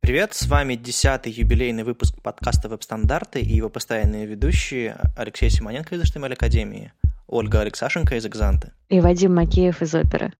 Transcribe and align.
Привет, 0.00 0.34
с 0.34 0.48
вами 0.48 0.76
десятый 0.76 1.30
юбилейный 1.30 1.84
выпуск 1.84 2.20
подкаста 2.22 2.68
«Веб-стандарты» 2.68 3.40
и 3.40 3.54
его 3.54 3.68
постоянные 3.68 4.24
ведущие 4.24 4.96
Алексей 5.14 5.50
Симоненко 5.50 5.94
из 5.94 6.02
HTML 6.02 6.32
Академии, 6.32 6.92
Ольга 7.28 7.60
Алексашенко 7.60 8.16
из 8.16 8.24
«Экзанты». 8.26 8.72
И 8.88 8.98
Вадим 8.98 9.34
Макеев 9.34 9.82
из 9.82 9.94
«Оперы». 9.94 10.32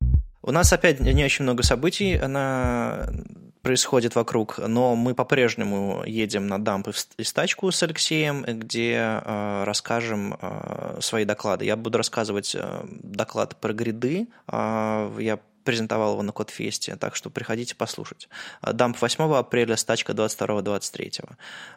У 0.43 0.51
нас 0.51 0.73
опять 0.73 0.99
не 1.01 1.25
очень 1.25 1.43
много 1.43 1.63
событий 1.63 2.19
на... 2.19 3.11
происходит 3.61 4.15
вокруг, 4.15 4.59
но 4.59 4.97
мы 4.97 5.15
по-прежнему 5.15 6.03
едем 6.07 6.47
на 6.47 6.59
дамп 6.59 6.89
и 7.19 7.23
стачку 7.23 7.71
с 7.71 7.83
Алексеем, 7.83 8.43
где 8.43 8.95
э, 9.23 9.65
расскажем 9.65 10.39
э, 10.41 10.99
свои 11.03 11.27
доклады. 11.27 11.67
Я 11.67 11.77
буду 11.77 11.99
рассказывать 11.99 12.57
э, 12.59 12.85
доклад 13.03 13.61
про 13.61 13.75
гриды. 13.75 14.29
Э, 14.51 15.15
я 15.21 15.39
презентовал 15.65 16.13
его 16.13 16.23
на 16.23 16.33
Кодфесте, 16.33 16.97
так 16.97 17.17
что 17.17 17.31
приходите 17.31 17.75
послушать. 17.75 18.29
Дамп 18.63 19.01
8 19.01 19.35
апреля, 19.35 19.77
стачка 19.77 20.13
22-23. 20.13 21.29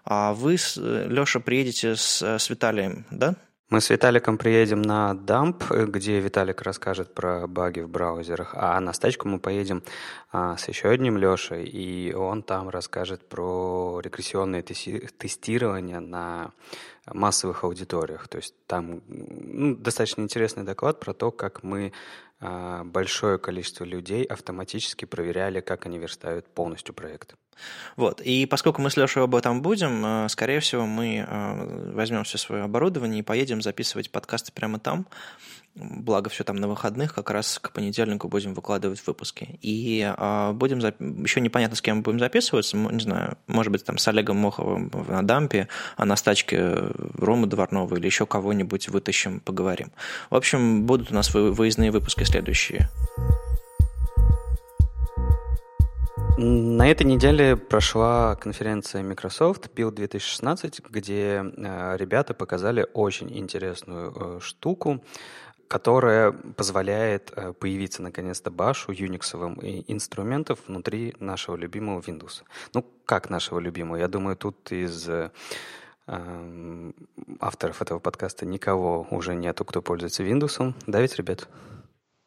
А 0.06 0.34
вы, 0.34 0.54
Леша, 0.54 1.40
приедете 1.40 1.96
с, 1.96 2.22
с 2.22 2.50
Виталием, 2.50 3.06
да? 3.12 3.36
Мы 3.74 3.82
с 3.82 3.90
Виталиком 3.90 4.38
приедем 4.38 4.84
на 4.84 5.16
дамп, 5.16 5.64
где 5.72 6.20
Виталик 6.20 6.62
расскажет 6.62 7.16
про 7.16 7.48
баги 7.48 7.80
в 7.80 7.90
браузерах, 7.90 8.54
а 8.54 8.80
на 8.80 8.94
стачку 8.94 9.28
мы 9.28 9.40
поедем 9.40 9.82
а, 10.32 10.58
с 10.58 10.68
еще 10.68 10.90
одним 10.90 11.18
Лешей, 11.18 11.64
и 11.64 12.14
он 12.14 12.44
там 12.44 12.70
расскажет 12.70 13.28
про 13.28 14.00
регрессионное 14.00 14.62
тестирование 14.62 16.00
на 16.00 16.52
массовых 17.12 17.64
аудиториях. 17.64 18.28
То 18.28 18.38
есть 18.38 18.56
там 18.66 19.02
ну, 19.08 19.76
достаточно 19.76 20.22
интересный 20.22 20.64
доклад 20.64 21.00
про 21.00 21.14
то, 21.14 21.32
как 21.32 21.64
мы 21.64 21.92
а, 22.40 22.84
большое 22.84 23.38
количество 23.38 23.84
людей 23.86 24.24
автоматически 24.24 25.06
проверяли, 25.06 25.62
как 25.62 25.86
они 25.86 25.98
верстают 25.98 26.46
полностью 26.48 26.94
проект. 26.94 27.36
Вот. 27.96 28.22
И 28.22 28.46
поскольку 28.46 28.82
мы 28.82 28.90
с 28.90 28.98
Лешей 28.98 29.24
об 29.24 29.36
этом 29.36 29.62
будем, 29.62 30.06
э, 30.06 30.30
скорее 30.30 30.60
всего, 30.60 30.86
мы 30.86 31.26
э, 31.28 31.92
возьмем 31.94 32.24
все 32.24 32.38
свое 32.38 32.64
оборудование 32.64 33.20
и 33.20 33.24
поедем 33.24 33.62
записывать 33.62 34.12
подкасты 34.12 34.52
прямо 34.52 34.80
там. 34.80 35.08
Благо, 35.76 36.30
все 36.30 36.44
там 36.44 36.58
на 36.58 36.68
выходных, 36.68 37.16
как 37.16 37.32
раз 37.32 37.58
к 37.60 37.72
понедельнику 37.72 38.28
будем 38.28 38.54
выкладывать 38.54 39.06
выпуски. 39.08 39.58
И 39.62 40.02
э, 40.02 40.52
будем 40.54 40.82
зап... 40.82 41.00
еще 41.00 41.42
непонятно, 41.42 41.76
с 41.76 41.82
кем 41.82 42.04
будем 42.04 42.20
записываться. 42.20 42.78
Не 42.78 43.00
знаю, 43.00 43.38
может 43.48 43.72
быть, 43.72 43.84
там 43.84 43.98
с 43.98 44.08
Олегом 44.08 44.38
Моховым 44.38 44.92
на 45.08 45.24
дампе, 45.24 45.68
а 45.96 46.06
на 46.06 46.16
стачке 46.16 46.92
Рома 47.18 47.48
Дворнова 47.48 47.96
или 47.96 48.06
еще 48.06 48.26
кого-нибудь 48.26 48.90
вытащим, 48.90 49.40
поговорим. 49.40 49.92
В 50.30 50.36
общем, 50.36 50.86
будут 50.86 51.12
у 51.12 51.14
нас 51.14 51.34
выездные 51.34 51.92
выпуски 51.92 52.24
следующие. 52.24 52.90
На 56.36 56.90
этой 56.90 57.06
неделе 57.06 57.56
прошла 57.56 58.36
конференция 58.36 59.04
Microsoft 59.04 59.70
Build 59.76 59.92
2016, 59.92 60.82
где 60.90 61.44
э, 61.46 61.98
ребята 61.98 62.34
показали 62.34 62.88
очень 62.94 63.38
интересную 63.38 64.12
э, 64.16 64.40
штуку, 64.42 65.04
которая 65.68 66.32
позволяет 66.32 67.32
э, 67.36 67.54
появиться 67.54 68.02
наконец-то 68.02 68.50
башу 68.50 68.92
юниксовым 68.92 69.60
инструментов 69.62 70.60
внутри 70.68 71.14
нашего 71.20 71.56
любимого 71.56 72.02
Windows. 72.02 72.42
Ну, 72.74 72.84
как 73.06 73.30
нашего 73.30 73.60
любимого? 73.60 73.98
Я 73.98 74.08
думаю, 74.08 74.36
тут 74.36 74.72
из 74.72 75.08
авторов 76.06 77.82
этого 77.82 78.00
подкаста 78.00 78.46
никого 78.46 79.08
уже 79.12 79.36
нету, 79.36 79.66
кто 79.66 79.82
пользуется 79.82 80.24
Windows. 80.24 80.74
Да 80.86 81.02
ведь, 81.02 81.16
ребят? 81.16 81.48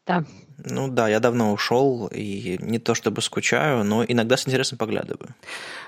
Да. 0.06 0.24
Ну 0.64 0.88
да, 0.88 1.08
я 1.08 1.20
давно 1.20 1.52
ушел, 1.52 2.08
и 2.12 2.58
не 2.60 2.78
то 2.78 2.94
чтобы 2.94 3.20
скучаю, 3.20 3.84
но 3.84 4.04
иногда 4.04 4.36
с 4.36 4.48
интересом 4.48 4.78
поглядываю. 4.78 5.34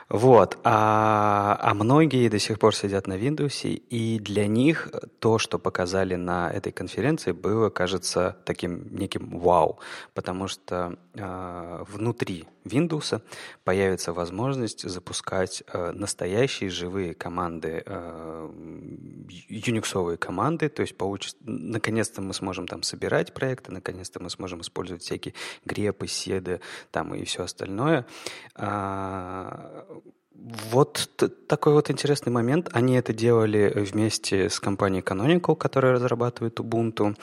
Вот. 0.08 0.58
А, 0.64 1.58
а 1.61 1.74
многие 1.74 2.28
до 2.28 2.39
сих 2.39 2.58
пор 2.58 2.74
сидят 2.74 3.06
на 3.06 3.19
Windows, 3.19 3.66
и 3.69 4.19
для 4.19 4.46
них 4.46 4.91
то, 5.19 5.39
что 5.39 5.58
показали 5.58 6.14
на 6.14 6.51
этой 6.51 6.73
конференции, 6.73 7.33
было, 7.33 7.68
кажется, 7.68 8.36
таким 8.45 8.95
неким 8.96 9.39
вау, 9.39 9.79
потому 10.14 10.48
что 10.48 10.96
э, 11.14 11.85
внутри 11.89 12.46
Windows 12.64 13.20
появится 13.64 14.14
возможность 14.14 14.89
запускать 14.89 15.62
э, 15.73 15.92
настоящие 15.92 16.70
живые 16.70 17.14
команды, 17.14 17.83
э, 17.85 18.50
юниксовые 19.48 20.17
команды, 20.17 20.70
то 20.70 20.83
есть 20.83 20.96
получится, 20.96 21.36
наконец-то 21.42 22.23
мы 22.23 22.33
сможем 22.33 22.67
там 22.67 22.83
собирать 22.83 23.35
проекты, 23.35 23.73
наконец-то 24.08 24.23
мы 24.23 24.30
сможем 24.30 24.61
использовать 24.61 25.02
всякие 25.02 25.35
грепы, 25.64 26.07
седы 26.07 26.61
там 26.91 27.14
и 27.14 27.24
все 27.24 27.42
остальное. 27.42 28.05
А, 28.55 29.85
вот 30.70 31.11
такой 31.46 31.73
вот 31.73 31.91
интересный 31.91 32.33
момент. 32.33 32.68
Они 32.73 32.95
это 32.97 33.13
делали 33.13 33.73
вместе 33.74 34.48
с 34.48 34.61
компанией 34.61 35.02
Canonical, 35.02 35.57
которая 35.57 35.92
разрабатывает 35.92 36.61
Ubuntu. 36.61 37.17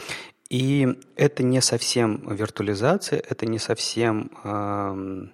И 0.49 0.87
это 1.15 1.43
не 1.43 1.61
совсем 1.61 2.35
виртуализация, 2.35 3.19
это 3.19 3.47
не 3.47 3.57
совсем 3.57 4.29
э, 4.43 5.27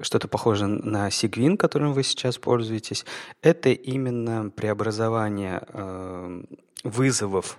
что-то 0.00 0.28
похожее 0.28 0.68
на 0.68 1.08
Sigwin, 1.08 1.56
которым 1.56 1.92
вы 1.92 2.04
сейчас 2.04 2.38
пользуетесь. 2.38 3.04
Это 3.42 3.70
именно 3.70 4.50
преобразование 4.50 5.60
э, 5.66 6.44
вызовов 6.84 7.58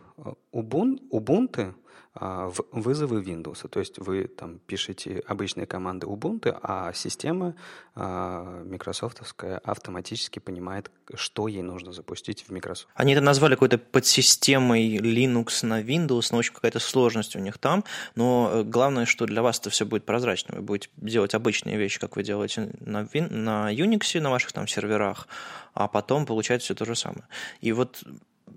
Ubuntu 0.53 1.59
а, 1.59 1.73
в 2.15 2.65
вызовы 2.71 3.21
Windows. 3.21 3.67
То 3.67 3.79
есть 3.79 3.99
вы 3.99 4.27
там 4.27 4.59
пишете 4.59 5.21
обычные 5.27 5.65
команды 5.65 6.07
Ubuntu, 6.07 6.57
а 6.61 6.93
система 6.93 7.55
а, 7.93 8.63
микрософтовская 8.63 9.57
автоматически 9.57 10.39
понимает, 10.39 10.91
что 11.13 11.47
ей 11.47 11.61
нужно 11.61 11.91
запустить 11.91 12.43
в 12.47 12.51
Microsoft. 12.51 12.89
Они 12.95 13.13
это 13.13 13.21
назвали 13.21 13.55
какой-то 13.55 13.77
подсистемой 13.77 14.97
Linux 14.97 15.65
на 15.65 15.81
Windows, 15.81 16.29
но 16.31 16.37
очень 16.37 16.53
какая-то 16.53 16.79
сложность 16.79 17.35
у 17.35 17.39
них 17.39 17.57
там. 17.57 17.83
Но 18.15 18.49
э, 18.51 18.63
главное, 18.63 19.05
что 19.05 19.25
для 19.25 19.41
вас 19.41 19.59
это 19.59 19.69
все 19.69 19.85
будет 19.85 20.05
прозрачно. 20.05 20.55
Вы 20.55 20.61
будете 20.61 20.89
делать 20.97 21.33
обычные 21.35 21.77
вещи, 21.77 21.99
как 21.99 22.15
вы 22.15 22.23
делаете 22.23 22.71
на, 22.79 23.03
Win- 23.03 23.31
на 23.31 23.73
Unix, 23.73 24.19
на 24.21 24.29
ваших 24.29 24.53
там 24.53 24.67
серверах, 24.67 25.27
а 25.73 25.89
потом 25.89 26.25
получать 26.25 26.61
все 26.61 26.75
то 26.75 26.85
же 26.85 26.95
самое. 26.95 27.27
И 27.59 27.73
вот 27.73 28.03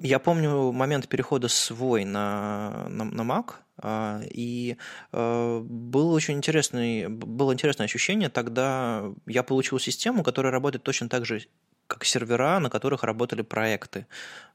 я 0.01 0.19
помню 0.19 0.73
момент 0.73 1.09
перехода 1.09 1.49
свой 1.49 2.05
на, 2.05 2.87
на, 2.89 3.05
на 3.05 3.23
Mac, 3.23 3.55
а, 3.81 4.21
и 4.25 4.77
э, 5.13 5.61
был 5.65 6.13
очень 6.13 6.35
интересный, 6.35 7.09
было 7.09 7.53
интересное 7.53 7.85
ощущение, 7.85 8.29
тогда 8.29 9.05
я 9.27 9.43
получил 9.43 9.79
систему, 9.79 10.23
которая 10.23 10.53
работает 10.53 10.83
точно 10.83 11.09
так 11.09 11.25
же 11.25 11.47
как 11.89 12.05
сервера, 12.05 12.59
на 12.61 12.69
которых 12.71 13.03
работали 13.03 13.43
проекты 13.43 14.07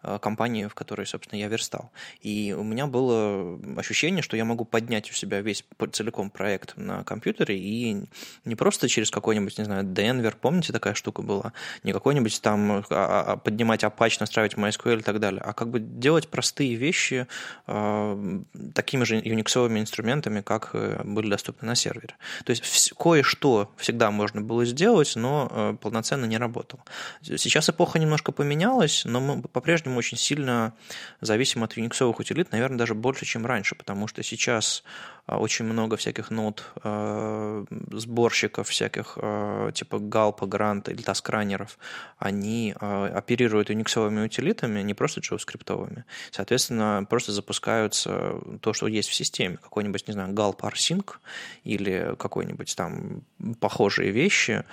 э, 0.04 0.20
компании, 0.22 0.68
в 0.68 0.76
которой, 0.76 1.08
собственно, 1.08 1.40
я 1.40 1.48
верстал. 1.48 1.92
И 2.22 2.56
у 2.58 2.64
меня 2.64 2.86
было 2.86 3.60
ощущение, 3.76 4.22
что 4.22 4.38
я 4.38 4.46
могу 4.46 4.66
поднять 4.66 5.10
у 5.10 5.14
себя 5.14 5.42
весь 5.42 5.66
целиком 5.92 6.30
проект 6.30 6.78
на 6.78 7.04
компьютере 7.04 7.58
и 7.58 8.06
не 8.46 8.56
просто 8.56 8.88
через 8.88 9.10
какой-нибудь, 9.10 9.58
не 9.58 9.66
знаю, 9.66 9.84
Денвер, 9.84 10.38
помните, 10.40 10.72
такая 10.72 10.94
штука 10.94 11.24
была, 11.24 11.54
не 11.84 11.92
какой-нибудь 11.92 12.40
там 12.42 12.72
а, 12.72 12.84
а, 12.92 13.24
а 13.34 13.38
поднимать 13.38 13.84
Apache, 13.84 14.18
настраивать 14.20 14.54
MySQL 14.54 15.00
и 15.00 15.04
так 15.04 15.20
далее, 15.20 15.42
а 15.42 15.54
как 15.54 15.70
бы 15.70 15.80
делать 15.80 16.28
простые 16.28 16.76
вещи 16.76 17.28
э, 17.66 18.42
такими 18.76 19.04
же 19.06 19.16
юниксовыми 19.16 19.80
инструментами, 19.80 20.42
как 20.42 20.70
э, 20.74 21.02
были 21.04 21.32
доступны 21.32 21.68
на 21.68 21.74
сервере. 21.74 22.16
То 22.46 22.52
есть 22.52 22.94
кое-что 22.94 23.72
всегда 23.78 24.12
можно 24.12 24.42
было 24.42 24.66
сделать, 24.66 25.14
но 25.16 25.78
полноценно 25.82 26.26
не 26.26 26.38
работало. 26.38 26.84
Сейчас 27.24 27.70
эпоха 27.70 28.00
немножко 28.00 28.32
поменялась, 28.32 29.04
но 29.06 29.20
мы 29.22 29.42
по-прежнему 29.42 29.98
очень 29.98 30.18
сильно 30.18 30.74
зависим 31.22 31.64
от 31.64 31.78
юниксовых 31.78 32.20
утилит, 32.20 32.52
наверное, 32.52 32.78
даже 32.78 32.96
больше, 32.96 33.26
чем 33.26 33.46
раньше, 33.46 33.76
потому 33.76 34.08
что 34.08 34.24
сейчас 34.24 34.84
очень 35.28 35.66
много 35.66 35.96
всяких 35.96 36.32
нот, 36.32 36.66
а, 36.84 37.66
сборщиков 37.92 38.68
всяких, 38.68 39.18
а, 39.22 39.72
типа 39.72 40.00
Галпа, 40.00 40.46
Гранта 40.46 40.92
или 40.92 41.02
таскранеров, 41.02 41.78
они 42.18 42.76
оперируют 42.80 43.70
юниксовыми 43.70 44.26
утилитами, 44.26 44.82
не 44.82 44.94
просто 44.94 45.22
JavaScript. 45.22 46.04
Соответственно, 46.32 47.06
просто 47.10 47.32
запускаются 47.32 48.36
то, 48.62 48.74
что 48.74 48.88
есть 48.88 49.10
в 49.10 49.14
системе, 49.14 49.58
какой-нибудь, 49.58 50.08
не 50.08 50.14
знаю, 50.14 50.34
Galp 50.34 50.60
Rsync 50.60 51.16
или 51.64 52.16
какой-нибудь 52.18 52.76
там 52.76 53.24
похожие 53.60 54.12
вещи, 54.12 54.64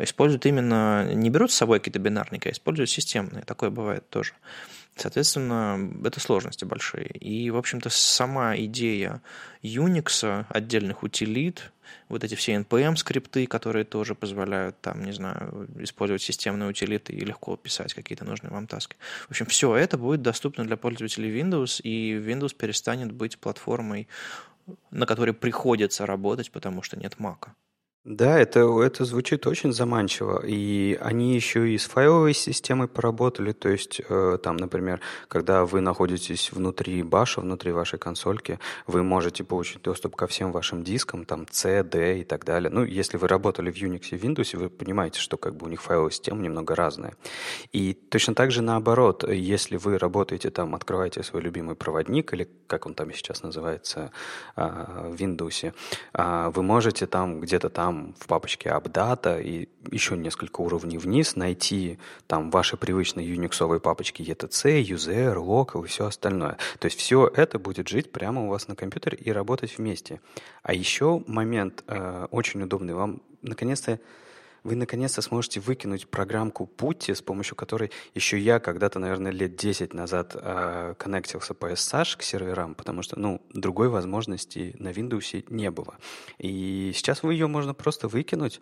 используют 0.00 0.46
именно, 0.46 1.12
не 1.12 1.30
берут 1.30 1.50
с 1.50 1.56
собой 1.56 1.78
какие-то 1.78 1.98
бинарники, 1.98 2.48
а 2.48 2.52
используют 2.52 2.90
системные. 2.90 3.44
Такое 3.44 3.70
бывает 3.70 4.08
тоже. 4.10 4.32
Соответственно, 4.96 5.92
это 6.04 6.20
сложности 6.20 6.64
большие. 6.64 7.08
И, 7.08 7.50
в 7.50 7.58
общем-то, 7.58 7.90
сама 7.90 8.56
идея 8.56 9.20
Unix, 9.62 10.46
отдельных 10.48 11.02
утилит, 11.02 11.70
вот 12.08 12.24
эти 12.24 12.34
все 12.34 12.54
NPM-скрипты, 12.54 13.46
которые 13.46 13.84
тоже 13.84 14.14
позволяют, 14.14 14.80
там, 14.80 15.04
не 15.04 15.12
знаю, 15.12 15.68
использовать 15.80 16.22
системные 16.22 16.70
утилиты 16.70 17.12
и 17.12 17.20
легко 17.20 17.56
писать 17.56 17.92
какие-то 17.92 18.24
нужные 18.24 18.50
вам 18.50 18.66
таски. 18.66 18.96
В 19.26 19.32
общем, 19.32 19.44
все 19.44 19.76
это 19.76 19.98
будет 19.98 20.22
доступно 20.22 20.64
для 20.64 20.78
пользователей 20.78 21.30
Windows, 21.42 21.80
и 21.82 22.14
Windows 22.14 22.54
перестанет 22.56 23.12
быть 23.12 23.38
платформой, 23.38 24.08
на 24.90 25.04
которой 25.04 25.34
приходится 25.34 26.06
работать, 26.06 26.50
потому 26.50 26.82
что 26.82 26.98
нет 26.98 27.16
Mac. 27.18 27.48
Да, 28.06 28.38
это, 28.38 28.60
это 28.84 29.04
звучит 29.04 29.48
очень 29.48 29.72
заманчиво. 29.72 30.40
И 30.46 30.96
они 31.00 31.34
еще 31.34 31.68
и 31.68 31.76
с 31.76 31.86
файловой 31.86 32.34
системой 32.34 32.86
поработали. 32.86 33.50
То 33.50 33.68
есть, 33.68 34.00
э, 34.08 34.38
там, 34.40 34.56
например, 34.58 35.00
когда 35.26 35.66
вы 35.66 35.80
находитесь 35.80 36.52
внутри 36.52 37.02
баша, 37.02 37.40
внутри 37.40 37.72
вашей 37.72 37.98
консольки, 37.98 38.60
вы 38.86 39.02
можете 39.02 39.42
получить 39.42 39.82
доступ 39.82 40.14
ко 40.14 40.28
всем 40.28 40.52
вашим 40.52 40.84
дискам, 40.84 41.24
там, 41.24 41.46
C, 41.50 41.82
D 41.82 42.20
и 42.20 42.24
так 42.24 42.44
далее. 42.44 42.70
Ну, 42.70 42.84
если 42.84 43.16
вы 43.16 43.26
работали 43.26 43.72
в 43.72 43.74
Unix 43.74 44.10
и 44.12 44.16
Windows, 44.16 44.56
вы 44.56 44.70
понимаете, 44.70 45.18
что 45.18 45.36
как 45.36 45.56
бы 45.56 45.66
у 45.66 45.68
них 45.68 45.82
файловая 45.82 46.12
система 46.12 46.40
немного 46.42 46.76
разная. 46.76 47.14
И 47.72 47.92
точно 47.92 48.36
так 48.36 48.52
же 48.52 48.62
наоборот, 48.62 49.24
если 49.28 49.76
вы 49.78 49.98
работаете 49.98 50.50
там, 50.50 50.76
открываете 50.76 51.24
свой 51.24 51.42
любимый 51.42 51.74
проводник, 51.74 52.32
или 52.34 52.48
как 52.68 52.86
он 52.86 52.94
там 52.94 53.12
сейчас 53.12 53.42
называется, 53.42 54.12
а, 54.54 55.10
в 55.10 55.16
Windows, 55.16 55.74
а, 56.12 56.50
вы 56.50 56.62
можете 56.62 57.06
там 57.06 57.40
где-то 57.40 57.68
там 57.68 57.95
там 57.96 58.14
в 58.18 58.26
папочке 58.26 58.68
AppData 58.68 59.42
и 59.42 59.68
еще 59.90 60.16
несколько 60.16 60.60
уровней 60.60 60.98
вниз 60.98 61.36
найти 61.36 61.98
там 62.26 62.50
ваши 62.50 62.76
привычные 62.76 63.28
юниксовые 63.28 63.80
папочки 63.80 64.22
ETC, 64.22 64.82
UZR, 64.82 65.36
Local 65.36 65.84
и 65.84 65.86
все 65.86 66.06
остальное. 66.06 66.58
То 66.78 66.86
есть 66.86 66.98
все 66.98 67.26
это 67.26 67.58
будет 67.58 67.88
жить 67.88 68.12
прямо 68.12 68.46
у 68.46 68.48
вас 68.48 68.68
на 68.68 68.76
компьютере 68.76 69.18
и 69.18 69.32
работать 69.32 69.78
вместе. 69.78 70.20
А 70.62 70.74
еще 70.74 71.22
момент 71.26 71.84
э, 71.86 72.26
очень 72.30 72.62
удобный. 72.62 72.94
Вам 72.94 73.22
наконец-то 73.42 73.98
вы 74.66 74.74
наконец-то 74.74 75.22
сможете 75.22 75.60
выкинуть 75.60 76.08
программку 76.08 76.68
Putty, 76.76 77.14
с 77.14 77.22
помощью 77.22 77.56
которой 77.56 77.92
еще 78.14 78.38
я 78.38 78.58
когда-то, 78.58 78.98
наверное, 78.98 79.30
лет 79.30 79.56
10 79.56 79.94
назад 79.94 80.32
э, 80.34 80.94
коннектился 80.98 81.54
по 81.54 81.70
SSH 81.72 82.18
к 82.18 82.22
серверам, 82.22 82.74
потому 82.74 83.02
что, 83.02 83.18
ну, 83.18 83.40
другой 83.54 83.88
возможности 83.88 84.74
на 84.78 84.88
Windows 84.88 85.44
не 85.48 85.70
было. 85.70 85.94
И 86.38 86.92
сейчас 86.94 87.22
вы 87.22 87.34
ее 87.34 87.46
можно 87.46 87.74
просто 87.74 88.08
выкинуть 88.08 88.60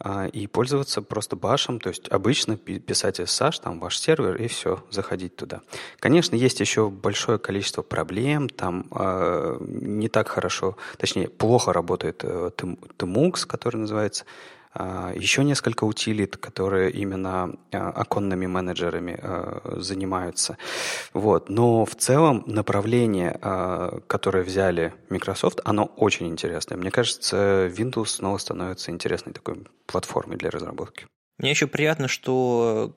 э, 0.00 0.28
и 0.30 0.46
пользоваться 0.48 1.02
просто 1.02 1.36
башем, 1.36 1.78
то 1.78 1.88
есть 1.88 2.08
обычно 2.10 2.56
писать 2.56 3.20
SSH, 3.20 3.62
там 3.62 3.78
ваш 3.78 3.98
сервер, 3.98 4.36
и 4.36 4.48
все, 4.48 4.84
заходить 4.90 5.36
туда. 5.36 5.60
Конечно, 6.00 6.34
есть 6.34 6.60
еще 6.60 6.90
большое 6.90 7.38
количество 7.38 7.82
проблем, 7.82 8.48
там 8.48 8.86
э, 8.90 9.56
не 9.60 10.08
так 10.08 10.28
хорошо, 10.28 10.76
точнее, 10.98 11.28
плохо 11.28 11.72
работает 11.72 12.24
э, 12.24 12.50
TMUX, 12.98 13.46
который 13.46 13.76
называется 13.76 14.24
Еще 14.74 15.44
несколько 15.44 15.84
утилит, 15.84 16.36
которые 16.36 16.90
именно 16.90 17.54
а, 17.72 17.90
оконными 17.90 18.46
менеджерами 18.46 19.18
а, 19.22 19.76
занимаются. 19.76 20.58
Вот. 21.12 21.48
Но 21.48 21.84
в 21.84 21.94
целом 21.94 22.42
направление, 22.46 23.38
которое 24.06 24.42
взяли 24.42 24.94
Microsoft, 25.10 25.60
оно 25.64 25.84
очень 25.96 26.28
интересное. 26.28 26.76
Мне 26.76 26.90
кажется, 26.90 27.66
Windows 27.66 28.06
снова 28.06 28.38
становится 28.38 28.90
интересной 28.90 29.32
такой 29.32 29.64
платформой 29.86 30.36
для 30.36 30.50
разработки. 30.50 31.06
Мне 31.38 31.50
еще 31.50 31.66
приятно, 31.66 32.06
что 32.06 32.94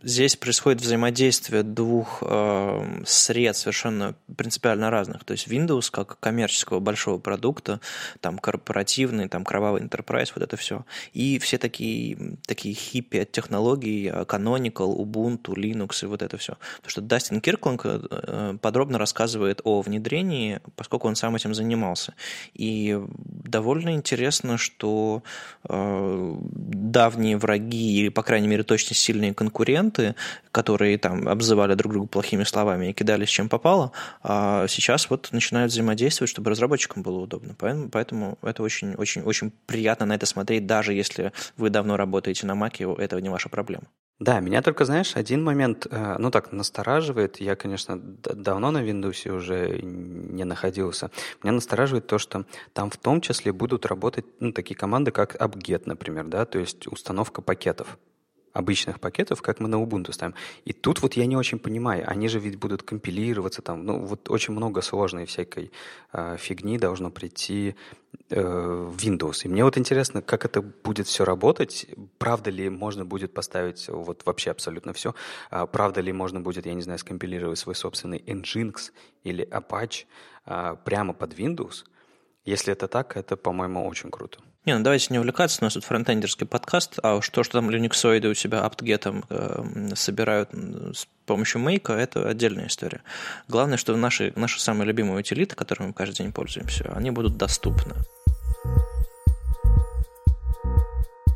здесь 0.00 0.36
происходит 0.36 0.80
взаимодействие 0.80 1.64
двух 1.64 2.22
э, 2.24 3.02
сред 3.04 3.56
совершенно 3.56 4.14
принципиально 4.36 4.90
разных. 4.90 5.24
То 5.24 5.32
есть 5.32 5.48
Windows 5.48 5.90
как 5.90 6.20
коммерческого 6.20 6.78
большого 6.78 7.18
продукта, 7.18 7.80
там 8.20 8.38
корпоративный, 8.38 9.28
там 9.28 9.44
кровавый 9.44 9.82
enterprise, 9.82 10.30
вот 10.36 10.44
это 10.44 10.56
все. 10.56 10.84
И 11.14 11.40
все 11.40 11.58
такие, 11.58 12.36
такие 12.46 12.76
хиппи 12.76 13.16
от 13.18 13.32
технологий, 13.32 14.08
Canonical, 14.08 14.96
Ubuntu, 14.96 15.54
Linux 15.54 16.04
и 16.04 16.06
вот 16.06 16.22
это 16.22 16.36
все. 16.36 16.56
Потому 16.76 16.90
что 16.90 17.00
Дастин 17.00 17.40
Киркланг 17.40 17.82
э, 17.86 18.56
подробно 18.62 18.98
рассказывает 18.98 19.60
о 19.64 19.80
внедрении, 19.80 20.60
поскольку 20.76 21.08
он 21.08 21.16
сам 21.16 21.34
этим 21.34 21.54
занимался. 21.54 22.14
И 22.52 23.00
довольно 23.18 23.94
интересно, 23.94 24.58
что 24.58 25.24
э, 25.68 26.36
давние 26.52 27.36
враги 27.36 27.63
враги 27.64 28.00
или, 28.00 28.08
по 28.08 28.22
крайней 28.22 28.48
мере, 28.48 28.62
точно 28.62 28.94
сильные 28.94 29.34
конкуренты, 29.34 30.14
которые 30.52 30.98
там 30.98 31.28
обзывали 31.28 31.74
друг 31.74 31.92
друга 31.92 32.06
плохими 32.06 32.44
словами 32.44 32.90
и 32.90 32.92
кидались 32.92 33.28
чем 33.28 33.48
попало, 33.48 33.92
а 34.22 34.66
сейчас 34.68 35.10
вот 35.10 35.30
начинают 35.32 35.72
взаимодействовать, 35.72 36.30
чтобы 36.30 36.50
разработчикам 36.50 37.02
было 37.02 37.18
удобно. 37.20 37.54
Поэтому, 37.58 37.88
поэтому 37.88 38.38
это 38.42 38.62
очень, 38.62 38.94
очень, 38.94 39.22
очень 39.22 39.52
приятно 39.66 40.06
на 40.06 40.14
это 40.14 40.26
смотреть, 40.26 40.66
даже 40.66 40.92
если 40.92 41.32
вы 41.56 41.70
давно 41.70 41.96
работаете 41.96 42.46
на 42.46 42.54
Маке, 42.54 42.86
это 42.98 43.20
не 43.20 43.28
ваша 43.28 43.48
проблема. 43.48 43.84
Да, 44.20 44.38
меня 44.40 44.62
только, 44.62 44.84
знаешь, 44.84 45.16
один 45.16 45.42
момент, 45.42 45.86
э, 45.90 46.16
ну 46.18 46.30
так, 46.30 46.52
настораживает. 46.52 47.40
Я, 47.40 47.56
конечно, 47.56 47.98
давно 47.98 48.70
на 48.70 48.82
Windows 48.84 49.28
уже 49.28 49.80
не 49.82 50.44
находился. 50.44 51.10
Меня 51.42 51.52
настораживает 51.52 52.06
то, 52.06 52.18
что 52.18 52.44
там 52.72 52.90
в 52.90 52.96
том 52.96 53.20
числе 53.20 53.52
будут 53.52 53.86
работать 53.86 54.24
ну, 54.38 54.52
такие 54.52 54.76
команды, 54.76 55.10
как 55.10 55.34
apt-get, 55.36 55.82
например, 55.86 56.28
да, 56.28 56.44
то 56.44 56.58
есть 56.60 56.86
установка 56.86 57.42
пакетов 57.42 57.98
обычных 58.54 59.00
пакетов, 59.00 59.42
как 59.42 59.60
мы 59.60 59.68
на 59.68 59.76
Ubuntu 59.76 60.12
ставим. 60.12 60.34
И 60.64 60.72
тут 60.72 61.02
вот 61.02 61.14
я 61.14 61.26
не 61.26 61.36
очень 61.36 61.58
понимаю, 61.58 62.04
они 62.06 62.28
же 62.28 62.38
ведь 62.38 62.56
будут 62.56 62.82
компилироваться 62.82 63.60
там, 63.60 63.84
ну 63.84 63.98
вот 63.98 64.30
очень 64.30 64.54
много 64.54 64.80
сложной 64.80 65.26
всякой 65.26 65.70
э, 66.12 66.36
фигни 66.38 66.78
должно 66.78 67.10
прийти 67.10 67.74
э, 68.30 68.40
в 68.40 68.96
Windows. 68.96 69.44
И 69.44 69.48
мне 69.48 69.64
вот 69.64 69.76
интересно, 69.76 70.22
как 70.22 70.44
это 70.44 70.62
будет 70.62 71.08
все 71.08 71.24
работать, 71.24 71.86
правда 72.18 72.50
ли 72.50 72.70
можно 72.70 73.04
будет 73.04 73.34
поставить 73.34 73.88
вот 73.88 74.24
вообще 74.24 74.52
абсолютно 74.52 74.92
все, 74.92 75.14
а 75.50 75.66
правда 75.66 76.00
ли 76.00 76.12
можно 76.12 76.40
будет, 76.40 76.66
я 76.66 76.74
не 76.74 76.82
знаю, 76.82 76.98
скомпилировать 76.98 77.58
свой 77.58 77.74
собственный 77.74 78.20
Nginx 78.20 78.92
или 79.24 79.44
Apache 79.48 80.04
э, 80.46 80.76
прямо 80.84 81.12
под 81.12 81.34
Windows. 81.34 81.84
Если 82.44 82.72
это 82.72 82.86
так, 82.86 83.16
это, 83.16 83.36
по-моему, 83.36 83.88
очень 83.88 84.10
круто. 84.10 84.38
Не, 84.66 84.76
ну 84.78 84.82
давайте 84.82 85.08
не 85.10 85.18
увлекаться, 85.18 85.58
у 85.60 85.64
нас 85.64 85.74
тут 85.74 85.84
фронтендерский 85.84 86.46
подкаст, 86.46 86.98
а 87.02 87.16
уж 87.16 87.28
то, 87.28 87.44
что 87.44 87.58
там 87.58 87.70
линуксоиды 87.70 88.28
у 88.28 88.34
себя 88.34 88.58
apt-get 88.66 89.24
э, 89.28 89.94
собирают 89.94 90.50
с 90.52 91.06
помощью 91.26 91.60
мейка, 91.60 91.92
это 91.92 92.26
отдельная 92.26 92.68
история. 92.68 93.02
Главное, 93.46 93.76
что 93.76 93.94
наши, 93.94 94.32
наши 94.36 94.58
самые 94.60 94.86
любимые 94.86 95.18
утилиты, 95.18 95.54
которыми 95.54 95.88
мы 95.88 95.92
каждый 95.92 96.16
день 96.16 96.32
пользуемся, 96.32 96.90
они 96.94 97.10
будут 97.10 97.36
доступны. 97.36 97.94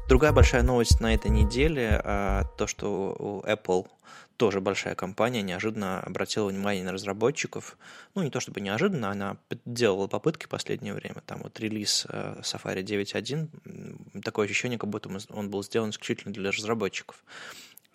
Другая 0.09 0.33
большая 0.33 0.63
новость 0.63 1.01
на 1.01 1.13
этой 1.13 1.31
неделе, 1.31 2.01
а, 2.03 2.45
то, 2.57 2.67
что 2.67 3.43
Apple 3.47 3.87
тоже 4.39 4.63
большая 4.63 4.95
компания 4.95 5.43
неожиданно 5.43 6.01
обратила 6.01 6.49
внимание 6.49 6.83
на 6.83 6.93
разработчиков. 6.93 7.77
Ну, 8.15 8.23
не 8.23 8.31
то 8.31 8.41
чтобы 8.41 8.63
неожиданно, 8.63 9.11
она 9.11 9.37
делала 9.67 10.07
попытки 10.07 10.47
в 10.47 10.49
последнее 10.49 10.95
время. 10.95 11.23
Там 11.27 11.41
вот 11.43 11.61
релиз 11.61 12.07
э, 12.09 12.41
Safari 12.41 12.83
9.1, 12.83 14.23
такое 14.23 14.47
ощущение, 14.47 14.79
как 14.79 14.89
будто 14.89 15.11
он 15.29 15.51
был 15.51 15.63
сделан 15.63 15.91
исключительно 15.91 16.33
для 16.33 16.51
разработчиков 16.51 17.23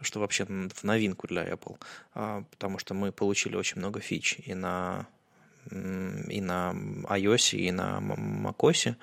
что 0.02 0.20
вообще 0.20 0.44
в 0.46 0.84
новинку 0.84 1.28
для 1.28 1.48
Apple, 1.48 1.78
а, 2.14 2.44
потому 2.52 2.78
что 2.78 2.94
мы 2.94 3.14
получили 3.14 3.56
очень 3.56 3.78
много 3.78 4.02
фич 4.02 4.38
и 4.40 4.54
на 4.54 5.08
и 5.72 6.42
на 6.42 6.74
iOS, 7.10 7.58
и 7.58 7.72
на 7.72 8.00
macOS 8.00 8.96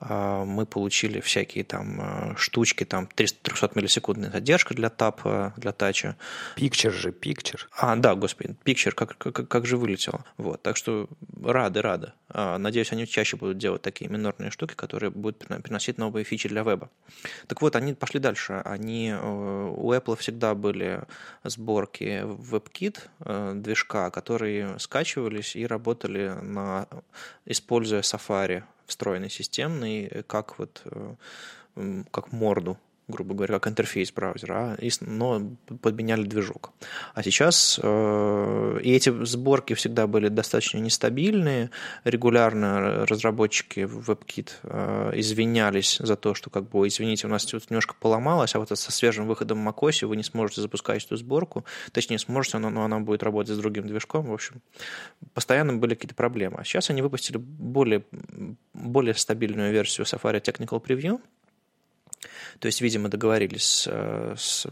а, 0.00 0.44
мы 0.44 0.66
получили 0.66 1.20
всякие 1.20 1.64
там 1.64 1.98
а, 2.00 2.34
штучки, 2.36 2.84
там 2.84 3.06
300 3.06 3.70
миллисекундная 3.74 4.30
задержка 4.30 4.74
для 4.74 4.90
тапа, 4.90 5.54
для 5.56 5.72
тача. 5.72 6.16
Picture 6.56 6.90
же, 6.90 7.10
Picture. 7.10 7.60
А, 7.76 7.96
да, 7.96 8.14
господи, 8.14 8.56
Picture, 8.64 8.92
как, 8.92 9.18
как, 9.18 9.48
как 9.48 9.66
же 9.66 9.76
вылетело. 9.76 10.24
Вот, 10.36 10.62
так 10.62 10.76
что 10.76 11.08
рады, 11.42 11.82
рады. 11.82 12.12
А, 12.28 12.58
надеюсь, 12.58 12.92
они 12.92 13.06
чаще 13.06 13.36
будут 13.36 13.58
делать 13.58 13.82
такие 13.82 14.10
минорные 14.10 14.50
штуки, 14.50 14.74
которые 14.74 15.10
будут 15.10 15.46
приносить 15.62 15.98
новые 15.98 16.24
фичи 16.24 16.48
для 16.48 16.62
веба. 16.62 16.90
Так 17.46 17.60
вот, 17.62 17.76
они 17.76 17.94
пошли 17.94 18.20
дальше. 18.20 18.62
Они, 18.64 19.10
э, 19.10 19.74
у 19.76 19.92
Apple 19.92 20.16
всегда 20.16 20.54
были 20.54 21.02
сборки 21.44 22.22
WebKit 22.24 22.98
э, 23.20 23.52
движка, 23.56 24.10
которые 24.10 24.78
скачивались 24.78 25.56
и 25.56 25.66
работали 25.66 26.07
работали, 26.08 26.44
на, 26.44 26.86
используя 27.46 28.00
Safari 28.02 28.62
встроенный 28.86 29.30
системный, 29.30 30.24
как 30.26 30.58
вот 30.58 30.82
э, 30.84 32.04
как 32.10 32.32
морду 32.32 32.78
грубо 33.08 33.34
говоря, 33.34 33.54
как 33.54 33.68
интерфейс 33.68 34.12
браузера, 34.12 34.76
а, 34.78 34.88
но 35.00 35.56
подменяли 35.80 36.22
движок. 36.24 36.72
А 37.14 37.22
сейчас 37.22 37.80
э, 37.82 38.80
и 38.82 38.92
эти 38.92 39.24
сборки 39.24 39.74
всегда 39.74 40.06
были 40.06 40.28
достаточно 40.28 40.78
нестабильные, 40.78 41.70
регулярно 42.04 43.06
разработчики 43.06 43.80
WebKit 43.80 44.50
э, 44.62 45.12
извинялись 45.14 45.96
за 45.98 46.16
то, 46.16 46.34
что 46.34 46.50
как 46.50 46.68
бы, 46.68 46.86
извините, 46.86 47.26
у 47.26 47.30
нас 47.30 47.46
тут 47.46 47.70
немножко 47.70 47.94
поломалось, 47.98 48.54
а 48.54 48.58
вот 48.58 48.68
со 48.68 48.92
свежим 48.92 49.26
выходом 49.26 49.66
macOS 49.66 50.06
вы 50.06 50.16
не 50.16 50.22
сможете 50.22 50.60
запускать 50.60 51.04
эту 51.04 51.16
сборку, 51.16 51.64
точнее 51.92 52.18
сможете, 52.18 52.58
но, 52.58 52.68
но 52.68 52.84
она 52.84 53.00
будет 53.00 53.22
работать 53.22 53.54
с 53.54 53.58
другим 53.58 53.86
движком, 53.86 54.26
в 54.26 54.32
общем, 54.34 54.60
постоянно 55.32 55.74
были 55.74 55.94
какие-то 55.94 56.14
проблемы. 56.14 56.58
А 56.58 56.64
сейчас 56.64 56.90
они 56.90 57.00
выпустили 57.00 57.38
более, 57.38 58.04
более 58.74 59.14
стабильную 59.14 59.72
версию 59.72 60.06
Safari 60.06 60.42
Technical 60.42 60.82
Preview, 60.84 61.20
то 62.60 62.66
есть, 62.66 62.80
видимо, 62.80 63.08
договорились 63.08 63.62
с, 63.64 63.88
с 64.36 64.66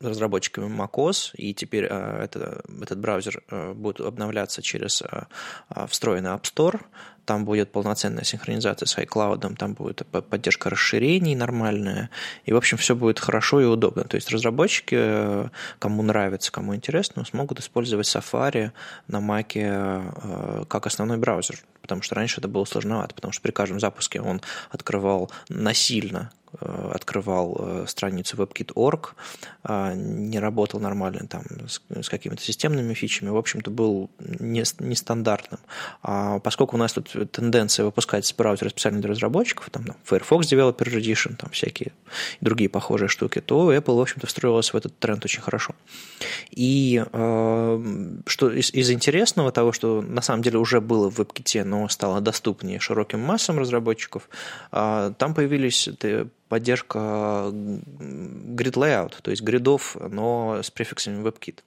разработчиками 0.00 0.66
macOS, 0.66 1.30
и 1.34 1.54
теперь 1.54 1.84
это, 1.84 2.62
этот 2.82 2.98
браузер 2.98 3.42
будет 3.74 4.00
обновляться 4.00 4.62
через 4.62 5.02
встроенный 5.88 6.30
App 6.30 6.42
Store, 6.42 6.80
там 7.24 7.44
будет 7.44 7.70
полноценная 7.70 8.24
синхронизация 8.24 8.86
с 8.86 8.98
iCloud, 8.98 9.56
там 9.56 9.74
будет 9.74 10.04
поддержка 10.06 10.70
расширений 10.70 11.34
нормальная, 11.34 12.10
и, 12.44 12.52
в 12.52 12.56
общем, 12.56 12.78
все 12.78 12.96
будет 12.96 13.20
хорошо 13.20 13.60
и 13.60 13.64
удобно. 13.64 14.04
То 14.04 14.16
есть 14.16 14.30
разработчики, 14.30 15.48
кому 15.78 16.02
нравится, 16.02 16.50
кому 16.50 16.74
интересно, 16.74 17.24
смогут 17.24 17.60
использовать 17.60 18.06
Safari 18.06 18.72
на 19.06 19.18
Mac 19.18 19.52
э, 19.54 20.64
как 20.68 20.86
основной 20.86 21.18
браузер, 21.18 21.60
потому 21.82 22.02
что 22.02 22.14
раньше 22.14 22.40
это 22.40 22.48
было 22.48 22.64
сложновато, 22.64 23.14
потому 23.14 23.32
что 23.32 23.42
при 23.42 23.50
каждом 23.50 23.80
запуске 23.80 24.20
он 24.20 24.40
открывал 24.70 25.30
насильно 25.48 26.32
Э, 26.60 26.90
открывал 26.92 27.56
э, 27.58 27.84
страницу 27.88 28.36
WebKit.org, 28.36 29.14
а, 29.62 29.94
не 29.94 30.38
работал 30.38 30.80
нормально 30.80 31.26
там 31.26 31.44
с 31.66 32.08
какими-то 32.10 32.42
системными 32.42 32.92
фичами, 32.92 33.30
в 33.30 33.38
общем-то, 33.38 33.70
был 33.70 34.10
нестандартным. 34.18 35.60
А 36.02 36.40
поскольку 36.40 36.76
у 36.76 36.78
нас 36.78 36.92
тут 36.92 37.10
тенденция 37.32 37.86
выпускать 37.86 38.32
браузеры 38.36 38.68
специально 38.68 39.00
для 39.00 39.10
разработчиков, 39.10 39.70
там, 39.70 39.84
Firefox 40.04 40.52
Developer 40.52 40.84
Edition, 40.94 41.36
там 41.36 41.48
всякие 41.50 41.92
другие 42.42 42.68
похожие 42.68 43.08
штуки, 43.08 43.40
то 43.40 43.72
Apple, 43.72 43.96
в 43.96 44.00
общем-то, 44.00 44.26
встроилась 44.26 44.74
в 44.74 44.76
этот 44.76 44.98
тренд 44.98 45.24
очень 45.24 45.40
хорошо. 45.40 45.74
И 46.50 47.02
э, 47.10 48.16
что 48.26 48.50
из, 48.50 48.74
из 48.74 48.90
интересного 48.90 49.52
того, 49.52 49.72
что 49.72 50.02
на 50.02 50.20
самом 50.20 50.42
деле 50.42 50.58
уже 50.58 50.82
было 50.82 51.10
в 51.10 51.18
WebKit, 51.18 51.64
но 51.72 51.88
стало 51.88 52.20
доступнее 52.20 52.80
широким 52.80 53.20
массам 53.20 53.58
разработчиков, 53.58 54.28
э, 54.72 55.12
там 55.16 55.34
появились 55.34 55.88
поддержка 56.48 56.98
grid 57.48 58.74
layout, 58.74 59.14
то 59.22 59.30
есть 59.30 59.42
гридов, 59.42 59.96
но 60.10 60.60
с 60.62 60.70
префиксами 60.70 61.26
WebKit. 61.26 61.60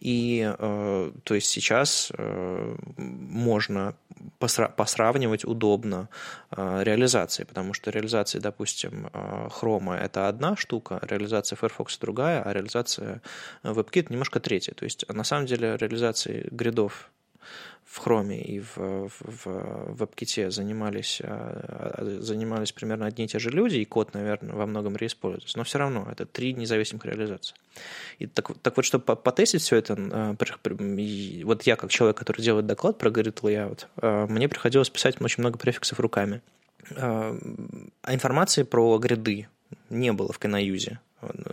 И 0.00 0.52
э, 0.58 1.12
то 1.22 1.34
есть 1.34 1.48
сейчас 1.48 2.10
э, 2.18 2.76
можно 2.96 3.94
посра- 4.40 4.72
посравнивать 4.74 5.44
удобно 5.44 6.08
э, 6.50 6.82
реализации, 6.82 7.44
потому 7.44 7.72
что 7.72 7.92
реализация, 7.92 8.40
допустим, 8.40 9.06
Chrome 9.12 9.96
это 9.96 10.28
одна 10.28 10.56
штука, 10.56 10.98
реализация 11.08 11.56
Firefox 11.56 11.96
другая, 11.98 12.42
а 12.42 12.52
реализация 12.52 13.22
WebKit 13.62 14.06
немножко 14.10 14.40
третья. 14.40 14.74
То 14.74 14.86
есть 14.86 15.08
на 15.08 15.22
самом 15.22 15.46
деле 15.46 15.76
реализации 15.76 16.48
гридов 16.50 17.10
в 17.86 18.04
Chrome 18.04 18.36
и 18.36 18.60
в, 18.60 18.76
в, 18.76 19.10
в 19.20 20.02
WebKit 20.02 20.50
занимались, 20.50 21.22
а, 21.22 22.18
занимались 22.20 22.72
примерно 22.72 23.06
одни 23.06 23.24
и 23.24 23.28
те 23.28 23.38
же 23.38 23.50
люди, 23.50 23.76
и 23.76 23.84
код, 23.84 24.12
наверное, 24.12 24.54
во 24.54 24.66
многом 24.66 24.96
реиспользуется. 24.96 25.56
Но 25.56 25.64
все 25.64 25.78
равно 25.78 26.06
это 26.10 26.26
три 26.26 26.52
независимых 26.52 27.04
реализации. 27.04 27.54
И 28.18 28.26
так, 28.26 28.58
так 28.58 28.76
вот, 28.76 28.84
чтобы 28.84 29.04
потестить 29.16 29.62
все 29.62 29.76
это, 29.76 29.96
а, 29.96 30.36
вот 31.44 31.62
я 31.62 31.76
как 31.76 31.90
человек, 31.90 32.16
который 32.16 32.42
делает 32.42 32.66
доклад 32.66 32.98
про 32.98 33.10
grid 33.10 33.40
layout, 33.40 33.86
а, 33.96 34.26
мне 34.26 34.48
приходилось 34.48 34.90
писать 34.90 35.20
очень 35.20 35.42
много 35.42 35.58
префиксов 35.58 36.00
руками. 36.00 36.42
А 36.96 37.34
информации 38.08 38.62
про 38.62 38.98
гриды 38.98 39.48
не 39.90 40.12
было 40.12 40.32
в 40.32 40.38
Canаюзе 40.38 40.98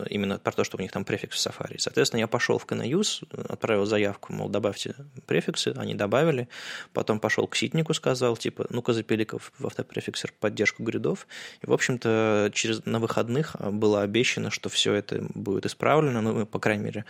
именно 0.10 0.40
про 0.40 0.52
то, 0.52 0.64
что 0.64 0.78
у 0.78 0.82
них 0.82 0.92
там 0.92 1.06
префикс 1.06 1.38
в 1.38 1.48
Safari. 1.48 1.76
Соответственно, 1.78 2.20
я 2.20 2.28
пошел 2.28 2.58
в 2.58 2.66
Canayuse, 2.66 3.24
отправил 3.50 3.86
заявку, 3.86 4.34
мол, 4.34 4.50
добавьте 4.50 4.96
префиксы, 5.26 5.74
они 5.78 5.96
добавили, 5.96 6.48
потом 6.94 7.20
пошел 7.20 7.48
к 7.48 7.56
ситнику, 7.56 7.94
сказал, 7.94 8.38
типа, 8.38 8.68
ну-ка 8.70 8.94
запили 8.94 9.28
в 9.32 9.66
автопрефиксер 9.66 10.34
поддержку 10.40 10.84
гридов, 10.84 11.28
и, 11.62 11.66
в 11.68 11.74
общем-то, 11.74 12.52
через, 12.54 12.86
на 12.86 13.00
выходных 13.00 13.56
было 13.60 14.02
обещано, 14.02 14.52
что 14.52 14.70
все 14.70 14.94
это 14.94 15.26
будет 15.34 15.66
исправлено, 15.66 16.22
ну, 16.22 16.46
по 16.46 16.60
крайней 16.60 16.84
мере, 16.84 17.06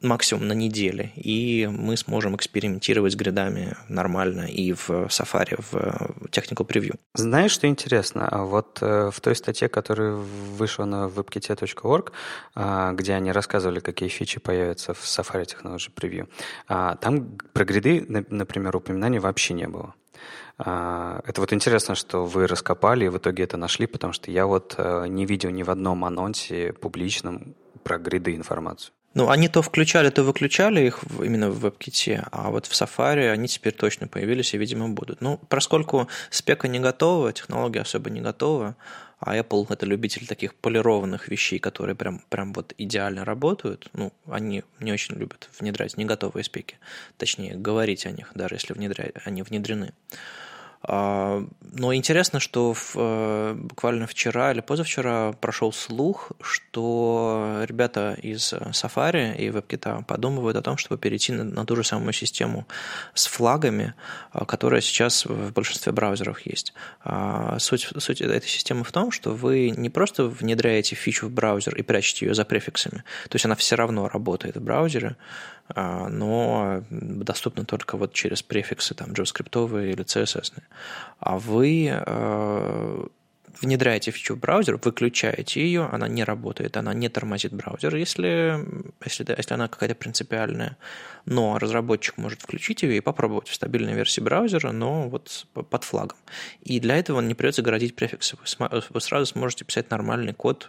максимум 0.00 0.46
на 0.48 0.52
неделе, 0.52 1.12
и 1.16 1.68
мы 1.70 1.96
сможем 1.96 2.36
экспериментировать 2.36 3.12
с 3.12 3.16
гридами 3.16 3.76
нормально 3.88 4.42
и 4.42 4.72
в 4.72 4.90
Safari, 4.90 5.60
в 5.70 5.74
Technical 6.30 6.66
Preview. 6.66 6.96
Знаешь, 7.14 7.52
что 7.52 7.66
интересно? 7.66 8.28
А 8.28 8.44
вот 8.44 8.78
э, 8.80 9.10
в 9.12 9.20
той 9.20 9.34
статье, 9.34 9.68
которая 9.68 10.12
вышла 10.12 10.84
на 10.84 11.06
webkit.org, 11.06 12.12
а, 12.54 12.92
где 12.92 13.14
они 13.14 13.32
рассказывали, 13.32 13.80
какие 13.80 14.08
фичи 14.08 14.40
появятся 14.40 14.94
в 14.94 15.02
Safari 15.02 15.44
Technology 15.44 15.90
Preview, 15.94 16.28
а, 16.68 16.96
там 16.96 17.38
про 17.52 17.64
гриды, 17.64 18.04
например, 18.30 18.76
упоминаний 18.76 19.18
вообще 19.18 19.54
не 19.54 19.66
было. 19.66 19.94
Это 20.58 21.34
вот 21.36 21.52
интересно, 21.52 21.94
что 21.94 22.24
вы 22.24 22.48
раскопали 22.48 23.04
и 23.04 23.08
в 23.08 23.18
итоге 23.18 23.44
это 23.44 23.56
нашли, 23.56 23.86
потому 23.86 24.12
что 24.12 24.32
я 24.32 24.44
вот 24.44 24.74
э, 24.76 25.06
не 25.06 25.24
видел 25.24 25.50
ни 25.50 25.62
в 25.62 25.70
одном 25.70 26.04
анонсе 26.04 26.72
публичном 26.72 27.54
про 27.84 27.98
гриды 27.98 28.34
информацию. 28.34 28.92
Ну, 29.18 29.30
они 29.30 29.48
то 29.48 29.62
включали, 29.62 30.10
то 30.10 30.22
выключали 30.22 30.86
их 30.86 31.00
именно 31.20 31.50
в 31.50 31.66
WebKit, 31.66 32.28
а 32.30 32.50
вот 32.50 32.66
в 32.66 32.72
Safari 32.72 33.28
они 33.32 33.48
теперь 33.48 33.74
точно 33.74 34.06
появились 34.06 34.54
и, 34.54 34.58
видимо, 34.58 34.88
будут. 34.90 35.20
Ну, 35.20 35.40
поскольку 35.48 36.06
спека 36.30 36.68
не 36.68 36.78
готова, 36.78 37.32
технология 37.32 37.80
особо 37.80 38.10
не 38.10 38.20
готова, 38.20 38.76
а 39.18 39.36
Apple– 39.36 39.66
это 39.70 39.86
любитель 39.86 40.28
таких 40.28 40.54
полированных 40.54 41.26
вещей, 41.26 41.58
которые 41.58 41.96
прям, 41.96 42.20
прям 42.28 42.52
вот 42.52 42.74
идеально 42.78 43.24
работают. 43.24 43.88
Ну, 43.92 44.12
они 44.30 44.62
не 44.78 44.92
очень 44.92 45.16
любят 45.16 45.50
внедрять 45.58 45.96
не 45.96 46.04
готовые 46.04 46.44
спеки. 46.44 46.76
Точнее, 47.16 47.56
говорить 47.56 48.06
о 48.06 48.12
них, 48.12 48.30
даже 48.36 48.54
если 48.54 48.72
внедря... 48.72 49.10
они 49.24 49.42
внедрены. 49.42 49.94
А, 50.82 51.44
но 51.60 51.94
интересно, 51.94 52.40
что 52.40 52.72
в, 52.72 52.92
э, 52.94 53.54
буквально 53.54 54.06
вчера 54.06 54.52
или 54.52 54.60
позавчера 54.60 55.32
прошел 55.32 55.72
слух, 55.72 56.32
что 56.40 57.64
ребята 57.66 58.16
из 58.22 58.52
Safari 58.52 59.36
и 59.36 59.48
WebKit 59.48 60.04
подумывают 60.04 60.56
о 60.56 60.62
том, 60.62 60.76
чтобы 60.76 60.98
перейти 60.98 61.32
на, 61.32 61.44
на 61.44 61.66
ту 61.66 61.74
же 61.76 61.84
самую 61.84 62.12
систему 62.12 62.66
с 63.14 63.26
флагами, 63.26 63.94
а, 64.32 64.44
которая 64.44 64.80
сейчас 64.80 65.26
в 65.26 65.52
большинстве 65.52 65.92
браузеров 65.92 66.40
есть. 66.46 66.72
А, 67.02 67.58
суть, 67.58 67.88
суть 67.98 68.20
этой 68.20 68.48
системы 68.48 68.84
в 68.84 68.92
том, 68.92 69.10
что 69.10 69.34
вы 69.34 69.70
не 69.70 69.90
просто 69.90 70.24
внедряете 70.24 70.94
фичу 70.94 71.26
в 71.26 71.32
браузер 71.32 71.74
и 71.76 71.82
прячете 71.82 72.26
ее 72.26 72.34
за 72.34 72.44
префиксами, 72.44 73.04
то 73.28 73.34
есть 73.34 73.44
она 73.44 73.56
все 73.56 73.74
равно 73.74 74.08
работает 74.08 74.56
в 74.56 74.62
браузере, 74.62 75.16
но 75.74 76.82
доступны 76.90 77.64
только 77.64 77.96
вот 77.96 78.12
через 78.12 78.42
префиксы 78.42 78.94
там 78.94 79.10
JavaScript 79.10 79.90
или 79.92 80.04
CSS. 80.04 80.52
А 81.18 81.38
вы 81.38 81.88
э, 81.90 83.06
внедряете 83.60 84.10
фичу 84.10 84.34
в 84.34 84.38
браузер, 84.38 84.78
выключаете 84.82 85.60
ее, 85.60 85.88
она 85.90 86.08
не 86.08 86.24
работает, 86.24 86.76
она 86.76 86.94
не 86.94 87.08
тормозит 87.08 87.52
браузер, 87.52 87.94
если, 87.96 88.64
если, 89.04 89.26
если 89.36 89.54
она 89.54 89.68
какая-то 89.68 89.94
принципиальная. 89.94 90.76
Но 91.24 91.58
разработчик 91.58 92.16
может 92.16 92.42
включить 92.42 92.82
ее 92.82 92.96
и 92.96 93.00
попробовать 93.00 93.48
в 93.48 93.54
стабильной 93.54 93.94
версии 93.94 94.20
браузера, 94.20 94.72
но 94.72 95.08
вот 95.08 95.46
под 95.52 95.84
флагом. 95.84 96.16
И 96.62 96.80
для 96.80 96.96
этого 96.96 97.20
не 97.20 97.34
придется 97.34 97.62
городить 97.62 97.96
префиксы. 97.96 98.36
Вы 98.90 99.00
сразу 99.00 99.26
сможете 99.26 99.64
писать 99.64 99.90
нормальный 99.90 100.32
код, 100.32 100.68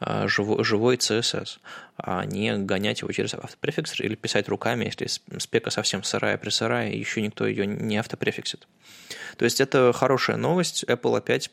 э, 0.00 0.26
живой, 0.28 0.96
CSS, 0.96 1.58
а 1.98 2.24
не 2.24 2.56
гонять 2.56 3.02
его 3.02 3.12
через 3.12 3.34
автопрефиксер 3.34 4.04
или 4.06 4.14
писать 4.14 4.48
руками, 4.48 4.86
если 4.86 5.06
спека 5.38 5.70
совсем 5.70 6.02
сырая, 6.02 6.38
присырая, 6.38 6.90
и 6.90 6.98
еще 6.98 7.20
никто 7.20 7.46
ее 7.46 7.66
не 7.66 7.98
автопрефиксит. 7.98 8.66
То 9.36 9.44
есть 9.44 9.60
это 9.60 9.92
хорошая 9.92 10.36
новость. 10.36 10.84
Apple 10.84 11.16
опять 11.16 11.50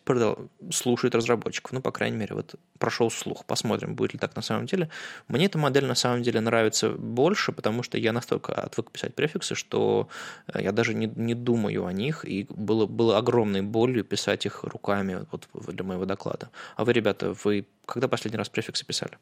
слушает 0.72 1.16
разработчиков. 1.16 1.72
Ну, 1.72 1.82
по 1.82 1.92
крайней 1.92 2.18
мере, 2.18 2.36
вот 2.36 2.56
прошел 2.78 3.10
слух. 3.12 3.46
Посмотрим, 3.46 3.96
будет 3.96 4.14
ли 4.14 4.20
так 4.20 4.36
на 4.36 4.42
самом 4.42 4.66
деле. 4.66 4.90
Мне 5.28 5.46
эта 5.46 5.58
модель 5.58 5.86
на 5.86 5.96
самом 5.96 6.24
деле 6.24 6.40
нравится 6.40 6.90
больше, 6.90 7.52
потому 7.52 7.84
что 7.84 7.98
я 7.98 8.14
настолько 8.14 8.54
отвык 8.54 8.92
писать 8.92 9.16
префиксы, 9.16 9.56
что 9.56 10.08
э, 10.54 10.62
я 10.64 10.72
даже 10.72 10.94
не, 10.94 11.08
не 11.08 11.34
думаю 11.34 11.86
о 11.86 11.94
них, 11.94 12.26
и 12.26 12.46
было, 12.50 12.86
было 12.86 13.18
огромной 13.18 13.62
болью 13.62 14.04
писать 14.04 14.46
их 14.46 14.64
руками 14.64 15.26
вот 15.32 15.48
для 15.54 15.84
моего 15.84 16.06
доклада. 16.06 16.50
А 16.76 16.84
вы, 16.86 16.94
ребята, 16.94 17.34
вы 17.44 17.66
когда 17.86 18.08
последний 18.08 18.38
раз 18.38 18.50
префиксы 18.50 18.86
писали? 18.86 19.18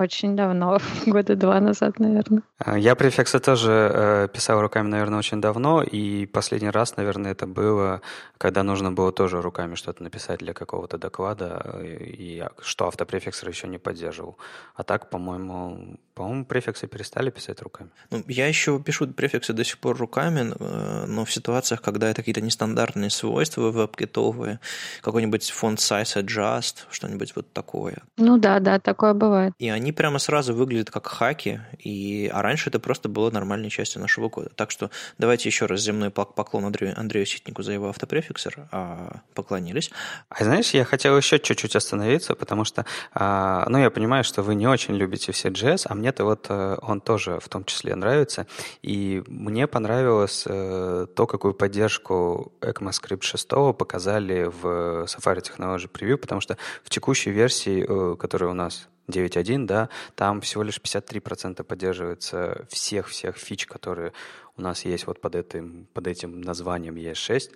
Э, 0.00 0.04
очень 0.04 0.36
давно, 0.36 0.78
года 1.06 1.36
два 1.36 1.60
назад, 1.60 1.98
наверное. 1.98 2.42
А, 2.58 2.78
я 2.78 2.94
префиксы 2.94 3.38
тоже 3.38 3.70
э, 3.72 4.28
писал 4.32 4.60
руками, 4.60 4.88
наверное, 4.88 5.18
очень 5.18 5.40
давно, 5.40 5.82
и 5.82 6.26
последний 6.26 6.70
раз, 6.70 6.96
наверное, 6.96 7.32
это 7.32 7.46
было, 7.46 8.00
когда 8.38 8.62
нужно 8.62 8.92
было 8.92 9.12
тоже 9.12 9.40
руками 9.40 9.74
что-то 9.74 10.02
написать 10.02 10.40
для 10.40 10.52
какого-то 10.52 10.98
доклада, 10.98 11.80
и 11.82 12.44
что 12.60 12.86
автопрефиксер 12.86 13.48
еще 13.48 13.68
не 13.68 13.78
поддерживал. 13.78 14.36
А 14.74 14.82
так, 14.82 15.10
по-моему, 15.10 15.98
по-моему, 16.20 16.44
префиксы 16.44 16.86
перестали 16.86 17.30
писать 17.30 17.62
руками. 17.62 17.88
Ну, 18.10 18.22
я 18.28 18.46
еще 18.46 18.78
пишу 18.78 19.06
префиксы 19.06 19.54
до 19.54 19.64
сих 19.64 19.78
пор 19.78 19.96
руками, 19.96 20.52
э, 20.58 21.06
но 21.06 21.24
в 21.24 21.32
ситуациях, 21.32 21.80
когда 21.80 22.10
это 22.10 22.16
какие-то 22.16 22.42
нестандартные 22.42 23.08
свойства 23.08 23.70
веб-китовые, 23.70 24.60
какой-нибудь 25.00 25.50
фонд 25.50 25.78
size 25.78 26.22
adjust, 26.22 26.84
что-нибудь 26.90 27.34
вот 27.36 27.50
такое. 27.54 28.02
Ну 28.18 28.36
да, 28.36 28.60
да, 28.60 28.78
такое 28.78 29.14
бывает. 29.14 29.54
И 29.58 29.70
они 29.70 29.89
они 29.90 29.92
прямо 29.92 30.18
сразу 30.20 30.54
выглядят 30.54 30.90
как 30.90 31.06
хаки, 31.06 31.60
и, 31.78 32.30
а 32.32 32.42
раньше 32.42 32.70
это 32.70 32.78
просто 32.78 33.08
было 33.08 33.30
нормальной 33.30 33.70
частью 33.70 34.00
нашего 34.00 34.28
кода. 34.28 34.50
Так 34.54 34.70
что 34.70 34.90
давайте 35.18 35.48
еще 35.48 35.66
раз 35.66 35.80
земной 35.80 36.10
поклон 36.10 36.64
Андрею, 36.64 36.94
Андрею 36.96 37.26
Ситнику 37.26 37.62
за 37.62 37.72
его 37.72 37.88
автопрефиксер, 37.88 38.68
а, 38.70 39.20
поклонились. 39.34 39.90
А 40.28 40.44
знаешь, 40.44 40.70
я 40.74 40.84
хотел 40.84 41.16
еще 41.16 41.38
чуть-чуть 41.38 41.74
остановиться, 41.76 42.34
потому 42.34 42.64
что, 42.64 42.84
а, 43.12 43.66
ну, 43.68 43.78
я 43.78 43.90
понимаю, 43.90 44.22
что 44.22 44.42
вы 44.42 44.54
не 44.54 44.68
очень 44.68 44.94
любите 44.94 45.32
все 45.32 45.48
JS, 45.48 45.86
а 45.86 45.94
мне-то 45.94 46.24
вот 46.24 46.46
э, 46.48 46.76
он 46.82 47.00
тоже 47.00 47.38
в 47.40 47.48
том 47.48 47.64
числе 47.64 47.96
нравится, 47.96 48.46
и 48.82 49.22
мне 49.26 49.66
понравилось 49.66 50.44
э, 50.46 51.06
то, 51.16 51.26
какую 51.26 51.54
поддержку 51.54 52.52
ECMAScript 52.60 53.22
6 53.22 53.48
показали 53.76 54.44
в 54.44 55.06
Safari 55.06 55.42
Technology 55.42 55.90
Preview, 55.90 56.16
потому 56.16 56.40
что 56.40 56.56
в 56.84 56.90
текущей 56.90 57.32
версии, 57.32 57.84
э, 57.88 58.16
которая 58.16 58.50
у 58.50 58.54
нас 58.54 58.88
9.1, 59.10 59.66
да, 59.66 59.88
там 60.14 60.40
всего 60.40 60.62
лишь 60.62 60.78
53% 60.78 61.62
поддерживается 61.62 62.66
всех-всех 62.70 63.36
фич, 63.36 63.66
которые 63.66 64.12
у 64.56 64.62
нас 64.62 64.84
есть 64.84 65.06
вот 65.06 65.20
под 65.20 65.34
этим, 65.34 65.86
под 65.92 66.06
этим 66.06 66.40
названием 66.40 66.96
ES6. 66.96 67.50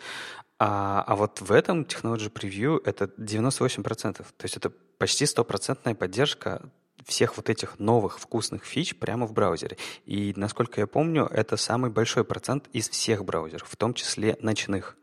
А, 0.58 1.04
а 1.06 1.16
вот 1.16 1.40
в 1.40 1.52
этом 1.52 1.82
Technology 1.82 2.32
Preview 2.32 2.80
это 2.84 3.06
98%. 3.18 4.14
То 4.14 4.24
есть 4.42 4.56
это 4.56 4.70
почти 4.98 5.26
стопроцентная 5.26 5.94
поддержка 5.94 6.62
всех 7.04 7.36
вот 7.36 7.50
этих 7.50 7.78
новых 7.78 8.18
вкусных 8.18 8.64
фич 8.64 8.96
прямо 8.96 9.26
в 9.26 9.32
браузере. 9.32 9.76
И, 10.06 10.32
насколько 10.36 10.80
я 10.80 10.86
помню, 10.86 11.26
это 11.26 11.56
самый 11.56 11.90
большой 11.90 12.24
процент 12.24 12.68
из 12.72 12.88
всех 12.88 13.24
браузеров, 13.24 13.68
в 13.68 13.76
том 13.76 13.94
числе 13.94 14.36
ночных. 14.40 14.96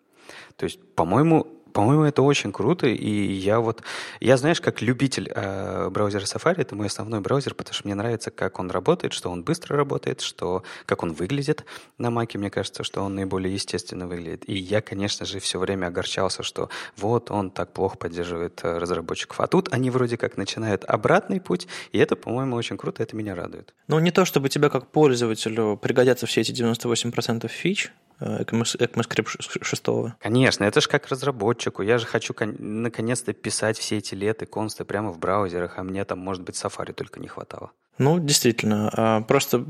То 0.56 0.66
есть, 0.66 0.80
по-моему, 0.96 1.61
по-моему, 1.74 2.04
это 2.04 2.22
очень 2.22 2.52
круто, 2.52 2.88
и 2.88 3.10
я 3.10 3.60
вот, 3.60 3.82
я 4.20 4.38
знаешь, 4.38 4.62
как 4.62 4.82
любитель 4.82 5.32
э, 5.34 5.90
браузера 5.90 6.24
Safari, 6.24 6.62
это 6.62 6.76
мой 6.76 6.88
основной 6.88 7.22
браузер, 7.22 7.54
потому 7.56 7.74
что 7.74 7.88
мне 7.88 7.96
нравится, 7.96 8.32
как 8.32 8.60
он 8.60 8.70
работает, 8.70 9.14
что 9.14 9.30
он 9.30 9.44
быстро 9.44 9.78
работает, 9.78 10.22
что, 10.22 10.64
как 10.86 11.04
он 11.04 11.14
выглядит 11.14 11.66
на 11.98 12.10
Маке, 12.10 12.38
мне 12.38 12.50
кажется, 12.50 12.84
что 12.84 13.02
он 13.02 13.16
наиболее 13.16 13.54
естественно 13.54 14.08
выглядит. 14.08 14.48
И 14.48 14.58
я, 14.58 14.82
конечно 14.82 15.26
же, 15.26 15.40
все 15.40 15.60
время 15.60 15.88
огорчался, 15.88 16.44
что 16.44 16.70
вот 16.98 17.32
он 17.32 17.52
так 17.52 17.74
плохо 17.74 17.98
поддерживает 17.98 18.60
э, 18.64 18.78
разработчиков. 18.78 19.40
А 19.40 19.48
тут 19.48 19.74
они 19.74 19.90
вроде 19.90 20.18
как 20.18 20.38
начинают 20.38 20.84
обратный 20.86 21.40
путь, 21.40 21.68
и 21.92 21.98
это, 21.98 22.16
по-моему, 22.16 22.56
очень 22.56 22.78
круто, 22.78 23.04
это 23.04 23.16
меня 23.16 23.36
радует. 23.36 23.74
Ну, 23.88 24.00
не 24.00 24.12
то, 24.12 24.26
чтобы 24.26 24.50
тебе 24.50 24.70
как 24.70 24.88
пользователю 24.88 25.78
пригодятся 25.78 26.26
все 26.26 26.42
эти 26.42 26.52
98% 26.52 27.48
фич, 27.48 27.92
ECMAScript 28.22 29.64
6. 29.64 29.88
Конечно, 30.20 30.64
это 30.64 30.82
же 30.82 30.88
как 30.88 31.08
разработчику. 31.08 31.82
Я 31.82 31.98
же 31.98 32.06
хочу 32.06 32.34
наконец-то 32.40 33.34
писать 33.34 33.78
все 33.78 33.98
эти 33.98 34.16
леты, 34.16 34.46
консты 34.46 34.86
прямо 34.86 35.12
в 35.12 35.20
браузерах, 35.20 35.78
а 35.78 35.84
мне 35.84 36.06
там, 36.06 36.20
может 36.20 36.44
быть, 36.44 36.56
Safari 36.56 36.94
только 36.94 37.20
не 37.20 37.28
хватало. 37.28 37.72
Ну, 37.98 38.20
действительно. 38.20 38.90
А, 38.94 39.22
просто 39.22 39.66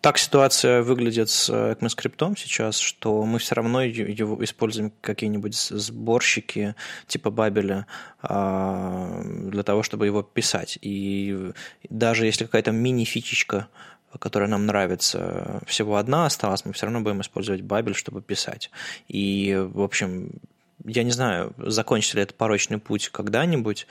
так 0.00 0.18
ситуация 0.18 0.82
выглядит 0.82 1.28
с 1.28 1.50
ECMAScript 1.50 2.36
сейчас, 2.38 2.78
что 2.78 3.24
мы 3.24 3.38
все 3.38 3.54
равно 3.54 3.82
его 3.82 4.42
используем 4.44 4.92
какие-нибудь 5.00 5.54
сборщики 5.54 6.74
типа 7.06 7.30
Бабеля 7.30 7.86
а, 8.22 9.22
для 9.24 9.62
того, 9.62 9.82
чтобы 9.82 10.06
его 10.06 10.22
писать. 10.22 10.78
И 10.80 11.52
даже 11.90 12.24
если 12.24 12.44
какая-то 12.44 12.70
мини-фичечка 12.70 13.68
которая 14.18 14.48
нам 14.48 14.66
нравится, 14.66 15.60
всего 15.66 15.96
одна 15.96 16.26
осталась, 16.26 16.64
мы 16.64 16.72
все 16.72 16.86
равно 16.86 17.00
будем 17.00 17.20
использовать 17.20 17.62
Бабель, 17.62 17.94
чтобы 17.94 18.22
писать. 18.22 18.70
И, 19.08 19.56
в 19.72 19.82
общем, 19.82 20.30
я 20.84 21.02
не 21.02 21.10
знаю, 21.10 21.52
закончится 21.58 22.16
ли 22.16 22.22
этот 22.22 22.36
порочный 22.36 22.78
путь 22.78 23.08
когда-нибудь, 23.10 23.86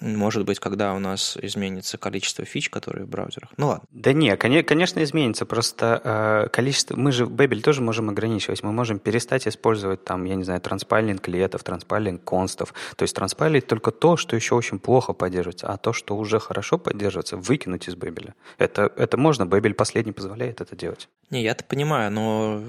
может 0.00 0.44
быть, 0.44 0.58
когда 0.58 0.94
у 0.94 0.98
нас 0.98 1.36
изменится 1.40 1.98
количество 1.98 2.44
фич, 2.44 2.70
которые 2.70 3.04
в 3.04 3.08
браузерах. 3.08 3.50
Ну 3.56 3.68
ладно. 3.68 3.84
Да 3.90 4.12
не, 4.12 4.36
конечно, 4.36 5.02
изменится. 5.02 5.46
Просто 5.46 6.00
э, 6.04 6.48
количество... 6.50 6.96
Мы 6.96 7.12
же 7.12 7.24
Babel 7.24 7.60
тоже 7.60 7.82
можем 7.82 8.10
ограничивать. 8.10 8.62
Мы 8.62 8.72
можем 8.72 8.98
перестать 8.98 9.46
использовать 9.46 10.04
там, 10.04 10.24
я 10.24 10.34
не 10.34 10.44
знаю, 10.44 10.60
транспайлинг 10.60 11.26
летов, 11.28 11.62
транспайлинг 11.62 12.22
констов. 12.24 12.74
То 12.96 13.02
есть 13.02 13.14
транспайлить 13.14 13.66
только 13.66 13.90
то, 13.90 14.16
что 14.16 14.36
еще 14.36 14.54
очень 14.54 14.78
плохо 14.78 15.12
поддерживается, 15.12 15.68
а 15.68 15.76
то, 15.76 15.92
что 15.92 16.16
уже 16.16 16.38
хорошо 16.38 16.78
поддерживается, 16.78 17.36
выкинуть 17.36 17.88
из 17.88 17.94
Babel. 17.94 18.32
Это, 18.58 18.92
это 18.96 19.16
можно, 19.16 19.44
Babel 19.44 19.74
последний 19.74 20.12
позволяет 20.12 20.60
это 20.60 20.76
делать. 20.76 21.08
Не, 21.30 21.42
я-то 21.42 21.64
понимаю, 21.64 22.12
но 22.12 22.62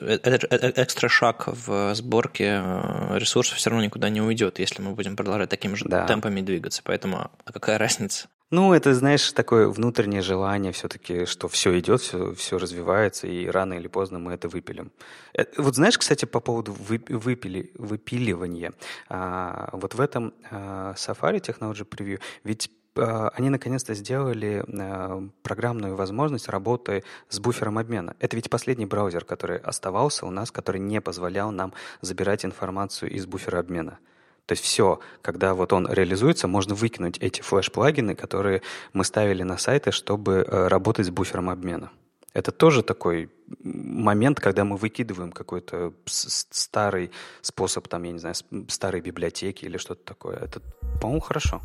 это 0.00 0.38
экстра 0.76 1.08
шаг 1.08 1.48
в 1.48 1.94
сборке 1.94 2.62
э, 2.64 3.18
ресурсов 3.18 3.58
все 3.58 3.70
равно 3.70 3.84
никуда 3.84 4.08
не 4.08 4.22
уйдет, 4.22 4.58
если 4.58 4.80
мы 4.80 4.92
будем 4.92 5.16
продолжать 5.16 5.50
такими 5.50 5.74
же 5.74 5.84
да. 5.86 6.06
темпами 6.06 6.40
двигаться 6.40 6.65
двигаться, 6.66 6.82
поэтому 6.84 7.30
а 7.44 7.52
какая 7.52 7.78
разница? 7.78 8.28
Ну, 8.50 8.72
это, 8.72 8.94
знаешь, 8.94 9.32
такое 9.32 9.68
внутреннее 9.68 10.22
желание 10.22 10.70
все-таки, 10.72 11.26
что 11.26 11.48
все 11.48 11.76
идет, 11.78 12.00
все, 12.00 12.32
все 12.34 12.58
развивается, 12.58 13.26
и 13.26 13.46
рано 13.48 13.74
или 13.74 13.88
поздно 13.88 14.20
мы 14.20 14.34
это 14.34 14.48
выпилим. 14.48 14.92
Э, 15.34 15.44
вот 15.56 15.74
знаешь, 15.74 15.98
кстати, 15.98 16.26
по 16.26 16.40
поводу 16.40 16.72
выпили, 16.72 17.72
выпиливания. 17.74 18.72
А, 19.08 19.68
вот 19.72 19.94
в 19.94 20.00
этом 20.00 20.32
а, 20.50 20.94
Safari 20.94 21.40
Technology 21.40 21.84
Preview, 21.84 22.20
ведь 22.44 22.70
а, 22.94 23.30
они 23.36 23.50
наконец-то 23.50 23.94
сделали 23.94 24.64
а, 24.68 25.28
программную 25.42 25.96
возможность 25.96 26.48
работы 26.48 27.02
с 27.28 27.40
буфером 27.40 27.78
обмена. 27.78 28.14
Это 28.20 28.36
ведь 28.36 28.48
последний 28.48 28.86
браузер, 28.86 29.24
который 29.24 29.58
оставался 29.58 30.24
у 30.24 30.30
нас, 30.30 30.52
который 30.52 30.80
не 30.80 31.00
позволял 31.00 31.50
нам 31.50 31.72
забирать 32.00 32.44
информацию 32.44 33.10
из 33.10 33.26
буфера 33.26 33.58
обмена. 33.58 33.98
То 34.46 34.52
есть 34.52 34.64
все, 34.64 35.00
когда 35.22 35.54
вот 35.54 35.72
он 35.72 35.92
реализуется, 35.92 36.48
можно 36.48 36.74
выкинуть 36.74 37.18
эти 37.18 37.42
флеш-плагины, 37.42 38.14
которые 38.14 38.62
мы 38.92 39.04
ставили 39.04 39.42
на 39.42 39.58
сайты, 39.58 39.90
чтобы 39.90 40.46
э, 40.46 40.68
работать 40.68 41.06
с 41.06 41.10
буфером 41.10 41.50
обмена. 41.50 41.90
Это 42.32 42.52
тоже 42.52 42.82
такой 42.82 43.30
момент, 43.64 44.40
когда 44.40 44.64
мы 44.64 44.76
выкидываем 44.76 45.32
какой-то 45.32 45.94
старый 46.04 47.10
способ, 47.40 47.88
там, 47.88 48.02
я 48.02 48.12
не 48.12 48.18
знаю, 48.18 48.34
старой 48.68 49.00
библиотеки 49.00 49.64
или 49.64 49.78
что-то 49.78 50.04
такое. 50.04 50.36
Это, 50.36 50.60
по-моему, 51.00 51.20
хорошо. 51.20 51.62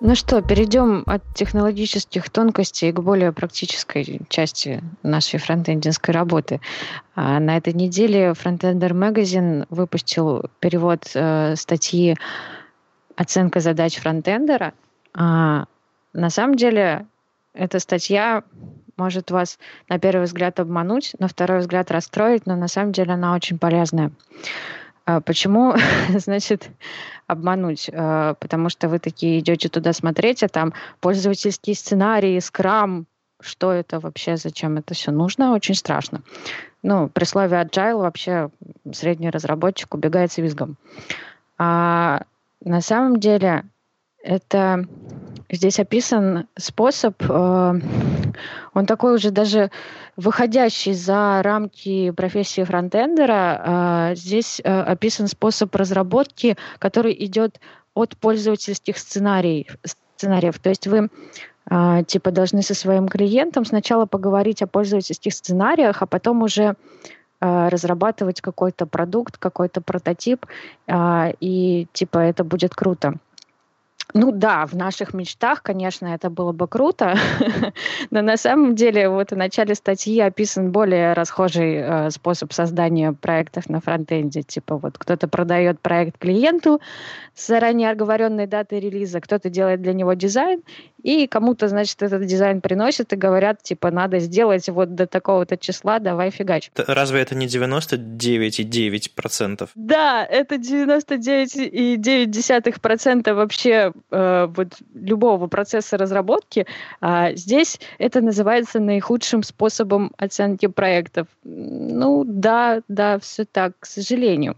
Ну 0.00 0.14
что, 0.14 0.40
перейдем 0.42 1.02
от 1.06 1.22
технологических 1.34 2.30
тонкостей 2.30 2.92
к 2.92 3.00
более 3.00 3.32
практической 3.32 4.20
части 4.28 4.80
нашей 5.02 5.40
фронтендинской 5.40 6.14
работы. 6.14 6.60
А 7.16 7.40
на 7.40 7.56
этой 7.56 7.72
неделе 7.72 8.30
Frontender 8.30 8.92
Magazine 8.92 9.66
выпустил 9.70 10.44
перевод 10.60 11.10
э, 11.14 11.56
статьи 11.56 12.16
«Оценка 13.16 13.58
задач 13.58 13.96
фронтендера». 13.96 14.72
А, 15.14 15.64
на 16.12 16.30
самом 16.30 16.54
деле, 16.54 17.06
эта 17.52 17.80
статья 17.80 18.44
может 18.96 19.32
вас 19.32 19.58
на 19.88 19.98
первый 19.98 20.26
взгляд 20.26 20.60
обмануть, 20.60 21.16
на 21.18 21.26
второй 21.26 21.58
взгляд 21.58 21.90
расстроить, 21.90 22.46
но 22.46 22.54
на 22.54 22.68
самом 22.68 22.92
деле 22.92 23.14
она 23.14 23.34
очень 23.34 23.58
полезная. 23.58 24.12
А 25.08 25.22
почему, 25.22 25.74
значит, 26.10 26.68
обмануть? 27.26 27.90
А, 27.90 28.34
потому 28.34 28.68
что 28.68 28.88
вы 28.90 28.98
такие 28.98 29.38
идете 29.38 29.70
туда 29.70 29.94
смотреть, 29.94 30.42
а 30.42 30.48
там 30.48 30.74
пользовательские 31.00 31.76
сценарии, 31.76 32.38
скрам, 32.40 33.06
что 33.40 33.72
это 33.72 34.00
вообще, 34.00 34.36
зачем 34.36 34.76
это 34.76 34.92
все 34.92 35.10
нужно, 35.10 35.54
очень 35.54 35.74
страшно. 35.74 36.20
Ну, 36.82 37.08
при 37.08 37.24
слове 37.24 37.56
agile 37.56 38.02
вообще 38.02 38.50
средний 38.92 39.30
разработчик 39.30 39.94
убегает 39.94 40.30
с 40.30 40.36
визгом. 40.36 40.76
А 41.56 42.24
на 42.62 42.82
самом 42.82 43.18
деле 43.18 43.64
это 44.22 44.84
здесь 45.50 45.80
описан 45.80 46.46
способ, 46.56 47.14
э, 47.22 47.80
он 48.74 48.86
такой 48.86 49.14
уже 49.14 49.30
даже 49.30 49.70
выходящий 50.16 50.92
за 50.92 51.40
рамки 51.42 52.10
профессии 52.10 52.64
фронтендера. 52.64 54.10
Э, 54.10 54.14
здесь 54.14 54.60
э, 54.62 54.80
описан 54.80 55.26
способ 55.28 55.74
разработки, 55.74 56.56
который 56.78 57.16
идет 57.24 57.60
от 57.94 58.16
пользовательских 58.16 58.98
сценариев. 58.98 59.76
сценариев. 59.84 60.58
То 60.58 60.68
есть 60.68 60.86
вы 60.86 61.08
типа 62.06 62.30
должны 62.30 62.62
со 62.62 62.74
своим 62.74 63.08
клиентом 63.08 63.66
сначала 63.66 64.06
поговорить 64.06 64.62
о 64.62 64.66
пользовательских 64.66 65.34
сценариях, 65.34 66.00
а 66.00 66.06
потом 66.06 66.42
уже 66.42 66.76
разрабатывать 67.40 68.40
какой-то 68.40 68.86
продукт, 68.86 69.36
какой-то 69.36 69.82
прототип, 69.82 70.46
и 70.90 71.86
типа 71.92 72.18
это 72.20 72.42
будет 72.42 72.74
круто. 72.74 73.18
Ну 74.14 74.32
да, 74.32 74.64
в 74.64 74.74
наших 74.74 75.12
мечтах, 75.12 75.62
конечно, 75.62 76.06
это 76.06 76.30
было 76.30 76.52
бы 76.52 76.66
круто, 76.66 77.14
но 78.10 78.22
на 78.22 78.38
самом 78.38 78.74
деле 78.74 79.10
вот 79.10 79.32
в 79.32 79.36
начале 79.36 79.74
статьи 79.74 80.18
описан 80.20 80.72
более 80.72 81.12
расхожий 81.12 81.76
э, 81.76 82.10
способ 82.10 82.54
создания 82.54 83.12
проектов 83.12 83.68
на 83.68 83.80
фронтенде. 83.80 84.42
Типа 84.42 84.78
вот 84.78 84.96
кто-то 84.96 85.28
продает 85.28 85.80
проект 85.80 86.16
клиенту 86.18 86.80
с 87.34 87.46
заранее 87.46 87.90
оговоренной 87.90 88.46
датой 88.46 88.80
релиза, 88.80 89.20
кто-то 89.20 89.50
делает 89.50 89.82
для 89.82 89.92
него 89.92 90.14
дизайн, 90.14 90.62
и 91.02 91.26
кому-то, 91.28 91.68
значит, 91.68 92.02
этот 92.02 92.26
дизайн 92.26 92.60
приносят 92.60 93.12
и 93.12 93.16
говорят, 93.16 93.62
типа, 93.62 93.92
надо 93.92 94.18
сделать 94.18 94.68
вот 94.68 94.96
до 94.96 95.06
такого-то 95.06 95.56
числа, 95.56 96.00
давай 96.00 96.30
фигач. 96.30 96.72
Разве 96.74 97.20
это 97.20 97.36
не 97.36 97.46
99,9%? 97.46 99.68
Да, 99.74 100.24
это 100.24 100.56
99,9% 100.56 103.34
вообще 103.34 103.92
э, 104.10 104.46
вот 104.54 104.68
любого 104.94 105.46
процесса 105.46 105.96
разработки. 105.96 106.66
А 107.00 107.32
здесь 107.32 107.80
это 107.98 108.20
называется 108.20 108.80
наихудшим 108.80 109.42
способом 109.42 110.12
оценки 110.16 110.66
проектов. 110.66 111.26
Ну 111.44 112.24
да, 112.26 112.82
да, 112.88 113.18
все 113.18 113.44
так, 113.44 113.72
к 113.80 113.86
сожалению. 113.86 114.56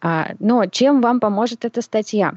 А, 0.00 0.32
но 0.38 0.66
чем 0.66 1.00
вам 1.00 1.20
поможет 1.20 1.64
эта 1.64 1.82
статья? 1.82 2.34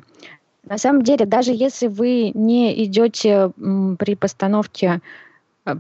На 0.63 0.77
самом 0.77 1.01
деле, 1.03 1.25
даже 1.25 1.51
если 1.51 1.87
вы 1.87 2.31
не 2.33 2.83
идете 2.83 3.51
при 3.97 4.15
постановке, 4.15 4.87
э, 4.87 5.28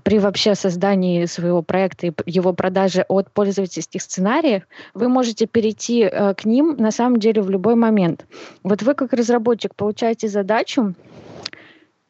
при 0.03 0.19
вообще 0.19 0.55
создании 0.55 1.25
своего 1.25 1.61
проекта 1.61 2.07
и 2.07 2.13
его 2.25 2.53
продаже 2.53 3.05
от 3.07 3.31
пользовательских 3.31 4.01
сценариев, 4.01 4.63
вы 4.93 5.09
можете 5.09 5.47
перейти 5.47 6.01
э, 6.01 6.33
к 6.33 6.45
ним 6.45 6.75
на 6.77 6.91
самом 6.91 7.19
деле 7.19 7.41
в 7.41 7.49
любой 7.49 7.75
момент. 7.75 8.25
Вот 8.63 8.81
вы 8.83 8.93
как 8.93 9.13
разработчик 9.13 9.75
получаете 9.75 10.27
задачу, 10.27 10.93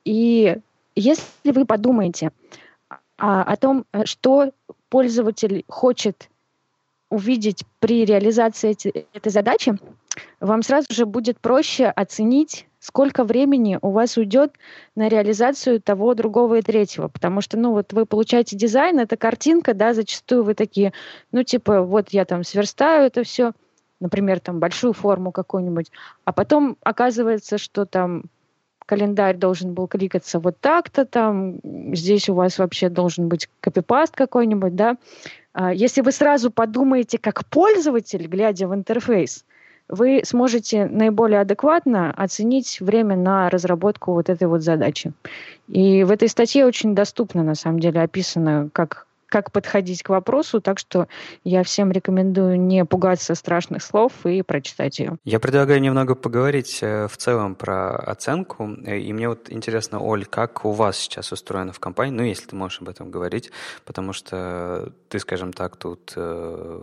и 0.04 0.58
если 0.96 1.52
вы 1.52 1.66
подумаете 1.66 2.32
о, 3.18 3.44
о 3.44 3.56
том, 3.56 3.86
э, 3.94 4.06
что 4.06 4.52
пользователь 4.90 5.64
хочет 5.68 6.30
увидеть 7.10 7.64
при 7.80 8.06
реализации 8.06 8.72
эти, 8.72 9.06
этой 9.14 9.32
задачи, 9.32 9.78
вам 10.40 10.64
сразу 10.64 10.88
же 10.92 11.06
будет 11.06 11.40
проще 11.40 11.88
оценить, 11.88 12.68
сколько 12.80 13.24
времени 13.24 13.78
у 13.82 13.92
вас 13.92 14.18
уйдет 14.18 14.54
на 14.96 15.10
реализацию 15.10 15.82
того, 15.82 16.14
другого 16.14 16.56
и 16.56 16.62
третьего. 16.62 17.08
Потому 17.08 17.42
что, 17.42 17.58
ну, 17.58 17.74
вот 17.74 17.94
вы 17.94 18.06
получаете 18.06 18.56
дизайн, 18.56 19.00
это 19.00 19.18
картинка, 19.18 19.74
да, 19.74 19.94
зачастую 19.94 20.44
вы 20.44 20.54
такие, 20.54 20.94
ну, 21.32 21.44
типа, 21.44 21.82
вот 21.82 22.10
я 22.10 22.26
там 22.26 22.44
сверстаю 22.44 23.06
это 23.06 23.24
все, 23.24 23.52
например, 24.00 24.40
там 24.40 24.60
большую 24.60 24.94
форму 24.94 25.32
какую-нибудь, 25.32 25.92
а 26.26 26.32
потом 26.32 26.78
оказывается, 26.84 27.58
что 27.58 27.86
там 27.86 28.24
календарь 28.86 29.38
должен 29.38 29.76
был 29.76 29.88
кликаться 29.88 30.40
вот 30.40 30.60
так-то, 30.60 31.06
там, 31.06 31.60
здесь 31.94 32.28
у 32.28 32.34
вас 32.34 32.58
вообще 32.58 32.90
должен 32.90 33.28
быть 33.28 33.48
копипаст 33.62 34.16
какой-нибудь, 34.16 34.76
да. 34.76 34.98
А 35.54 35.72
если 35.72 36.02
вы 36.02 36.12
сразу 36.12 36.50
подумаете 36.50 37.20
как 37.20 37.46
пользователь, 37.46 38.26
глядя 38.26 38.68
в 38.68 38.74
интерфейс, 38.74 39.46
вы 39.90 40.22
сможете 40.24 40.86
наиболее 40.86 41.42
адекватно 41.42 42.12
оценить 42.12 42.80
время 42.80 43.16
на 43.16 43.50
разработку 43.50 44.14
вот 44.14 44.30
этой 44.30 44.48
вот 44.48 44.62
задачи. 44.62 45.12
И 45.68 46.04
в 46.04 46.12
этой 46.12 46.30
статье 46.30 46.66
очень 46.66 46.96
доступно, 46.96 47.44
на 47.44 47.56
самом 47.56 47.80
деле, 47.80 48.02
описано, 48.02 48.70
как 48.72 49.08
как 49.30 49.52
подходить 49.52 50.04
к 50.04 50.10
вопросу, 50.10 50.62
так 50.62 50.80
что 50.80 51.08
я 51.44 51.64
всем 51.64 51.92
рекомендую 51.92 52.60
не 52.60 52.86
пугаться 52.86 53.36
страшных 53.36 53.84
слов 53.84 54.12
и 54.26 54.42
прочитать 54.42 55.00
ее. 55.00 55.18
Я 55.24 55.40
предлагаю 55.40 55.82
немного 55.82 56.16
поговорить 56.16 56.80
э, 56.82 57.08
в 57.08 57.18
целом 57.18 57.56
про 57.56 57.96
оценку. 57.96 58.68
И 58.70 59.14
мне 59.14 59.30
вот 59.30 59.52
интересно, 59.52 60.00
Оль, 60.00 60.26
как 60.26 60.66
у 60.66 60.72
вас 60.72 60.98
сейчас 60.98 61.32
устроено 61.32 61.72
в 61.72 61.80
компании, 61.80 62.16
ну, 62.16 62.24
если 62.24 62.48
ты 62.48 62.56
можешь 62.56 62.82
об 62.82 62.90
этом 62.90 63.12
говорить, 63.12 63.52
потому 63.86 64.14
что 64.14 64.92
ты, 65.10 65.20
скажем 65.20 65.54
так, 65.54 65.78
тут 65.78 66.14
э, 66.16 66.82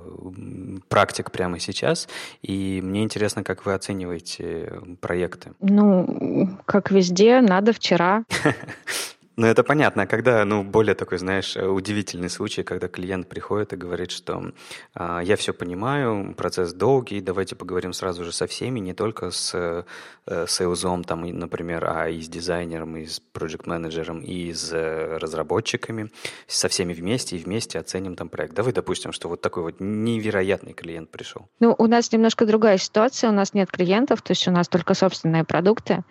практик 0.88 1.30
прямо 1.30 1.58
сейчас, 1.58 2.08
и 2.42 2.80
мне 2.82 3.02
интересно, 3.02 3.42
как 3.42 3.66
вы 3.66 3.74
оцениваете 3.74 4.80
проекты. 5.00 5.52
Ну, 5.60 6.58
как 6.64 6.90
везде, 6.90 7.40
надо 7.40 7.72
вчера. 7.72 8.24
Ну, 9.36 9.46
это 9.46 9.62
понятно. 9.62 10.04
А 10.04 10.06
когда, 10.06 10.44
ну, 10.46 10.64
более 10.64 10.94
такой, 10.94 11.18
знаешь, 11.18 11.56
удивительный 11.56 12.30
случай, 12.30 12.62
когда 12.62 12.88
клиент 12.88 13.28
приходит 13.28 13.74
и 13.74 13.76
говорит, 13.76 14.10
что 14.10 14.52
а, 14.94 15.20
я 15.20 15.36
все 15.36 15.52
понимаю, 15.52 16.34
процесс 16.34 16.72
долгий, 16.72 17.20
давайте 17.20 17.54
поговорим 17.54 17.92
сразу 17.92 18.24
же 18.24 18.32
со 18.32 18.46
всеми, 18.46 18.80
не 18.80 18.94
только 18.94 19.30
с 19.30 19.84
э, 20.26 20.46
сейлзом, 20.46 21.04
там, 21.04 21.26
например, 21.26 21.84
а 21.84 22.08
и 22.08 22.22
с 22.22 22.28
дизайнером, 22.28 22.96
и 22.96 23.04
с 23.04 23.20
проект-менеджером, 23.20 24.20
и 24.20 24.54
с 24.54 24.72
э, 24.72 25.18
разработчиками, 25.18 26.10
со 26.46 26.68
всеми 26.68 26.94
вместе, 26.94 27.36
и 27.36 27.38
вместе 27.38 27.78
оценим 27.78 28.16
там 28.16 28.30
проект. 28.30 28.54
Давай 28.54 28.72
допустим, 28.72 29.12
что 29.12 29.28
вот 29.28 29.42
такой 29.42 29.64
вот 29.64 29.76
невероятный 29.80 30.72
клиент 30.72 31.10
пришел. 31.10 31.46
Ну, 31.60 31.74
у 31.76 31.86
нас 31.86 32.10
немножко 32.10 32.46
другая 32.46 32.78
ситуация, 32.78 33.28
у 33.28 33.34
нас 33.34 33.52
нет 33.52 33.70
клиентов, 33.70 34.22
то 34.22 34.30
есть 34.30 34.48
у 34.48 34.50
нас 34.50 34.66
только 34.66 34.94
собственные 34.94 35.44
продукты, 35.44 36.04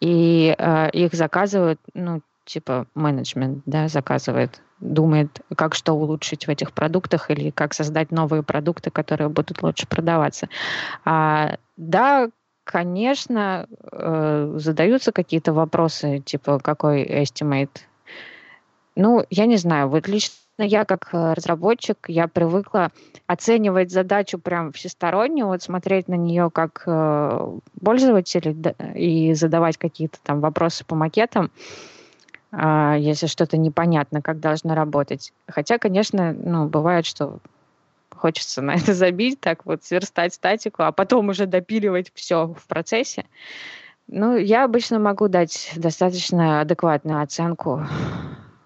и 0.00 0.54
э, 0.56 0.90
их 0.92 1.12
заказывают, 1.12 1.78
ну, 1.92 2.22
типа 2.44 2.86
менеджмент, 2.94 3.62
да, 3.66 3.88
заказывает, 3.88 4.60
думает, 4.80 5.40
как 5.56 5.74
что 5.74 5.94
улучшить 5.94 6.46
в 6.46 6.50
этих 6.50 6.72
продуктах 6.72 7.30
или 7.30 7.50
как 7.50 7.74
создать 7.74 8.10
новые 8.10 8.42
продукты, 8.42 8.90
которые 8.90 9.28
будут 9.28 9.62
лучше 9.62 9.86
продаваться. 9.86 10.48
А, 11.04 11.56
да, 11.76 12.30
конечно, 12.64 13.66
э, 13.90 14.54
задаются 14.56 15.12
какие-то 15.12 15.52
вопросы, 15.52 16.20
типа 16.20 16.58
какой 16.58 17.04
estimate. 17.04 17.80
Ну, 18.94 19.24
я 19.30 19.46
не 19.46 19.56
знаю, 19.56 19.88
вот 19.88 20.08
лично 20.08 20.36
я 20.58 20.84
как 20.84 21.08
э, 21.12 21.32
разработчик, 21.32 21.98
я 22.08 22.28
привыкла 22.28 22.90
оценивать 23.26 23.90
задачу 23.90 24.38
прям 24.38 24.72
всесторонне, 24.72 25.44
вот 25.44 25.62
смотреть 25.62 26.08
на 26.08 26.14
нее 26.14 26.50
как 26.52 26.82
э, 26.86 27.58
пользователь 27.82 28.74
и 28.94 29.34
задавать 29.34 29.78
какие-то 29.78 30.18
там 30.22 30.40
вопросы 30.40 30.84
по 30.84 30.94
макетам. 30.94 31.46
А, 31.46 31.50
если 32.52 33.26
что-то 33.26 33.56
непонятно, 33.56 34.20
как 34.20 34.40
должно 34.40 34.74
работать. 34.74 35.32
Хотя, 35.48 35.78
конечно, 35.78 36.32
ну, 36.32 36.66
бывает, 36.66 37.06
что 37.06 37.38
хочется 38.14 38.62
на 38.62 38.74
это 38.74 38.94
забить, 38.94 39.40
так 39.40 39.64
вот 39.64 39.84
сверстать 39.84 40.34
статику, 40.34 40.82
а 40.82 40.92
потом 40.92 41.28
уже 41.28 41.46
допиливать 41.46 42.12
все 42.14 42.46
в 42.48 42.66
процессе. 42.66 43.24
Ну, 44.06 44.36
я 44.36 44.64
обычно 44.64 44.98
могу 44.98 45.28
дать 45.28 45.72
достаточно 45.76 46.60
адекватную 46.60 47.22
оценку 47.22 47.86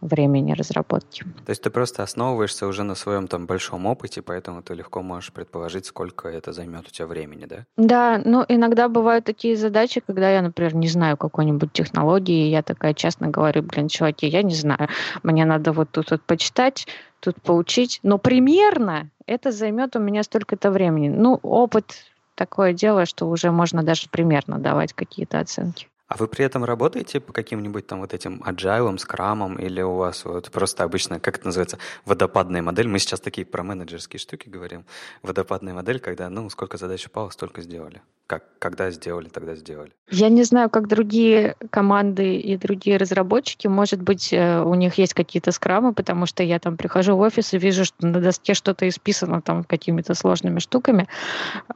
времени 0.06 0.52
разработки. 0.52 1.24
То 1.44 1.50
есть 1.50 1.62
ты 1.62 1.70
просто 1.70 2.02
основываешься 2.02 2.66
уже 2.66 2.82
на 2.82 2.94
своем 2.94 3.28
там 3.28 3.46
большом 3.46 3.86
опыте, 3.86 4.22
поэтому 4.22 4.62
ты 4.62 4.74
легко 4.74 5.02
можешь 5.02 5.32
предположить, 5.32 5.86
сколько 5.86 6.28
это 6.28 6.52
займет 6.52 6.88
у 6.88 6.90
тебя 6.90 7.06
времени, 7.06 7.46
да? 7.46 7.64
Да, 7.76 8.22
ну 8.24 8.44
иногда 8.48 8.88
бывают 8.88 9.24
такие 9.24 9.56
задачи, 9.56 10.02
когда 10.06 10.30
я, 10.30 10.42
например, 10.42 10.74
не 10.74 10.88
знаю 10.88 11.16
какой-нибудь 11.16 11.72
технологии, 11.72 12.48
я 12.48 12.62
такая 12.62 12.94
честно 12.94 13.28
говорю, 13.28 13.62
блин, 13.62 13.88
чуваки, 13.88 14.26
я 14.26 14.42
не 14.42 14.54
знаю, 14.54 14.88
мне 15.22 15.44
надо 15.44 15.72
вот 15.72 15.90
тут 15.90 16.10
вот 16.10 16.22
почитать, 16.22 16.86
тут 17.20 17.40
поучить, 17.42 18.00
но 18.02 18.18
примерно 18.18 19.10
это 19.26 19.50
займет 19.50 19.96
у 19.96 19.98
меня 19.98 20.22
столько-то 20.22 20.70
времени. 20.70 21.08
Ну, 21.08 21.38
опыт 21.42 22.04
такое 22.34 22.72
дело, 22.72 23.06
что 23.06 23.28
уже 23.28 23.50
можно 23.50 23.82
даже 23.82 24.08
примерно 24.08 24.58
давать 24.58 24.92
какие-то 24.92 25.40
оценки. 25.40 25.88
А 26.08 26.16
вы 26.18 26.28
при 26.28 26.44
этом 26.44 26.64
работаете 26.64 27.18
по 27.18 27.32
каким-нибудь 27.32 27.86
там 27.86 28.00
вот 28.00 28.14
этим 28.14 28.40
agile, 28.46 28.96
скрамам, 28.98 29.56
или 29.56 29.82
у 29.82 29.96
вас 29.96 30.24
вот 30.24 30.50
просто 30.52 30.84
обычно, 30.84 31.18
как 31.18 31.38
это 31.38 31.46
называется, 31.46 31.78
водопадная 32.04 32.62
модель? 32.62 32.86
Мы 32.86 33.00
сейчас 33.00 33.20
такие 33.20 33.44
про 33.44 33.64
менеджерские 33.64 34.20
штуки 34.20 34.48
говорим. 34.48 34.84
Водопадная 35.22 35.74
модель, 35.74 35.98
когда, 35.98 36.30
ну, 36.30 36.48
сколько 36.48 36.76
задач 36.76 37.06
упало, 37.06 37.30
столько 37.30 37.60
сделали. 37.60 38.02
Как, 38.28 38.44
когда 38.60 38.90
сделали, 38.90 39.28
тогда 39.28 39.56
сделали. 39.56 39.92
Я 40.08 40.28
не 40.28 40.44
знаю, 40.44 40.70
как 40.70 40.86
другие 40.86 41.56
команды 41.70 42.36
и 42.36 42.56
другие 42.56 42.98
разработчики. 42.98 43.66
Может 43.66 44.00
быть, 44.00 44.32
э, 44.32 44.62
у 44.62 44.74
них 44.74 44.94
есть 44.98 45.14
какие-то 45.14 45.50
скрамы, 45.50 45.92
потому 45.92 46.26
что 46.26 46.44
я 46.44 46.60
там 46.60 46.76
прихожу 46.76 47.16
в 47.16 47.20
офис 47.20 47.52
и 47.52 47.58
вижу, 47.58 47.84
что 47.84 48.06
на 48.06 48.20
доске 48.20 48.54
что-то 48.54 48.88
исписано 48.88 49.42
там 49.42 49.64
какими-то 49.64 50.14
сложными 50.14 50.60
штуками. 50.60 51.08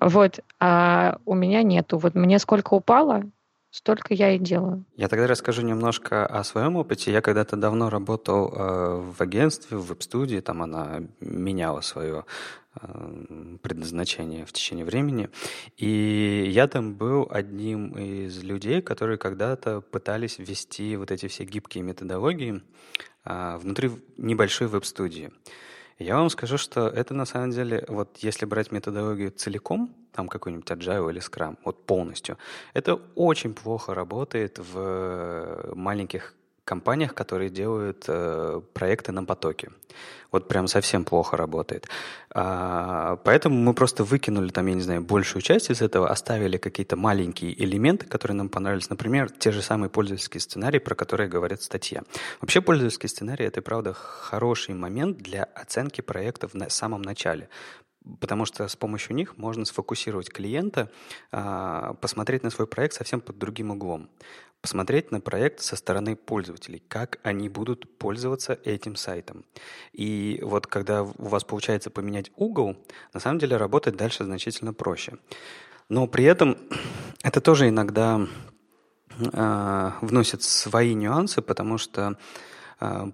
Вот. 0.01 0.41
А 0.61 1.19
у 1.25 1.35
меня 1.35 1.63
нету. 1.65 1.99
Вот 1.99 2.15
мне 2.15 2.39
сколько 2.39 2.75
упало, 2.75 3.25
столько 3.71 4.15
я 4.15 4.35
и 4.35 4.39
делаю. 4.39 4.85
Я 4.97 5.09
тогда 5.09 5.27
расскажу 5.27 5.63
немножко 5.63 6.27
о 6.27 6.45
своем 6.45 6.77
опыте. 6.77 7.13
Я 7.13 7.21
когда-то 7.21 7.57
давно 7.57 7.89
работал 7.91 8.53
э, 8.53 9.13
в 9.17 9.21
агентстве, 9.21 9.77
в 9.77 9.87
веб-студии, 9.87 10.41
там 10.41 10.63
она 10.63 11.03
меняла 11.21 11.81
свое 11.81 12.25
э, 12.81 13.57
предназначение 13.63 14.45
в 14.45 14.53
течение 14.53 14.85
времени. 14.85 15.31
И 15.77 16.51
я 16.51 16.67
там 16.67 16.95
был 16.95 17.29
одним 17.31 17.93
из 17.93 18.43
людей, 18.43 18.83
которые 18.83 19.19
когда-то 19.19 19.81
пытались 19.81 20.39
ввести 20.39 20.97
вот 20.97 21.11
эти 21.11 21.29
все 21.29 21.45
гибкие 21.45 21.85
методологии 21.85 22.63
э, 23.25 23.57
внутри 23.57 23.91
небольшой 24.17 24.67
веб-студии. 24.67 25.31
Я 26.01 26.17
вам 26.17 26.31
скажу, 26.31 26.57
что 26.57 26.89
это 26.89 27.13
на 27.13 27.27
самом 27.27 27.51
деле, 27.51 27.85
вот 27.87 28.17
если 28.19 28.47
брать 28.47 28.73
методологию 28.73 29.31
целиком, 29.31 29.95
там 30.13 30.29
какой-нибудь 30.29 30.71
Agile 30.71 31.11
или 31.11 31.21
Scrum, 31.21 31.57
вот 31.65 31.87
полностью, 31.87 32.37
это 32.75 33.01
очень 33.15 33.55
плохо 33.55 33.95
работает 33.95 34.59
в 34.59 35.73
маленьких 35.75 36.35
компаниях, 36.71 37.15
которые 37.15 37.51
делают 37.51 38.05
э, 38.07 38.61
проекты 38.73 39.13
на 39.13 39.25
потоке. 39.25 39.71
Вот 40.31 40.47
прям 40.49 40.69
совсем 40.69 41.05
плохо 41.05 41.37
работает. 41.37 41.89
А, 42.33 43.17
поэтому 43.25 43.57
мы 43.57 43.75
просто 43.75 44.05
выкинули 44.05 44.51
там, 44.51 44.67
я 44.69 44.75
не 44.75 44.81
знаю, 44.81 45.01
большую 45.03 45.43
часть 45.43 45.71
из 45.71 45.83
этого, 45.83 46.09
оставили 46.09 46.59
какие-то 46.59 46.97
маленькие 46.97 47.53
элементы, 47.65 48.07
которые 48.07 48.37
нам 48.37 48.49
понравились. 48.49 48.91
Например, 48.91 49.29
те 49.31 49.51
же 49.51 49.63
самые 49.63 49.91
пользовательские 49.91 50.41
сценарии, 50.41 50.79
про 50.79 50.95
которые 50.95 51.29
говорят 51.29 51.61
статья. 51.63 52.03
Вообще 52.41 52.61
пользовательский 52.61 53.09
сценарий— 53.09 53.45
это, 53.47 53.63
правда, 53.63 53.93
хороший 53.93 54.75
момент 54.75 55.19
для 55.19 55.43
оценки 55.43 56.03
проектов 56.03 56.55
в 56.55 56.71
самом 56.71 57.03
начале 57.03 57.49
потому 58.21 58.45
что 58.45 58.67
с 58.67 58.77
помощью 58.77 59.15
них 59.15 59.37
можно 59.37 59.65
сфокусировать 59.65 60.31
клиента, 60.31 60.91
а, 61.33 61.95
посмотреть 61.95 62.43
на 62.43 62.51
свой 62.51 62.67
проект 62.67 62.95
совсем 62.95 63.21
под 63.21 63.39
другим 63.39 63.71
углом 63.71 64.09
посмотреть 64.61 65.11
на 65.11 65.21
проект 65.21 65.61
со 65.61 65.77
стороны 65.77 66.17
пользователей, 66.17 66.83
как 66.89 67.19
они 67.23 67.49
будут 67.49 67.99
пользоваться 67.99 68.59
этим 68.65 68.97
сайтом. 68.97 69.45
И 69.93 70.41
вот 70.43 70.67
когда 70.67 71.03
у 71.03 71.29
вас 71.29 71.45
получается 71.45 71.91
поменять 71.91 72.31
угол, 72.37 72.77
на 73.15 73.21
самом 73.21 73.39
деле 73.39 73.57
работать 73.57 73.97
дальше 73.97 74.25
значительно 74.25 74.75
проще. 74.75 75.15
Но 75.89 76.07
при 76.07 76.25
этом 76.25 76.59
это 77.23 77.41
тоже 77.41 77.69
иногда 77.69 78.27
э, 79.19 79.91
вносит 80.03 80.43
свои 80.43 80.95
нюансы, 80.95 81.41
потому 81.41 81.79
что 81.79 82.19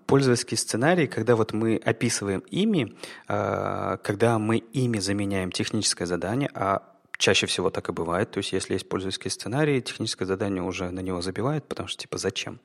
пользовательский 0.06 0.56
сценарий, 0.56 1.06
когда 1.06 1.34
вот 1.36 1.52
мы 1.52 1.76
описываем 1.76 2.40
ими, 2.50 2.96
э, 3.28 3.96
когда 4.02 4.38
мы 4.38 4.58
ими 4.58 4.98
заменяем 4.98 5.50
техническое 5.50 6.06
задание, 6.06 6.50
а 6.54 6.82
Чаще 7.18 7.46
всего 7.46 7.70
так 7.70 7.88
и 7.88 7.92
бывает. 7.92 8.30
То 8.30 8.38
есть, 8.38 8.52
если 8.52 8.74
есть 8.74 8.88
пользовательский 8.88 9.30
сценарий, 9.30 9.80
техническое 9.80 10.26
задание 10.26 10.62
уже 10.62 10.90
на 10.90 11.00
него 11.00 11.22
забивает, 11.22 11.64
потому 11.64 11.88
что 11.88 12.02
типа 12.02 12.18
зачем. 12.18 12.60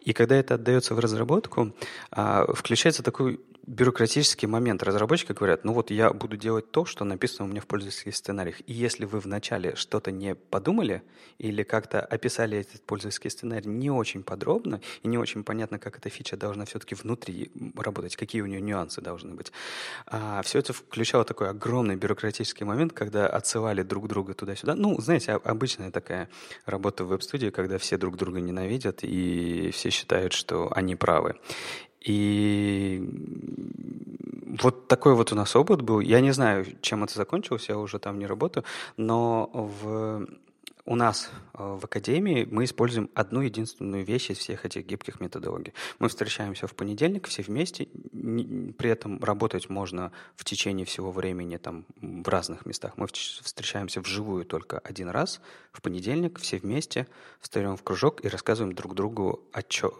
И 0.00 0.12
когда 0.12 0.36
это 0.36 0.54
отдается 0.54 0.94
в 0.94 0.98
разработку, 0.98 1.74
а, 2.10 2.46
включается 2.54 3.02
такой 3.02 3.40
бюрократический 3.66 4.48
момент. 4.48 4.82
Разработчики 4.82 5.32
говорят, 5.32 5.64
ну 5.64 5.72
вот 5.72 5.90
я 5.90 6.12
буду 6.12 6.36
делать 6.36 6.70
то, 6.70 6.84
что 6.84 7.04
написано 7.04 7.46
у 7.46 7.48
меня 7.48 7.60
в 7.60 7.66
пользовательских 7.66 8.16
сценариях. 8.16 8.60
И 8.66 8.72
если 8.72 9.04
вы 9.04 9.20
вначале 9.20 9.74
что-то 9.76 10.10
не 10.10 10.34
подумали 10.34 11.02
или 11.38 11.62
как-то 11.62 12.00
описали 12.00 12.58
этот 12.58 12.82
пользовательский 12.82 13.30
сценарий 13.30 13.68
не 13.68 13.90
очень 13.90 14.22
подробно 14.22 14.80
и 15.02 15.08
не 15.08 15.18
очень 15.18 15.44
понятно, 15.44 15.78
как 15.78 15.98
эта 15.98 16.08
фича 16.08 16.36
должна 16.36 16.64
все-таки 16.64 16.94
внутри 16.94 17.50
работать, 17.76 18.16
какие 18.16 18.42
у 18.42 18.46
нее 18.46 18.60
нюансы 18.60 19.00
должны 19.00 19.34
быть, 19.34 19.52
а 20.06 20.42
все 20.42 20.58
это 20.58 20.72
включало 20.72 21.24
такой 21.24 21.50
огромный 21.50 21.96
бюрократический 21.96 22.64
момент, 22.64 22.92
когда 22.92 23.26
отсылали 23.26 23.82
друг 23.82 24.08
друга 24.08 24.34
туда-сюда. 24.34 24.74
Ну, 24.74 25.00
знаете, 25.00 25.32
обычная 25.32 25.90
такая 25.90 26.28
работа 26.66 27.04
в 27.04 27.08
веб-студии, 27.08 27.50
когда 27.50 27.78
все 27.78 27.96
друг 27.96 28.16
друга 28.16 28.40
ненавидят 28.40 29.00
и 29.02 29.70
все 29.72 29.90
считают, 29.90 30.32
что 30.32 30.70
они 30.74 30.96
правы. 30.96 31.36
И 32.00 33.02
вот 34.62 34.88
такой 34.88 35.14
вот 35.14 35.32
у 35.32 35.34
нас 35.34 35.54
опыт 35.56 35.82
был. 35.82 36.00
Я 36.00 36.20
не 36.20 36.32
знаю, 36.32 36.66
чем 36.80 37.04
это 37.04 37.14
закончилось, 37.14 37.68
я 37.68 37.78
уже 37.78 37.98
там 37.98 38.18
не 38.18 38.26
работаю, 38.26 38.64
но 38.96 39.50
в 39.52 40.26
у 40.90 40.96
нас 40.96 41.30
э, 41.54 41.76
в 41.80 41.84
академии 41.84 42.48
мы 42.50 42.64
используем 42.64 43.10
одну 43.14 43.42
единственную 43.42 44.04
вещь 44.04 44.30
из 44.30 44.38
всех 44.38 44.66
этих 44.66 44.84
гибких 44.84 45.20
методологий. 45.20 45.72
Мы 46.00 46.08
встречаемся 46.08 46.66
в 46.66 46.74
понедельник 46.74 47.28
все 47.28 47.42
вместе, 47.42 47.86
при 48.12 48.90
этом 48.90 49.22
работать 49.22 49.70
можно 49.70 50.10
в 50.34 50.44
течение 50.44 50.84
всего 50.84 51.12
времени 51.12 51.58
там, 51.58 51.84
в 52.00 52.28
разных 52.28 52.66
местах. 52.66 52.94
Мы 52.96 53.06
встречаемся 53.06 54.00
вживую 54.00 54.44
только 54.44 54.80
один 54.80 55.10
раз 55.10 55.40
в 55.70 55.80
понедельник, 55.80 56.40
все 56.40 56.58
вместе, 56.58 57.06
встаем 57.40 57.76
в 57.76 57.84
кружок 57.84 58.24
и 58.24 58.28
рассказываем 58.28 58.74
друг 58.74 58.96
другу, 58.96 59.44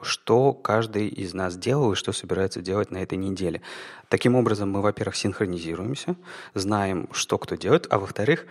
что 0.02 0.52
каждый 0.52 1.06
из 1.06 1.34
нас 1.34 1.56
делал 1.56 1.92
и 1.92 1.94
что 1.94 2.10
собирается 2.10 2.62
делать 2.62 2.90
на 2.90 2.98
этой 2.98 3.16
неделе. 3.16 3.62
Таким 4.08 4.34
образом, 4.34 4.72
мы, 4.72 4.82
во-первых, 4.82 5.14
синхронизируемся, 5.14 6.16
знаем, 6.54 7.08
что 7.12 7.38
кто 7.38 7.54
делает, 7.54 7.86
а 7.90 8.00
во-вторых, 8.00 8.44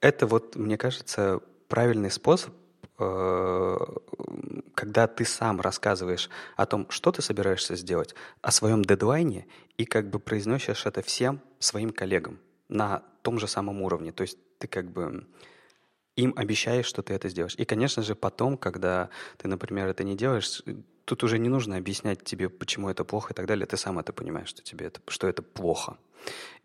это 0.00 0.26
вот, 0.26 0.56
мне 0.56 0.78
кажется, 0.78 1.42
правильный 1.72 2.10
способ, 2.10 2.52
э, 2.98 3.78
когда 4.74 5.06
ты 5.06 5.24
сам 5.24 5.58
рассказываешь 5.58 6.28
о 6.54 6.66
том, 6.66 6.86
что 6.90 7.12
ты 7.12 7.22
собираешься 7.22 7.76
сделать, 7.76 8.14
о 8.42 8.50
своем 8.50 8.84
дедлайне, 8.84 9.46
и 9.78 9.86
как 9.86 10.10
бы 10.10 10.18
произносишь 10.18 10.84
это 10.84 11.00
всем 11.00 11.40
своим 11.60 11.88
коллегам 11.88 12.38
на 12.68 13.02
том 13.22 13.38
же 13.38 13.48
самом 13.48 13.80
уровне. 13.80 14.12
То 14.12 14.20
есть 14.20 14.36
ты 14.58 14.68
как 14.68 14.90
бы 14.90 15.26
им 16.14 16.34
обещаешь, 16.36 16.84
что 16.84 17.02
ты 17.02 17.14
это 17.14 17.30
сделаешь. 17.30 17.54
И, 17.56 17.64
конечно 17.64 18.02
же, 18.02 18.14
потом, 18.14 18.58
когда 18.58 19.08
ты, 19.38 19.48
например, 19.48 19.88
это 19.88 20.04
не 20.04 20.14
делаешь, 20.14 20.62
тут 21.06 21.24
уже 21.24 21.38
не 21.38 21.48
нужно 21.48 21.78
объяснять 21.78 22.22
тебе, 22.22 22.50
почему 22.50 22.90
это 22.90 23.02
плохо 23.02 23.32
и 23.32 23.34
так 23.34 23.46
далее. 23.46 23.64
Ты 23.64 23.78
сам 23.78 23.98
это 23.98 24.12
понимаешь, 24.12 24.48
что 24.48 24.62
тебе 24.62 24.88
это, 24.88 25.00
что 25.08 25.26
это 25.26 25.40
плохо. 25.40 25.96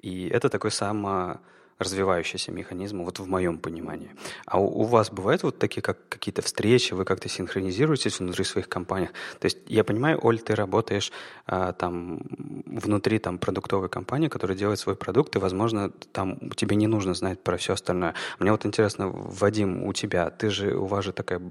И 0.02 0.28
это 0.28 0.50
такой 0.50 0.72
само 0.72 1.40
развивающийся 1.80 2.52
механизм, 2.52 3.04
вот 3.04 3.20
в 3.20 3.28
моем 3.28 3.58
понимании. 3.58 4.10
А 4.46 4.60
у, 4.60 4.82
у 4.82 4.84
вас 4.84 5.12
бывают 5.12 5.44
вот 5.44 5.60
такие 5.60 5.82
как 5.82 5.98
какие-то 6.10 6.42
встречи, 6.42 6.94
вы 6.94 7.06
как-то 7.06 7.30
синхронизируетесь 7.30 8.20
внутри 8.20 8.44
своих 8.44 8.68
компаний? 8.68 9.10
То 9.40 9.46
есть 9.46 9.58
я 9.68 9.84
понимаю, 9.84 10.20
Оль, 10.22 10.40
ты 10.40 10.56
работаешь 10.56 11.12
а, 11.46 11.74
там 11.74 12.22
внутри 12.66 13.20
там 13.20 13.38
продуктовой 13.38 13.90
компании, 13.90 14.28
которая 14.28 14.58
делает 14.58 14.80
свой 14.80 14.96
продукт, 14.96 15.36
и, 15.36 15.40
возможно, 15.40 15.92
там 16.12 16.50
тебе 16.52 16.76
не 16.76 16.88
нужно 16.88 17.14
знать 17.14 17.44
про 17.44 17.58
все 17.58 17.74
остальное. 17.74 18.14
Мне 18.40 18.52
вот 18.52 18.66
интересно, 18.66 19.10
Вадим, 19.10 19.84
у 19.84 19.94
тебя, 19.94 20.30
ты 20.30 20.50
же, 20.50 20.76
у 20.76 20.86
вас 20.86 21.06
же 21.06 21.12
такая, 21.12 21.42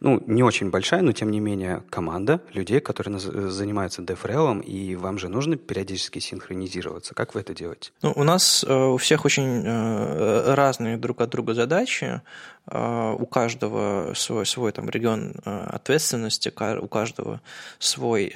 ну, 0.00 0.22
не 0.26 0.42
очень 0.42 0.70
большая, 0.70 1.02
но 1.02 1.12
тем 1.12 1.30
не 1.30 1.40
менее 1.40 1.82
команда 1.90 2.40
людей, 2.52 2.80
которые 2.80 3.18
занимаются 3.18 4.02
DevRel, 4.02 4.62
и 4.64 4.96
вам 4.96 5.18
же 5.18 5.28
нужно 5.28 5.56
периодически 5.56 6.18
синхронизироваться. 6.18 7.14
Как 7.14 7.34
вы 7.34 7.40
это 7.40 7.54
делаете? 7.54 7.92
Ну, 8.02 8.12
у 8.16 8.24
нас 8.24 8.64
э, 8.66 8.74
у 8.74 8.96
всех 8.96 9.11
всех 9.12 9.26
очень 9.26 9.62
э, 9.62 10.54
разные 10.54 10.96
друг 10.96 11.20
от 11.20 11.28
друга 11.28 11.52
задачи, 11.52 12.22
э, 12.66 13.16
у 13.18 13.26
каждого 13.26 14.14
свой, 14.14 14.46
свой 14.46 14.72
там 14.72 14.88
регион 14.88 15.34
э, 15.44 15.66
ответственности, 15.70 16.50
у 16.80 16.88
каждого 16.88 17.42
свой 17.78 18.32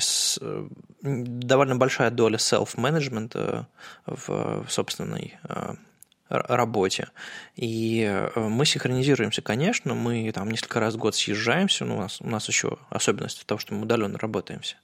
довольно 1.03 1.77
большая 1.77 2.11
доля 2.11 2.37
self-management 2.37 3.65
в 4.07 4.67
собственной 4.69 5.39
работе. 6.29 7.09
И 7.55 8.29
мы 8.35 8.67
синхронизируемся, 8.67 9.41
конечно, 9.41 9.95
мы 9.95 10.31
там 10.33 10.51
несколько 10.51 10.81
раз 10.81 10.95
в 10.95 10.99
год 10.99 11.15
съезжаемся, 11.15 11.87
но 11.87 11.97
у 11.97 12.01
нас, 12.01 12.21
у 12.21 12.29
нас 12.29 12.49
еще 12.49 12.77
особенность 12.91 13.47
того, 13.47 13.59
что 13.59 13.75
мы 13.75 13.83
удаленно 13.83 14.19
работаемся. 14.19 14.77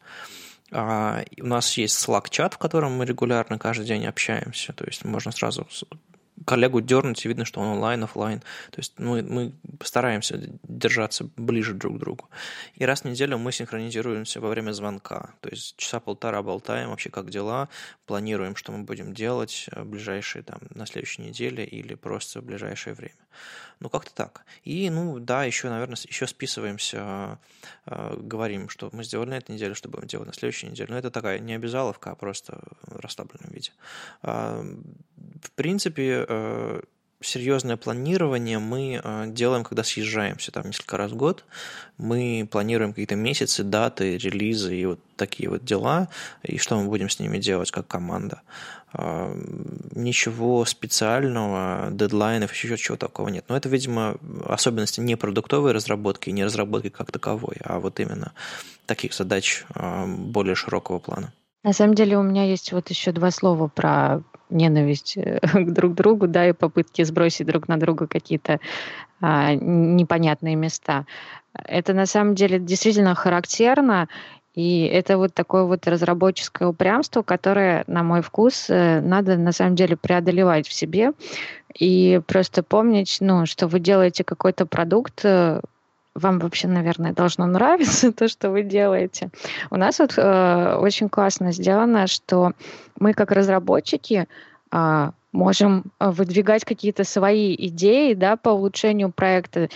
А, 0.73 1.23
у 1.39 1.47
нас 1.47 1.77
есть 1.77 1.97
Slack-чат, 1.97 2.55
в 2.55 2.59
котором 2.59 2.93
мы 2.93 3.05
регулярно 3.05 3.59
каждый 3.59 3.87
день 3.87 4.07
общаемся, 4.07 4.73
то 4.73 4.85
есть 4.85 5.05
можно 5.05 5.31
сразу 5.31 5.67
коллегу 6.45 6.81
дернуть, 6.81 7.25
и 7.25 7.29
видно, 7.29 7.45
что 7.45 7.61
он 7.61 7.69
онлайн, 7.69 8.03
офлайн. 8.05 8.41
То 8.71 8.79
есть 8.79 8.99
мы, 8.99 9.23
мы 9.23 9.53
постараемся 9.79 10.41
держаться 10.63 11.29
ближе 11.37 11.75
друг 11.75 11.97
к 11.97 11.99
другу. 11.99 12.29
И 12.75 12.85
раз 12.85 13.03
в 13.03 13.05
неделю 13.05 13.39
мы 13.39 13.53
синхронизируемся 13.53 14.41
во 14.41 14.49
время 14.49 14.73
звонка. 14.73 15.35
То 15.41 15.51
есть 15.51 15.77
часа 15.77 16.01
полтора 16.01 16.43
болтаем 16.43 16.91
вообще, 16.91 17.11
как 17.11 17.31
дела, 17.31 17.69
планируем, 18.07 18.57
что 18.57 18.73
мы 18.73 18.85
будем 18.85 19.15
делать 19.15 19.69
в 19.73 19.85
ближайшие, 19.85 20.43
там, 20.43 20.61
на 20.75 20.87
следующей 20.87 21.23
неделе 21.23 21.65
или 21.65 21.95
просто 21.95 22.41
в 22.41 22.45
ближайшее 22.45 22.95
время. 22.95 23.15
Ну, 23.81 23.89
как-то 23.89 24.15
так. 24.15 24.45
И, 24.63 24.89
ну, 24.91 25.19
да, 25.19 25.45
еще, 25.45 25.69
наверное, 25.69 25.97
еще 26.07 26.29
списываемся, 26.29 27.39
э, 27.87 28.17
говорим, 28.17 28.69
что 28.69 28.91
мы 28.93 29.03
сделали 29.03 29.31
на 29.31 29.39
этой 29.39 29.53
неделе, 29.53 29.75
что 29.75 29.89
будем 29.89 30.07
делать 30.07 30.29
на 30.29 30.33
следующей 30.33 30.69
неделе. 30.69 30.89
Но 30.93 30.99
это 30.99 31.11
такая 31.11 31.41
не 31.41 31.55
обязаловка, 31.55 32.13
а 32.13 32.15
просто 32.15 32.61
в 32.83 33.01
расслабленном 33.01 33.51
виде. 33.53 33.73
Э, 34.23 34.63
в 35.43 35.51
принципе, 35.53 36.22
э, 36.29 36.81
серьезное 37.21 37.77
планирование 37.77 38.59
мы 38.59 39.01
э, 39.03 39.25
делаем, 39.29 39.65
когда 39.65 39.83
съезжаемся 39.85 40.53
там 40.53 40.67
несколько 40.67 40.97
раз 40.97 41.13
в 41.13 41.17
год. 41.17 41.45
Мы 41.99 42.49
планируем 42.51 42.93
какие-то 42.93 43.15
месяцы, 43.15 43.63
даты, 43.63 44.19
релизы 44.19 44.77
и 44.77 44.87
вот 44.87 45.01
такие 45.17 45.49
вот 45.49 45.65
дела, 45.65 46.09
и 46.43 46.59
что 46.59 46.79
мы 46.79 46.89
будем 46.89 47.09
с 47.09 47.21
ними 47.21 47.39
делать 47.39 47.71
как 47.71 47.87
команда. 47.87 48.43
Э, 48.95 49.35
ничего 49.95 50.65
специального, 50.65 51.89
дедлайнов, 51.93 52.53
еще 52.53 52.77
чего 52.77 52.97
такого 52.97 53.29
нет. 53.29 53.45
Но 53.49 53.57
это, 53.57 53.69
видимо, 53.69 54.17
особенности 54.47 55.01
не 55.01 55.17
продуктовой 55.17 55.73
разработки, 55.73 56.31
не 56.31 56.45
разработки 56.45 56.89
как 56.89 57.13
таковой, 57.13 57.57
а 57.63 57.79
вот 57.79 58.01
именно 58.01 58.33
таких 58.87 59.15
задач 59.15 59.65
более 59.75 60.55
широкого 60.55 60.99
плана. 60.99 61.33
На 61.65 61.73
самом 61.73 61.95
деле 61.95 62.19
у 62.19 62.23
меня 62.23 62.45
есть 62.45 62.73
вот 62.73 62.91
еще 62.91 63.13
два 63.13 63.31
слова 63.31 63.69
про 63.69 64.23
ненависть 64.51 65.17
э, 65.17 65.39
к 65.43 65.73
друг 65.73 65.95
другу, 65.95 66.27
да, 66.27 66.49
и 66.49 66.53
попытки 66.53 67.03
сбросить 67.05 67.47
друг 67.47 67.69
на 67.69 67.79
друга 67.79 68.07
какие-то 68.07 68.61
а, 69.21 69.55
непонятные 69.55 70.57
места. 70.57 71.07
Это 71.55 71.95
на 71.95 72.07
самом 72.07 72.35
деле 72.35 72.59
действительно 72.59 73.15
характерно, 73.15 74.09
И 74.55 74.85
это 74.85 75.17
вот 75.17 75.35
такое 75.35 75.65
вот 75.65 75.87
разработческое 75.89 76.69
упрямство, 76.69 77.23
которое, 77.23 77.85
на 77.87 78.03
мой 78.03 78.21
вкус, 78.23 78.67
э, 78.69 79.01
надо 79.01 79.37
на 79.39 79.53
самом 79.53 79.77
деле 79.77 79.97
преодолевать 79.97 80.69
в 80.69 80.73
себе 80.75 81.13
и 81.79 82.21
просто 82.27 82.63
помнить, 82.63 83.19
ну, 83.21 83.47
что 83.47 83.67
вы 83.69 83.81
делаете 83.81 84.25
какой-то 84.25 84.67
продукт, 84.67 85.25
э, 85.25 85.61
вам 86.15 86.39
вообще, 86.39 86.69
наверное, 86.69 87.13
должно 87.13 87.47
нравиться 87.47 88.13
то, 88.13 88.29
что 88.29 88.51
вы 88.51 88.63
делаете. 88.63 89.31
У 89.71 89.77
нас 89.77 89.99
вот 89.99 90.15
э, 90.17 90.77
очень 90.77 91.09
классно 91.09 91.53
сделано, 91.53 92.07
что 92.07 92.53
мы 92.99 93.15
как 93.15 93.33
разработчики 93.33 94.27
э, 94.71 95.11
можем 95.33 95.85
выдвигать 95.99 96.65
какие-то 96.65 97.05
свои 97.05 97.55
идеи 97.55 98.15
да, 98.15 98.37
по 98.37 98.51
улучшению 98.51 99.11
проекта 99.11 99.69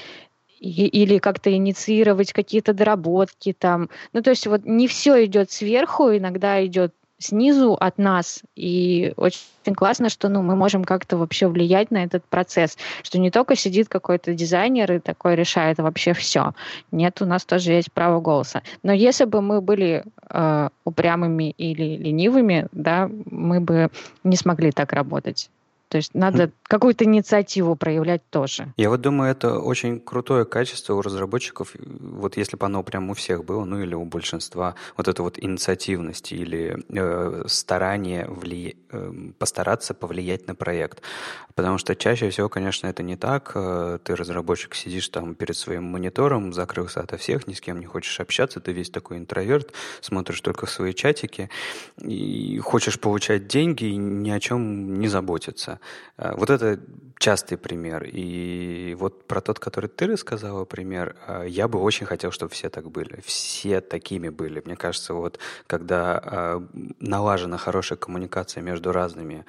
или 0.58 1.18
как-то 1.18 1.52
инициировать 1.54 2.32
какие-то 2.32 2.72
доработки 2.72 3.54
там. 3.58 3.88
Ну, 4.12 4.22
то 4.22 4.30
есть 4.30 4.46
вот 4.46 4.64
не 4.64 4.88
все 4.88 5.24
идет 5.24 5.50
сверху, 5.50 6.10
иногда 6.16 6.64
идет 6.64 6.94
снизу 7.18 7.74
от 7.74 7.98
нас. 7.98 8.42
И 8.54 9.12
очень 9.16 9.74
классно, 9.74 10.08
что 10.08 10.28
ну, 10.28 10.42
мы 10.42 10.56
можем 10.56 10.84
как-то 10.84 11.16
вообще 11.16 11.48
влиять 11.48 11.90
на 11.90 12.04
этот 12.04 12.24
процесс, 12.24 12.76
что 13.02 13.18
не 13.18 13.30
только 13.30 13.56
сидит 13.56 13.88
какой-то 13.88 14.34
дизайнер 14.34 14.92
и 14.92 14.98
такой 14.98 15.34
решает 15.34 15.78
вообще 15.78 16.12
все. 16.12 16.52
Нет, 16.92 17.20
у 17.22 17.26
нас 17.26 17.44
тоже 17.44 17.72
есть 17.72 17.92
право 17.92 18.20
голоса. 18.20 18.62
Но 18.82 18.92
если 18.92 19.24
бы 19.24 19.40
мы 19.40 19.60
были 19.60 20.04
э, 20.30 20.68
упрямыми 20.84 21.50
или 21.50 21.96
ленивыми, 21.96 22.68
да, 22.72 23.10
мы 23.30 23.60
бы 23.60 23.90
не 24.24 24.36
смогли 24.36 24.72
так 24.72 24.92
работать. 24.92 25.50
То 25.88 25.98
есть 25.98 26.14
надо 26.14 26.50
какую-то 26.64 27.04
инициативу 27.04 27.76
проявлять 27.76 28.28
тоже. 28.28 28.72
Я 28.76 28.90
вот 28.90 29.00
думаю, 29.00 29.30
это 29.30 29.60
очень 29.60 30.00
крутое 30.00 30.44
качество 30.44 30.94
у 30.94 31.02
разработчиков. 31.02 31.74
Вот 31.78 32.36
если 32.36 32.56
бы 32.56 32.66
оно 32.66 32.82
прям 32.82 33.10
у 33.10 33.14
всех 33.14 33.44
было, 33.44 33.64
ну 33.64 33.80
или 33.80 33.94
у 33.94 34.04
большинства, 34.04 34.74
вот 34.96 35.06
это 35.06 35.22
вот 35.22 35.38
инициативность 35.38 36.32
или 36.32 36.82
э, 36.88 37.44
старание 37.46 38.26
влия... 38.28 38.74
э, 38.90 39.12
постараться 39.38 39.94
повлиять 39.94 40.48
на 40.48 40.54
проект. 40.56 41.02
Потому 41.54 41.78
что 41.78 41.94
чаще 41.94 42.30
всего, 42.30 42.48
конечно, 42.48 42.88
это 42.88 43.04
не 43.04 43.16
так. 43.16 43.52
Э, 43.54 43.98
ты 44.02 44.16
разработчик, 44.16 44.74
сидишь 44.74 45.08
там 45.08 45.36
перед 45.36 45.56
своим 45.56 45.84
монитором, 45.84 46.52
закрылся 46.52 47.00
ото 47.00 47.16
всех, 47.16 47.46
ни 47.46 47.54
с 47.54 47.60
кем 47.60 47.78
не 47.78 47.86
хочешь 47.86 48.18
общаться, 48.18 48.58
ты 48.58 48.72
весь 48.72 48.90
такой 48.90 49.18
интроверт, 49.18 49.72
смотришь 50.00 50.40
только 50.40 50.66
в 50.66 50.70
свои 50.70 50.92
чатики 50.92 51.48
и 52.02 52.58
хочешь 52.58 52.98
получать 52.98 53.46
деньги 53.46 53.84
и 53.84 53.96
ни 53.96 54.30
о 54.30 54.40
чем 54.40 54.98
не 54.98 55.06
заботиться. 55.06 55.75
Э, 56.16 56.34
вот 56.36 56.50
это 56.50 56.80
частый 57.18 57.58
пример. 57.58 58.04
И 58.04 58.94
вот 58.98 59.26
про 59.26 59.40
тот, 59.40 59.58
который 59.58 59.88
ты 59.88 60.06
рассказала 60.06 60.64
пример, 60.64 61.16
э, 61.26 61.46
я 61.48 61.68
бы 61.68 61.78
очень 61.78 62.06
хотел, 62.06 62.30
чтобы 62.30 62.52
все 62.52 62.68
так 62.68 62.90
были. 62.90 63.20
Все 63.24 63.80
такими 63.80 64.28
были. 64.28 64.62
Мне 64.64 64.76
кажется, 64.76 65.14
вот 65.14 65.38
когда 65.66 66.20
э, 66.22 66.60
налажена 67.00 67.56
хорошая 67.58 67.98
коммуникация 67.98 68.62
между 68.62 68.92
разными 68.92 69.44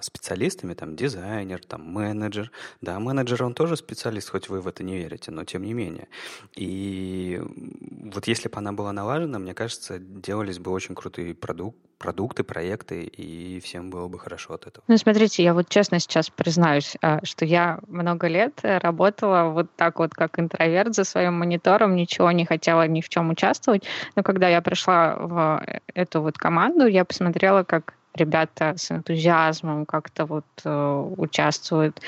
специалистами, 0.00 0.74
там 0.74 0.94
дизайнер, 0.94 1.60
там 1.66 1.82
менеджер, 1.82 2.52
да, 2.80 3.00
менеджер, 3.00 3.42
он 3.42 3.52
тоже 3.52 3.76
специалист, 3.76 4.30
хоть 4.30 4.48
вы 4.48 4.60
в 4.60 4.68
это 4.68 4.84
не 4.84 4.96
верите, 4.96 5.32
но 5.32 5.44
тем 5.44 5.62
не 5.64 5.74
менее. 5.74 6.06
И 6.54 7.42
вот 7.42 8.28
если 8.28 8.48
бы 8.48 8.58
она 8.58 8.72
была 8.72 8.92
налажена, 8.92 9.40
мне 9.40 9.52
кажется, 9.52 9.98
делались 9.98 10.60
бы 10.60 10.70
очень 10.70 10.94
крутые 10.94 11.34
продукты, 11.34 11.80
продукты, 11.98 12.44
проекты, 12.44 13.04
и 13.04 13.60
всем 13.60 13.90
было 13.90 14.08
бы 14.08 14.18
хорошо 14.18 14.54
от 14.54 14.66
этого. 14.66 14.84
Ну, 14.88 14.96
смотрите, 14.96 15.42
я 15.42 15.54
вот 15.54 15.68
честно 15.68 15.98
сейчас 16.00 16.30
признаюсь, 16.30 16.96
а, 17.02 17.20
что 17.24 17.44
я 17.44 17.80
много 17.88 18.28
лет 18.28 18.60
работала 18.62 19.50
вот 19.50 19.68
так 19.76 19.98
вот, 19.98 20.14
как 20.14 20.38
интроверт 20.38 20.94
за 20.94 21.04
своим 21.04 21.34
монитором, 21.38 21.96
ничего 21.96 22.30
не 22.30 22.44
хотела 22.44 22.86
ни 22.86 23.00
в 23.00 23.08
чем 23.08 23.30
участвовать, 23.30 23.84
но 24.16 24.22
когда 24.22 24.48
я 24.48 24.60
пришла 24.62 25.16
в 25.16 25.66
эту 25.94 26.20
вот 26.20 26.38
команду, 26.38 26.86
я 26.86 27.04
посмотрела, 27.04 27.64
как 27.64 27.94
ребята 28.14 28.74
с 28.76 28.90
энтузиазмом 28.90 29.86
как-то 29.86 30.24
вот 30.24 30.44
э, 30.64 31.12
участвуют 31.16 32.00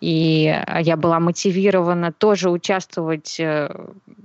и 0.00 0.62
я 0.80 0.96
была 0.96 1.20
мотивирована 1.20 2.12
тоже 2.12 2.50
участвовать 2.50 3.40
э, 3.40 3.74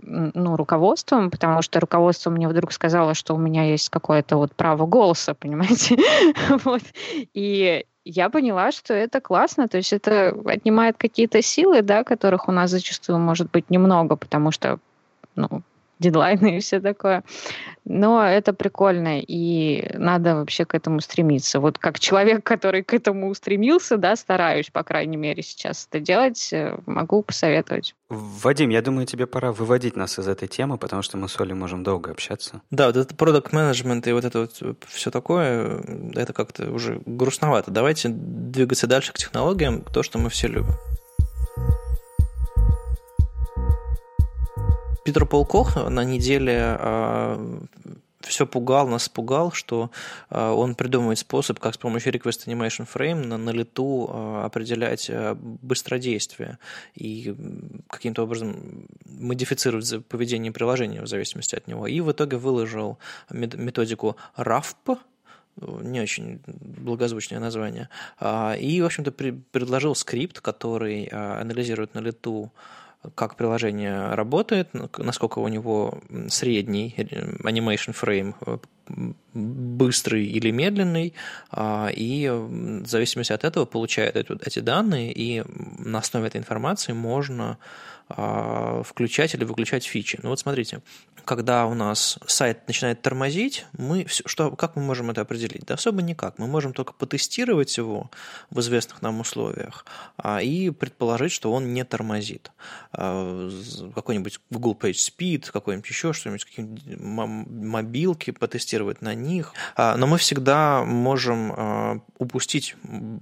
ну, 0.01 0.57
руководством, 0.57 1.31
потому 1.31 1.61
что 1.61 1.79
руководство 1.79 2.29
мне 2.29 2.47
вдруг 2.47 2.73
сказало, 2.73 3.13
что 3.13 3.35
у 3.35 3.37
меня 3.37 3.63
есть 3.63 3.89
какое-то 3.89 4.37
вот 4.37 4.53
право 4.53 4.85
голоса, 4.85 5.33
понимаете? 5.39 5.97
вот. 6.65 6.81
И 7.33 7.85
я 8.03 8.29
поняла, 8.29 8.71
что 8.71 8.93
это 8.93 9.21
классно, 9.21 9.67
то 9.67 9.77
есть 9.77 9.93
это 9.93 10.35
отнимает 10.45 10.97
какие-то 10.97 11.41
силы, 11.41 11.81
да, 11.81 12.03
которых 12.03 12.49
у 12.49 12.51
нас 12.51 12.69
зачастую 12.71 13.19
может 13.19 13.51
быть 13.51 13.69
немного, 13.69 14.15
потому 14.15 14.51
что 14.51 14.79
ну, 15.35 15.61
дедлайны 16.01 16.57
и 16.57 16.59
все 16.59 16.81
такое. 16.81 17.23
Но 17.85 18.23
это 18.23 18.53
прикольно, 18.53 19.19
и 19.19 19.89
надо 19.97 20.35
вообще 20.35 20.65
к 20.65 20.75
этому 20.75 20.99
стремиться. 21.01 21.59
Вот 21.59 21.79
как 21.79 21.99
человек, 21.99 22.43
который 22.43 22.83
к 22.83 22.93
этому 22.93 23.29
устремился, 23.29 23.97
да, 23.97 24.15
стараюсь, 24.15 24.69
по 24.69 24.83
крайней 24.83 25.17
мере, 25.17 25.41
сейчас 25.41 25.87
это 25.89 25.99
делать, 25.99 26.49
э, 26.51 26.77
могу 26.85 27.23
посоветовать. 27.23 27.95
Вадим, 28.09 28.69
я 28.69 28.81
думаю, 28.81 29.07
тебе 29.07 29.25
пора 29.25 29.51
выводить 29.51 29.95
нас 29.95 30.19
из 30.19 30.27
этой 30.27 30.47
темы, 30.47 30.77
потому 30.77 31.01
что 31.01 31.17
мы 31.17 31.27
с 31.27 31.39
Олей 31.39 31.53
можем 31.53 31.83
долго 31.83 32.11
общаться. 32.11 32.61
Да, 32.69 32.87
вот 32.87 32.97
этот 32.97 33.17
продукт 33.17 33.53
менеджмент 33.53 34.05
и 34.07 34.11
вот 34.11 34.25
это 34.25 34.41
вот 34.41 34.83
все 34.87 35.09
такое, 35.11 35.81
это 36.13 36.33
как-то 36.33 36.71
уже 36.71 37.01
грустновато. 37.05 37.71
Давайте 37.71 38.09
двигаться 38.09 38.85
дальше 38.85 39.13
к 39.13 39.17
технологиям, 39.17 39.81
то, 39.81 40.03
что 40.03 40.19
мы 40.19 40.29
все 40.29 40.47
любим. 40.47 40.75
Питер 45.03 45.25
Пол 45.25 45.45
Кох 45.45 45.75
на 45.77 46.03
неделе 46.03 46.77
а, 46.77 47.65
все 48.21 48.45
пугал, 48.45 48.87
нас 48.87 49.09
пугал, 49.09 49.51
что 49.51 49.89
а, 50.29 50.53
он 50.53 50.75
придумывает 50.75 51.17
способ, 51.17 51.59
как 51.59 51.73
с 51.73 51.77
помощью 51.79 52.13
Request 52.13 52.45
Animation 52.45 52.87
Frame 52.87 53.25
на, 53.25 53.37
на 53.37 53.49
лету 53.49 54.07
а, 54.11 54.45
определять 54.45 55.09
быстродействие 55.63 56.59
и 56.93 57.35
каким-то 57.87 58.23
образом 58.23 58.85
модифицировать 59.05 60.05
поведение 60.05 60.51
приложения 60.51 61.01
в 61.01 61.07
зависимости 61.07 61.55
от 61.55 61.67
него. 61.67 61.87
И 61.87 61.99
в 61.99 62.11
итоге 62.11 62.37
выложил 62.37 62.99
методику 63.31 64.17
RAFP, 64.37 64.99
не 65.81 65.99
очень 65.99 66.41
благозвучное 66.45 67.39
название, 67.39 67.89
и, 68.21 68.79
в 68.81 68.85
общем-то, 68.85 69.11
предложил 69.11 69.95
скрипт, 69.95 70.39
который 70.39 71.05
анализирует 71.05 71.93
на 71.93 71.99
лету 71.99 72.51
как 73.15 73.35
приложение 73.35 74.13
работает, 74.13 74.69
насколько 74.97 75.39
у 75.39 75.47
него 75.47 75.99
средний 76.29 76.93
animation 77.43 77.93
frame 77.93 78.35
э, 78.45 78.57
быстрый 79.33 80.25
или 80.25 80.51
медленный, 80.51 81.13
а, 81.51 81.89
и 81.93 82.29
в 82.29 82.85
зависимости 82.85 83.33
от 83.33 83.43
этого 83.43 83.65
получает 83.65 84.15
эти 84.15 84.59
данные, 84.59 85.11
и 85.13 85.43
на 85.79 85.99
основе 85.99 86.27
этой 86.27 86.37
информации 86.37 86.93
можно 86.93 87.57
а, 88.17 88.83
включать 88.83 89.33
или 89.35 89.43
выключать 89.43 89.85
фичи. 89.85 90.19
Ну 90.21 90.29
вот 90.29 90.39
смотрите, 90.39 90.81
когда 91.23 91.65
у 91.65 91.73
нас 91.73 92.19
сайт 92.25 92.67
начинает 92.67 93.01
тормозить, 93.01 93.65
мы 93.77 94.05
что, 94.07 94.51
как 94.51 94.75
мы 94.75 94.81
можем 94.81 95.11
это 95.11 95.21
определить? 95.21 95.65
Да 95.65 95.75
особо 95.75 96.01
никак. 96.01 96.37
Мы 96.37 96.47
можем 96.47 96.73
только 96.73 96.93
потестировать 96.93 97.77
его 97.77 98.11
в 98.49 98.59
известных 98.59 99.01
нам 99.01 99.19
условиях 99.19 99.85
а, 100.17 100.41
и 100.41 100.71
предположить, 100.71 101.31
что 101.31 101.51
он 101.53 101.73
не 101.73 101.83
тормозит. 101.83 102.51
Какой-нибудь 102.91 104.39
Google 104.49 104.77
Page 104.79 104.91
Speed, 104.91 105.51
какой-нибудь 105.51 105.89
еще 105.89 106.13
что-нибудь, 106.13 106.45
какие-нибудь 106.45 106.83
мобилки 106.99 108.31
потестировать 108.31 109.01
на 109.01 109.13
них. 109.21 109.53
А, 109.75 109.95
но 109.97 110.07
мы 110.07 110.17
всегда 110.17 110.83
можем 110.83 111.53
а, 111.55 111.99
упустить 112.17 112.75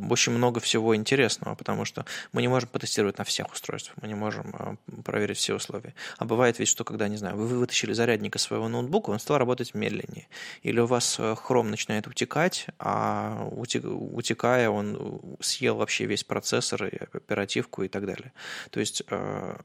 очень 0.09 0.33
много 0.33 0.59
всего 0.59 0.95
интересного, 0.95 1.55
потому 1.55 1.85
что 1.85 2.05
мы 2.33 2.41
не 2.41 2.47
можем 2.47 2.69
потестировать 2.69 3.17
на 3.17 3.23
всех 3.23 3.51
устройствах, 3.51 3.97
мы 4.01 4.07
не 4.07 4.15
можем 4.15 4.55
а, 4.57 4.75
проверить 5.03 5.37
все 5.37 5.55
условия. 5.55 5.93
А 6.17 6.25
бывает 6.25 6.59
ведь, 6.59 6.67
что 6.67 6.83
когда, 6.83 7.07
не 7.07 7.17
знаю, 7.17 7.35
вы 7.37 7.47
вытащили 7.47 7.93
зарядника 7.93 8.39
своего 8.39 8.67
ноутбука, 8.67 9.11
он 9.11 9.19
стал 9.19 9.37
работать 9.37 9.73
медленнее. 9.73 10.27
Или 10.63 10.79
у 10.79 10.85
вас 10.85 11.17
э, 11.19 11.35
хром 11.35 11.69
начинает 11.69 12.07
утекать, 12.07 12.67
а 12.79 13.47
утекая, 13.51 14.69
он 14.69 15.21
съел 15.39 15.75
вообще 15.75 16.05
весь 16.05 16.23
процессор 16.23 16.85
и 16.85 16.97
оперативку 17.13 17.83
и 17.83 17.87
так 17.87 18.05
далее. 18.05 18.31
То 18.71 18.79
есть 18.79 19.03
э, 19.09 19.57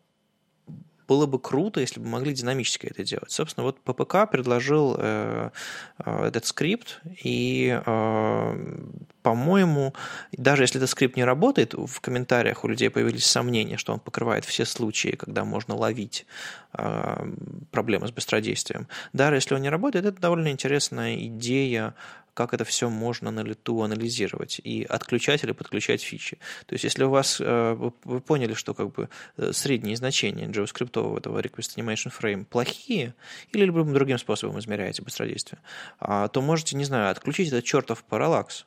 было 1.06 1.26
бы 1.26 1.38
круто, 1.38 1.80
если 1.80 2.00
бы 2.00 2.06
могли 2.06 2.32
динамически 2.32 2.86
это 2.86 3.04
делать. 3.04 3.30
Собственно, 3.30 3.64
вот 3.64 3.80
ППК 3.80 4.30
предложил 4.30 4.96
э, 4.98 5.50
э, 5.98 6.26
этот 6.26 6.46
скрипт, 6.46 7.00
и 7.22 7.80
э, 7.84 8.90
по-моему, 9.24 9.94
даже 10.32 10.64
если 10.64 10.76
этот 10.76 10.90
скрипт 10.90 11.16
не 11.16 11.24
работает, 11.24 11.72
в 11.72 12.00
комментариях 12.02 12.62
у 12.62 12.68
людей 12.68 12.90
появились 12.90 13.24
сомнения, 13.24 13.78
что 13.78 13.94
он 13.94 13.98
покрывает 13.98 14.44
все 14.44 14.66
случаи, 14.66 15.16
когда 15.16 15.46
можно 15.46 15.74
ловить 15.74 16.26
э, 16.74 17.32
проблемы 17.70 18.06
с 18.06 18.10
быстродействием. 18.10 18.86
Даже 19.14 19.36
если 19.36 19.54
он 19.54 19.62
не 19.62 19.70
работает, 19.70 20.04
это 20.04 20.20
довольно 20.20 20.48
интересная 20.48 21.16
идея 21.26 21.94
как 22.34 22.52
это 22.52 22.64
все 22.64 22.90
можно 22.90 23.30
на 23.30 23.40
лету 23.40 23.80
анализировать 23.82 24.60
и 24.62 24.82
отключать 24.82 25.44
или 25.44 25.52
подключать 25.52 26.02
фичи. 26.02 26.38
То 26.66 26.74
есть, 26.74 26.82
если 26.82 27.04
у 27.04 27.10
вас 27.10 27.40
э, 27.40 27.90
вы 28.04 28.20
поняли, 28.20 28.54
что 28.54 28.74
как 28.74 28.92
бы 28.92 29.08
э, 29.36 29.52
средние 29.52 29.96
значения 29.96 30.46
JavaScript 30.48 31.16
этого 31.16 31.38
Request 31.38 31.76
Animation 31.76 32.12
Frame 32.12 32.44
плохие, 32.44 33.14
или 33.52 33.64
любым 33.64 33.94
другим 33.94 34.18
способом 34.18 34.58
измеряете 34.58 35.02
быстродействие, 35.02 35.60
а, 36.00 36.26
то 36.26 36.42
можете, 36.42 36.76
не 36.76 36.84
знаю, 36.84 37.10
отключить 37.10 37.48
этот 37.48 37.64
чертов 37.64 38.02
параллакс 38.02 38.66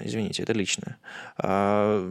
извините, 0.00 0.42
это 0.42 0.52
личное. 0.52 0.96
А, 1.36 2.02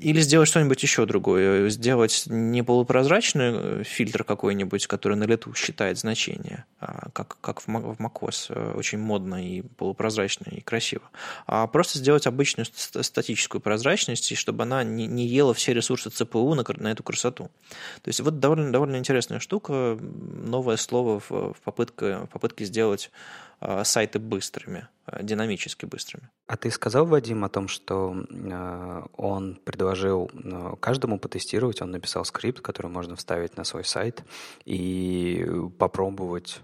или 0.00 0.20
сделать 0.20 0.48
что-нибудь 0.48 0.82
еще 0.82 1.06
другое. 1.06 1.68
Сделать 1.68 2.24
не 2.26 2.62
полупрозрачный 2.62 3.50
э, 3.52 3.82
фильтр 3.84 4.24
какой-нибудь, 4.24 4.86
который 4.86 5.16
на 5.16 5.24
лету 5.24 5.52
считает 5.54 5.98
значение, 5.98 6.64
а, 6.80 7.10
как, 7.12 7.38
как 7.40 7.60
в 7.60 7.68
macOS, 7.68 8.46
э, 8.50 8.72
очень 8.76 8.98
модно 8.98 9.44
и 9.44 9.62
полупрозрачно 9.62 10.50
и 10.50 10.60
красиво. 10.60 11.02
А 11.46 11.66
просто 11.66 11.98
сделать 11.98 12.26
обычную 12.26 12.66
статическую 12.72 13.60
прозрачность, 13.60 14.30
и 14.32 14.34
чтобы 14.34 14.62
она 14.62 14.84
не, 14.84 15.06
не 15.06 15.26
ела 15.26 15.54
все 15.54 15.74
ресурсы 15.74 16.10
ЦПУ 16.10 16.54
на, 16.54 16.64
на 16.76 16.92
эту 16.92 17.02
красоту. 17.02 17.50
То 18.02 18.08
есть 18.08 18.20
вот 18.20 18.38
довольно, 18.38 18.72
довольно 18.72 18.96
интересная 18.96 19.40
штука, 19.40 19.98
новое 20.00 20.76
слово 20.76 21.20
в, 21.20 21.30
в, 21.30 21.56
попытке, 21.64 22.18
в 22.18 22.26
попытке 22.26 22.64
сделать 22.64 23.10
сайты 23.84 24.18
быстрыми, 24.18 24.88
а, 25.10 25.22
динамически 25.22 25.86
быстрыми. 25.86 26.28
А 26.46 26.56
ты 26.56 26.70
сказал, 26.70 27.06
Вадим, 27.06 27.44
о 27.44 27.48
том, 27.48 27.68
что 27.68 28.14
э, 28.28 29.02
он 29.16 29.58
предложил 29.64 30.30
э, 30.32 30.74
каждому 30.80 31.18
потестировать, 31.18 31.80
он 31.82 31.90
написал 31.90 32.24
скрипт, 32.24 32.60
который 32.60 32.90
можно 32.90 33.16
вставить 33.16 33.56
на 33.56 33.64
свой 33.64 33.84
сайт 33.84 34.22
и 34.64 35.46
попробовать, 35.78 36.60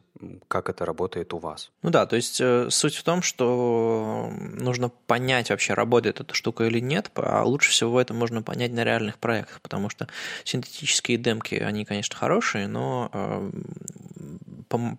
как 0.49 0.69
это 0.69 0.85
работает 0.85 1.33
у 1.33 1.39
вас. 1.39 1.71
Ну 1.83 1.91
да, 1.91 2.07
то 2.07 2.17
есть 2.17 2.41
э, 2.41 2.69
суть 2.71 2.97
в 2.97 3.03
том, 3.03 3.23
что 3.23 4.31
нужно 4.33 4.91
понять 4.91 5.51
вообще, 5.51 5.75
работает 5.75 6.21
эта 6.21 6.35
штука 6.35 6.65
или 6.65 6.81
нет, 6.81 7.11
а 7.15 7.45
лучше 7.45 7.71
всего 7.71 8.01
это 8.01 8.13
можно 8.13 8.43
понять 8.43 8.73
на 8.73 8.85
реальных 8.85 9.19
проектах, 9.19 9.61
потому 9.63 9.89
что 9.89 10.07
синтетические 10.45 11.17
демки, 11.17 11.55
они, 11.55 11.85
конечно, 11.85 12.17
хорошие, 12.17 12.69
но 12.69 13.11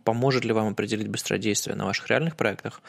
поможет 0.03 0.45
ли 0.45 0.53
вам 0.53 0.69
определить 0.69 1.07
быстродействие 1.07 1.75
на 1.75 1.85
ваших 1.85 2.07
реальных 2.07 2.35
проектах 2.35 2.81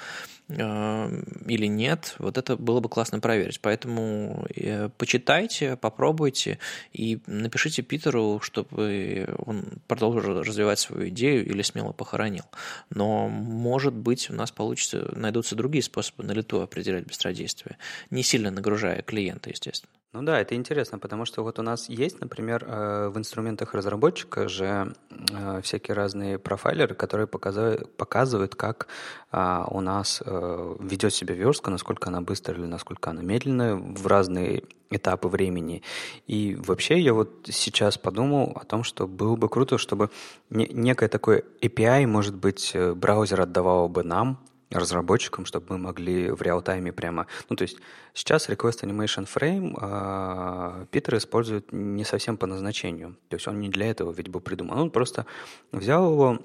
э, 0.48 1.22
или 1.46 1.66
нет, 1.66 2.14
вот 2.18 2.38
это 2.38 2.56
было 2.56 2.80
бы 2.80 2.88
классно 2.88 3.20
проверить. 3.20 3.60
Поэтому 3.60 4.46
э, 4.54 4.88
почитайте, 4.96 5.76
попробуйте 5.76 6.58
и 6.92 7.20
напишите 7.26 7.82
Питеру, 7.82 8.40
чтобы 8.40 9.28
он 9.46 9.64
продолжил 9.86 10.42
развивать 10.42 10.78
свою 10.78 11.08
идею 11.08 11.46
или 11.46 11.62
смело 11.62 11.92
похоронил. 11.92 12.44
Но, 12.90 13.28
может 13.28 13.94
быть, 13.94 14.30
у 14.30 14.34
нас 14.34 14.50
получится, 14.50 15.12
найдутся 15.16 15.56
другие 15.56 15.82
способы 15.82 16.24
на 16.24 16.32
лету 16.32 16.60
определять 16.60 17.06
быстродействие, 17.06 17.78
не 18.10 18.22
сильно 18.22 18.50
нагружая 18.50 19.02
клиента, 19.02 19.50
естественно. 19.50 19.95
Ну 20.16 20.22
да, 20.22 20.40
это 20.40 20.54
интересно, 20.54 20.98
потому 20.98 21.26
что 21.26 21.42
вот 21.42 21.58
у 21.58 21.62
нас 21.62 21.90
есть, 21.90 22.22
например, 22.22 22.64
э, 22.66 23.08
в 23.10 23.18
инструментах 23.18 23.74
разработчика 23.74 24.48
же 24.48 24.94
э, 25.10 25.60
всякие 25.62 25.94
разные 25.94 26.38
профайлеры, 26.38 26.94
которые 26.94 27.26
показывают, 27.26 28.54
как 28.54 28.86
а, 29.30 29.66
у 29.70 29.82
нас 29.82 30.22
э, 30.24 30.76
ведет 30.80 31.12
себя 31.12 31.34
верстка, 31.34 31.70
насколько 31.70 32.08
она 32.08 32.22
быстрая 32.22 32.58
или 32.58 32.66
насколько 32.66 33.10
она 33.10 33.20
медленная 33.20 33.74
в 33.74 34.06
разные 34.06 34.62
этапы 34.88 35.28
времени. 35.28 35.82
И 36.26 36.56
вообще 36.66 36.98
я 36.98 37.12
вот 37.12 37.48
сейчас 37.50 37.98
подумал 37.98 38.56
о 38.58 38.64
том, 38.64 38.84
что 38.84 39.06
было 39.06 39.36
бы 39.36 39.50
круто, 39.50 39.76
чтобы 39.76 40.08
некое 40.48 41.10
такое 41.10 41.42
API, 41.60 42.06
может 42.06 42.36
быть, 42.36 42.74
браузер 42.74 43.42
отдавал 43.42 43.90
бы 43.90 44.02
нам, 44.02 44.38
разработчикам, 44.70 45.44
чтобы 45.46 45.66
мы 45.70 45.78
могли 45.78 46.30
в 46.30 46.42
реал-тайме 46.42 46.92
прямо... 46.92 47.26
Ну, 47.48 47.56
то 47.56 47.62
есть 47.62 47.78
сейчас 48.14 48.48
Request 48.48 48.82
Animation 48.82 49.28
Frame 49.32 49.76
э, 49.80 50.86
Питер 50.90 51.16
использует 51.16 51.72
не 51.72 52.04
совсем 52.04 52.36
по 52.36 52.46
назначению. 52.46 53.16
То 53.28 53.36
есть 53.36 53.46
он 53.46 53.60
не 53.60 53.68
для 53.68 53.90
этого 53.90 54.12
ведь 54.12 54.28
был 54.28 54.40
придуман. 54.40 54.78
Он 54.78 54.90
просто 54.90 55.26
взял 55.72 56.10
его 56.10 56.40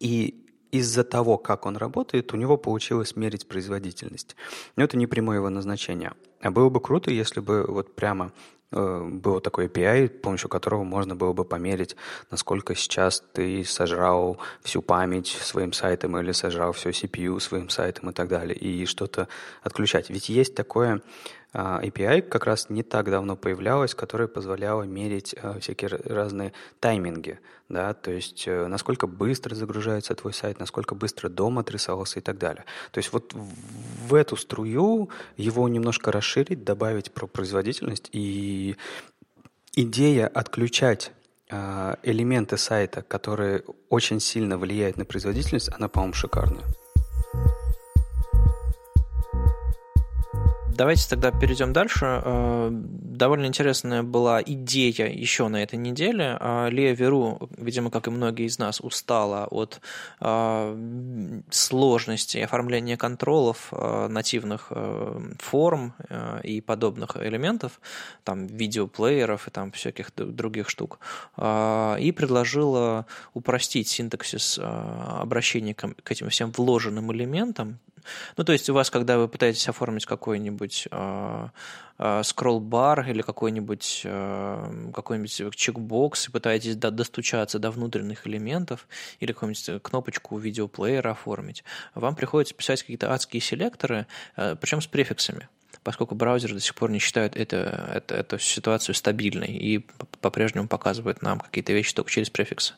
и 0.00 0.42
из-за 0.72 1.04
того, 1.04 1.38
как 1.38 1.66
он 1.66 1.76
работает, 1.76 2.32
у 2.32 2.36
него 2.36 2.56
получилось 2.56 3.16
мерить 3.16 3.48
производительность. 3.48 4.36
Но 4.76 4.84
это 4.84 4.96
не 4.96 5.06
прямое 5.06 5.38
его 5.38 5.48
назначение. 5.48 6.12
А 6.40 6.50
было 6.50 6.68
бы 6.68 6.80
круто, 6.80 7.10
если 7.10 7.40
бы 7.40 7.64
вот 7.66 7.94
прямо 7.94 8.32
Э, 8.72 9.00
был 9.04 9.40
такой 9.40 9.66
API, 9.66 10.08
с 10.08 10.20
помощью 10.20 10.48
которого 10.48 10.82
можно 10.82 11.14
было 11.14 11.32
бы 11.32 11.44
померить, 11.44 11.94
насколько 12.30 12.74
сейчас 12.74 13.22
ты 13.32 13.64
сожрал 13.64 14.38
всю 14.62 14.82
память 14.82 15.28
своим 15.28 15.72
сайтом 15.72 16.18
или 16.18 16.32
сожрал 16.32 16.72
все 16.72 16.90
CPU 16.90 17.38
своим 17.38 17.68
сайтом 17.68 18.10
и 18.10 18.12
так 18.12 18.28
далее, 18.28 18.56
и 18.56 18.84
что-то 18.86 19.28
отключать. 19.62 20.10
Ведь 20.10 20.28
есть 20.28 20.56
такое 20.56 21.00
API 21.52 22.22
как 22.22 22.44
раз 22.44 22.68
не 22.68 22.82
так 22.82 23.10
давно 23.10 23.36
появлялась, 23.36 23.94
которая 23.94 24.28
позволяла 24.28 24.82
мерить 24.82 25.34
а, 25.40 25.58
всякие 25.58 25.88
разные 26.04 26.52
тайминги, 26.80 27.38
да, 27.68 27.94
то 27.94 28.10
есть 28.10 28.44
э, 28.46 28.66
насколько 28.66 29.06
быстро 29.06 29.54
загружается 29.54 30.14
твой 30.14 30.34
сайт, 30.34 30.60
насколько 30.60 30.94
быстро 30.94 31.28
дом 31.28 31.58
отрисовался 31.58 32.18
и 32.18 32.22
так 32.22 32.38
далее. 32.38 32.64
То 32.92 32.98
есть 32.98 33.12
вот 33.12 33.32
в 33.32 34.14
эту 34.14 34.36
струю 34.36 35.08
его 35.36 35.68
немножко 35.68 36.12
расширить, 36.12 36.62
добавить 36.62 37.10
про 37.12 37.26
производительность 37.26 38.10
и 38.12 38.76
идея 39.74 40.26
отключать 40.28 41.12
а, 41.50 41.98
элементы 42.02 42.56
сайта, 42.56 43.02
которые 43.02 43.62
очень 43.88 44.20
сильно 44.20 44.58
влияют 44.58 44.96
на 44.96 45.04
производительность, 45.04 45.70
она, 45.72 45.88
по-моему, 45.88 46.14
шикарная. 46.14 46.64
Давайте 50.76 51.08
тогда 51.08 51.30
перейдем 51.30 51.72
дальше. 51.72 52.04
Э, 52.22 52.68
довольно 52.70 53.46
интересная 53.46 54.02
была 54.02 54.42
идея 54.42 55.08
еще 55.08 55.48
на 55.48 55.62
этой 55.62 55.78
неделе. 55.78 56.36
Э, 56.38 56.68
Лея 56.70 56.92
Веру, 56.92 57.48
видимо, 57.56 57.90
как 57.90 58.08
и 58.08 58.10
многие 58.10 58.44
из 58.44 58.58
нас, 58.58 58.80
устала 58.82 59.46
от 59.46 59.80
э, 60.20 61.40
сложности 61.48 62.36
оформления 62.38 62.98
контролов 62.98 63.72
нативных 63.72 64.70
форм 65.38 65.94
и 66.42 66.60
подобных 66.60 67.16
элементов, 67.16 67.80
там 68.22 68.46
видеоплееров 68.46 69.48
и 69.48 69.50
там 69.50 69.72
всяких 69.72 70.10
других 70.14 70.68
штук, 70.68 70.98
и 71.38 72.14
предложила 72.16 73.06
упростить 73.34 73.88
синтаксис 73.88 74.58
обращения 74.62 75.74
к 75.74 76.10
этим 76.10 76.28
всем 76.28 76.52
вложенным 76.52 77.12
элементам, 77.12 77.78
ну, 78.36 78.44
то 78.44 78.52
есть 78.52 78.68
у 78.70 78.74
вас, 78.74 78.90
когда 78.90 79.18
вы 79.18 79.28
пытаетесь 79.28 79.68
оформить 79.68 80.06
какой-нибудь 80.06 80.88
э, 80.90 81.48
э, 81.98 82.22
или 82.22 83.22
какой-нибудь 83.22 84.02
э, 84.04 84.90
какой-нибудь 84.94 85.56
чекбокс 85.56 86.28
и 86.28 86.30
пытаетесь 86.30 86.76
до, 86.76 86.90
достучаться 86.90 87.58
до 87.58 87.70
внутренних 87.70 88.26
элементов 88.26 88.86
или 89.20 89.32
какую-нибудь 89.32 89.82
кнопочку 89.82 90.38
видеоплеера 90.38 91.10
оформить, 91.10 91.64
вам 91.94 92.14
приходится 92.14 92.54
писать 92.54 92.82
какие-то 92.82 93.12
адские 93.12 93.40
селекторы, 93.40 94.06
э, 94.36 94.56
причем 94.60 94.80
с 94.80 94.86
префиксами 94.86 95.48
поскольку 95.86 96.16
браузеры 96.16 96.54
до 96.54 96.60
сих 96.60 96.74
пор 96.74 96.90
не 96.90 96.98
считают 96.98 97.36
это, 97.36 97.92
это, 97.94 98.16
эту 98.16 98.40
ситуацию 98.40 98.92
стабильной 98.96 99.52
и 99.52 99.86
по-прежнему 100.20 100.66
показывают 100.66 101.22
нам 101.22 101.38
какие-то 101.38 101.72
вещи 101.72 101.94
только 101.94 102.10
через 102.10 102.28
префиксы. 102.28 102.74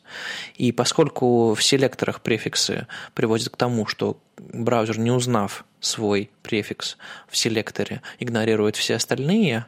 И 0.57 0.71
поскольку 0.71 1.55
в 1.55 1.63
селекторах 1.63 2.21
префиксы 2.21 2.85
приводят 3.15 3.49
к 3.49 3.57
тому, 3.57 3.87
что 3.87 4.21
браузер, 4.37 4.99
не 4.99 5.09
узнав 5.09 5.65
свой 5.79 6.29
префикс 6.43 6.97
в 7.27 7.35
селекторе, 7.35 8.03
игнорирует 8.19 8.75
все 8.75 8.93
остальные 8.93 9.65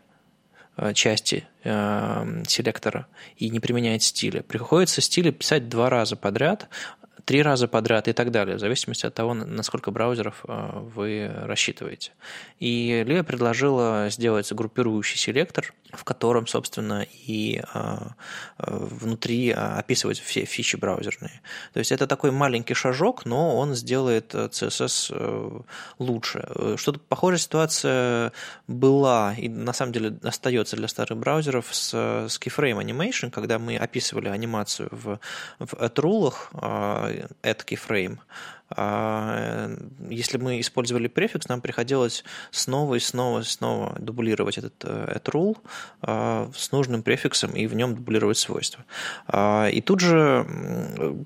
э, 0.78 0.94
части 0.94 1.48
э, 1.64 2.44
селектора 2.48 3.08
и 3.38 3.50
не 3.50 3.60
применяет 3.60 4.04
стили. 4.04 4.42
Приходится 4.42 5.02
стили 5.02 5.32
писать 5.32 5.68
два 5.68 5.90
раза 5.90 6.16
подряд, 6.16 6.70
три 7.26 7.42
раза 7.42 7.68
подряд 7.68 8.08
и 8.08 8.14
так 8.14 8.32
далее, 8.32 8.58
в 8.58 8.60
зависимости 8.60 9.06
от 9.06 9.14
того, 9.14 9.34
насколько 9.34 9.92
браузеров 9.92 10.44
э, 10.48 10.70
вы 10.96 11.32
рассчитываете. 11.44 12.12
И 12.60 13.04
Лея 13.06 13.24
предложила 13.24 14.08
сделать 14.10 14.52
группирующий 14.52 15.18
селектор, 15.18 15.74
в 15.92 16.04
котором, 16.04 16.48
собственно, 16.48 17.06
и 17.28 17.62
э, 17.62 17.64
э, 17.74 18.64
внутри 18.68 19.52
описывать 19.52 20.20
все 20.20 20.46
фичи 20.46 20.76
браузерные. 20.76 21.42
То 21.74 21.80
есть 21.80 21.92
это 21.92 22.08
такой 22.08 22.32
маленький 22.32 22.74
шажок, 22.74 23.26
но 23.26 23.58
он 23.58 23.76
сделает 23.76 24.34
CSS 24.34 25.66
лучше. 26.00 26.48
Что-то 26.78 27.00
похожая 27.00 27.40
ситуация 27.40 28.32
была 28.68 29.34
и 29.38 29.50
на 29.50 29.74
самом 29.74 29.92
деле 29.92 30.18
остается 30.24 30.76
для 30.76 30.88
старых 30.88 31.18
браузеров 31.18 31.68
с, 31.72 31.94
с 31.94 32.40
Keyframe 32.40 32.82
Animation, 32.82 33.32
когда 33.32 33.60
мы 33.60 33.78
описывали 33.78 34.30
анимацию 34.30 34.90
в, 34.92 35.20
в 35.60 35.74
AtRule, 35.74 36.34
add 37.44 37.66
keyframe. 37.66 38.18
А, 38.74 39.70
если 40.10 40.38
мы 40.38 40.60
использовали 40.62 41.08
префикс, 41.08 41.50
нам 41.50 41.62
приходилось 41.62 42.24
снова 42.52 42.96
и 42.96 43.00
снова 43.00 43.40
и 43.42 43.44
снова 43.44 43.96
дублировать 44.00 44.58
этот 44.58 44.84
add 44.84 45.24
rule 45.26 45.58
с 46.56 46.72
нужным 46.72 47.04
префиксом 47.04 47.52
и 47.52 47.68
в 47.68 47.76
нем 47.76 47.96
дублировать 47.96 48.38
свойства. 48.38 48.86
И 49.72 49.84
тут 49.86 50.00
же, 50.00 50.46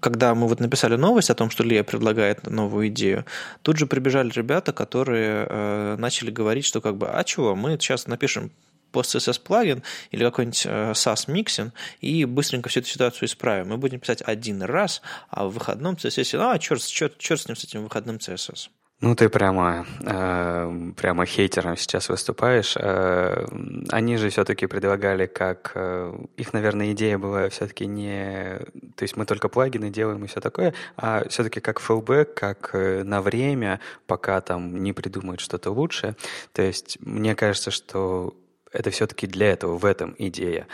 когда 0.02 0.34
мы 0.34 0.48
вот 0.48 0.60
написали 0.60 0.96
новость 0.96 1.30
о 1.30 1.36
том, 1.36 1.50
что 1.52 1.64
Лия 1.64 1.84
предлагает 1.84 2.50
новую 2.50 2.88
идею, 2.88 3.26
тут 3.62 3.78
же 3.78 3.86
прибежали 3.86 4.32
ребята, 4.32 4.74
которые 4.74 5.98
начали 5.98 6.32
говорить, 6.32 6.66
что 6.66 6.82
как 6.82 6.98
бы, 6.98 7.08
а 7.08 7.24
чего, 7.24 7.56
мы 7.56 7.72
сейчас 7.78 8.08
напишем 8.08 8.52
PostCSS 8.96 9.42
плагин 9.42 9.84
или 10.12 10.24
какой-нибудь 10.24 10.66
э, 10.66 10.92
SAS 10.92 11.30
миксин 11.32 11.72
и 12.02 12.26
быстренько 12.26 12.70
всю 12.70 12.80
эту 12.80 12.90
ситуацию 12.90 13.28
исправим. 13.28 13.70
Мы 13.70 13.78
будем 13.78 14.00
писать 14.00 14.22
один 14.26 14.62
раз, 14.64 15.02
а 15.30 15.46
в 15.46 15.54
выходном 15.54 15.96
CSS, 15.96 16.38
а, 16.40 16.58
черт, 16.60 16.84
черт, 16.86 17.18
черт 17.18 17.42
с 17.42 17.48
ним, 17.48 17.56
с 17.56 17.64
этим 17.64 17.84
выходным 17.84 18.18
CSS. 18.18 18.70
Ну, 19.02 19.14
ты 19.14 19.28
прямо, 19.28 19.86
э, 20.06 20.92
прямо 20.96 21.26
хейтером 21.26 21.76
сейчас 21.76 22.08
выступаешь. 22.08 22.76
Э, 22.78 23.46
они 23.90 24.16
же 24.16 24.30
все-таки 24.30 24.68
предлагали 24.68 25.26
как... 25.26 25.74
Э, 25.76 26.18
их, 26.38 26.54
наверное, 26.54 26.94
идея 26.94 27.18
была 27.18 27.50
все-таки 27.50 27.88
не... 27.88 28.58
То 28.96 29.04
есть 29.04 29.18
мы 29.18 29.26
только 29.26 29.50
плагины 29.50 29.90
делаем 29.90 30.24
и 30.24 30.28
все 30.28 30.40
такое, 30.40 30.74
а 30.96 31.28
все-таки 31.28 31.60
как 31.60 31.82
фэлбэк, 31.82 32.34
как 32.34 32.70
э, 32.74 33.04
на 33.04 33.22
время, 33.22 33.82
пока 34.08 34.40
там 34.40 34.82
не 34.82 34.94
придумают 34.94 35.42
что-то 35.42 35.72
лучшее. 35.72 36.16
То 36.54 36.62
есть 36.62 36.98
мне 37.02 37.36
кажется, 37.36 37.72
что 37.72 38.34
это 38.76 38.90
все-таки 38.90 39.28
для 39.28 39.52
этого, 39.52 39.78
в 39.78 39.86
этом 39.86 40.16
идея. 40.18 40.68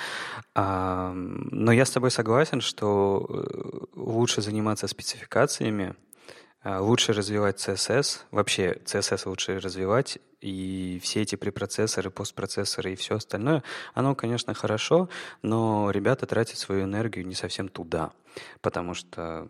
А, 0.56 1.14
но 1.14 1.72
я 1.72 1.86
с 1.86 1.92
тобой 1.92 2.12
согласен, 2.12 2.62
что 2.62 3.26
э, 3.30 3.86
лучше 3.96 4.42
заниматься 4.42 4.88
спецификациями, 4.88 5.96
а, 6.64 6.82
лучше 6.82 7.14
развивать 7.14 7.58
CSS, 7.58 8.22
вообще 8.32 8.78
CSS 8.86 9.28
лучше 9.28 9.60
развивать, 9.60 10.20
и 10.42 11.00
все 11.02 11.22
эти 11.22 11.36
препроцессоры, 11.36 12.10
постпроцессоры 12.10 12.94
и 12.94 12.96
все 12.96 13.16
остальное, 13.16 13.64
оно, 13.94 14.16
конечно, 14.16 14.54
хорошо, 14.54 15.10
но 15.42 15.90
ребята 15.92 16.26
тратят 16.26 16.58
свою 16.58 16.84
энергию 16.84 17.26
не 17.26 17.36
совсем 17.36 17.68
туда, 17.68 18.12
потому 18.62 18.94
что 18.94 19.48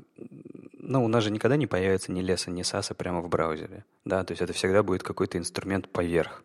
ну, 0.91 1.05
у 1.05 1.07
нас 1.07 1.23
же 1.23 1.31
никогда 1.31 1.55
не 1.55 1.67
появится 1.67 2.11
ни 2.11 2.21
леса, 2.21 2.51
ни 2.51 2.63
саса 2.63 2.93
прямо 2.93 3.21
в 3.21 3.29
браузере, 3.29 3.85
да, 4.05 4.23
то 4.23 4.31
есть 4.33 4.41
это 4.41 4.53
всегда 4.53 4.83
будет 4.83 5.03
какой-то 5.03 5.37
инструмент 5.37 5.89
поверх. 5.89 6.43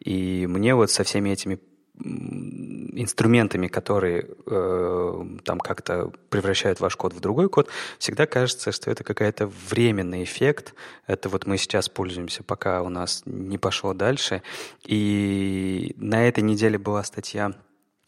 И 0.00 0.46
мне 0.48 0.74
вот 0.74 0.90
со 0.90 1.04
всеми 1.04 1.30
этими 1.30 1.60
инструментами, 1.94 3.68
которые 3.68 4.28
э, 4.46 5.24
там 5.44 5.60
как-то 5.60 6.10
превращают 6.30 6.80
ваш 6.80 6.96
код 6.96 7.12
в 7.12 7.20
другой 7.20 7.50
код, 7.50 7.68
всегда 7.98 8.26
кажется, 8.26 8.72
что 8.72 8.90
это 8.90 9.04
какая-то 9.04 9.46
временный 9.68 10.24
эффект. 10.24 10.74
Это 11.06 11.28
вот 11.28 11.46
мы 11.46 11.58
сейчас 11.58 11.90
пользуемся, 11.90 12.42
пока 12.42 12.82
у 12.82 12.88
нас 12.88 13.22
не 13.26 13.58
пошло 13.58 13.92
дальше. 13.92 14.42
И 14.84 15.94
на 15.98 16.26
этой 16.26 16.42
неделе 16.42 16.78
была 16.78 17.04
статья 17.04 17.52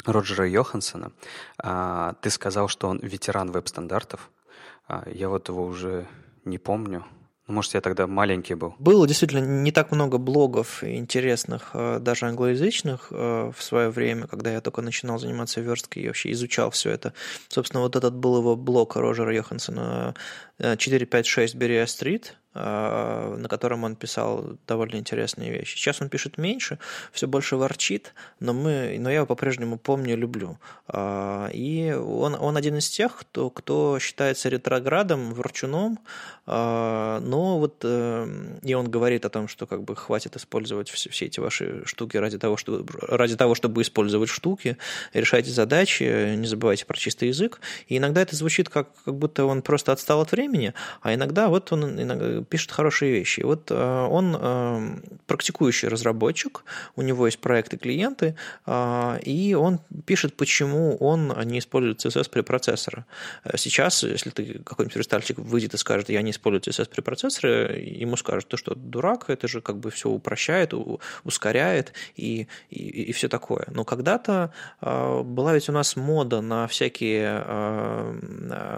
Роджера 0.06 0.48
Йохансона. 0.48 1.12
А, 1.58 2.14
ты 2.20 2.30
сказал, 2.30 2.68
что 2.68 2.88
он 2.88 2.98
ветеран 2.98 3.52
веб-стандартов. 3.52 4.30
А, 4.86 5.04
я 5.12 5.28
вот 5.28 5.48
его 5.48 5.64
уже 5.64 6.06
не 6.44 6.58
помню. 6.58 7.04
Ну, 7.46 7.54
может, 7.54 7.74
я 7.74 7.82
тогда 7.82 8.06
маленький 8.06 8.54
был. 8.54 8.74
Было 8.78 9.06
действительно 9.06 9.44
не 9.44 9.70
так 9.70 9.92
много 9.92 10.16
блогов 10.16 10.82
интересных, 10.82 11.70
э, 11.74 11.98
даже 12.00 12.24
англоязычных 12.26 13.08
э, 13.10 13.52
в 13.54 13.62
свое 13.62 13.90
время, 13.90 14.26
когда 14.26 14.50
я 14.50 14.62
только 14.62 14.80
начинал 14.80 15.18
заниматься 15.18 15.60
версткой 15.60 16.04
и 16.04 16.06
вообще 16.06 16.32
изучал 16.32 16.70
все 16.70 16.90
это. 16.90 17.12
Собственно, 17.48 17.82
вот 17.82 17.96
этот 17.96 18.14
был 18.14 18.38
его 18.38 18.56
блог 18.56 18.96
Роджера 18.96 19.34
Йохансона 19.34 20.14
456 20.58 21.54
Берия 21.54 21.86
Стрит, 21.86 22.36
а, 22.56 23.34
на 23.36 23.48
котором 23.48 23.82
он 23.82 23.96
писал 23.96 24.56
довольно 24.68 24.94
интересные 24.94 25.50
вещи. 25.50 25.76
Сейчас 25.76 26.00
он 26.00 26.08
пишет 26.08 26.38
меньше, 26.38 26.78
все 27.10 27.26
больше 27.26 27.56
ворчит, 27.56 28.14
но, 28.38 28.52
мы, 28.52 28.96
но 29.00 29.10
я 29.10 29.16
его 29.16 29.26
по-прежнему 29.26 29.76
помню 29.76 30.12
и 30.12 30.16
люблю. 30.16 30.60
А, 30.86 31.48
и 31.52 31.90
он, 31.92 32.36
он 32.38 32.56
один 32.56 32.76
из 32.76 32.88
тех, 32.88 33.16
кто, 33.16 33.50
кто 33.50 33.98
считается 33.98 34.48
ретроградом, 34.48 35.34
ворчуном, 35.34 35.98
но 36.46 37.56
вот 37.58 37.80
э, 37.84 38.58
и 38.62 38.74
он 38.74 38.90
говорит 38.90 39.24
о 39.24 39.30
том, 39.30 39.48
что 39.48 39.66
как 39.66 39.82
бы 39.82 39.96
хватит 39.96 40.36
использовать 40.36 40.90
все, 40.90 41.08
все 41.08 41.24
эти 41.24 41.40
ваши 41.40 41.82
штуки 41.86 42.18
ради 42.18 42.38
того, 42.38 42.58
чтобы, 42.58 42.86
ради 43.00 43.34
того, 43.34 43.54
чтобы 43.54 43.80
использовать 43.80 44.28
штуки, 44.28 44.76
решайте 45.14 45.50
задачи, 45.50 46.34
не 46.36 46.46
забывайте 46.46 46.84
про 46.84 46.98
чистый 46.98 47.28
язык. 47.28 47.60
И 47.88 47.96
иногда 47.96 48.20
это 48.20 48.36
звучит 48.36 48.68
как, 48.68 48.90
как 49.06 49.14
будто 49.14 49.46
он 49.46 49.62
просто 49.62 49.92
отстал 49.92 50.20
от 50.20 50.32
времени, 50.32 50.43
а 51.02 51.14
иногда 51.14 51.48
вот 51.48 51.72
он 51.72 52.00
иногда 52.00 52.42
пишет 52.42 52.70
хорошие 52.70 53.12
вещи. 53.12 53.40
Вот 53.40 53.70
э, 53.70 54.06
он 54.10 54.36
э, 54.40 54.96
практикующий 55.26 55.88
разработчик, 55.88 56.64
у 56.96 57.02
него 57.02 57.26
есть 57.26 57.38
проекты 57.38 57.76
клиенты, 57.76 58.36
э, 58.66 59.18
и 59.22 59.54
он 59.54 59.80
пишет, 60.06 60.36
почему 60.36 60.96
он 60.96 61.32
не 61.44 61.58
использует 61.58 62.04
CSS 62.04 62.30
при 62.30 62.42
процессоре. 62.42 63.04
Сейчас, 63.56 64.02
если 64.02 64.30
ты 64.30 64.60
какой-нибудь 64.64 64.96
рестальщик 64.96 65.38
выйдет 65.38 65.74
и 65.74 65.76
скажет, 65.76 66.08
я 66.08 66.22
не 66.22 66.30
использую 66.30 66.62
CSS 66.62 66.88
при 66.88 67.00
процессоре, 67.00 67.82
ему 68.00 68.16
скажут, 68.16 68.48
ты 68.48 68.56
что, 68.56 68.74
дурак, 68.74 69.28
это 69.28 69.48
же 69.48 69.60
как 69.60 69.78
бы 69.78 69.90
все 69.90 70.08
упрощает, 70.08 70.74
ускоряет 71.24 71.92
и, 72.16 72.48
и, 72.70 73.04
и 73.04 73.12
все 73.12 73.28
такое. 73.28 73.66
Но 73.68 73.84
когда-то 73.84 74.52
была 74.80 75.54
ведь 75.54 75.68
у 75.68 75.72
нас 75.72 75.96
мода 75.96 76.40
на 76.40 76.66
всякие, 76.66 77.44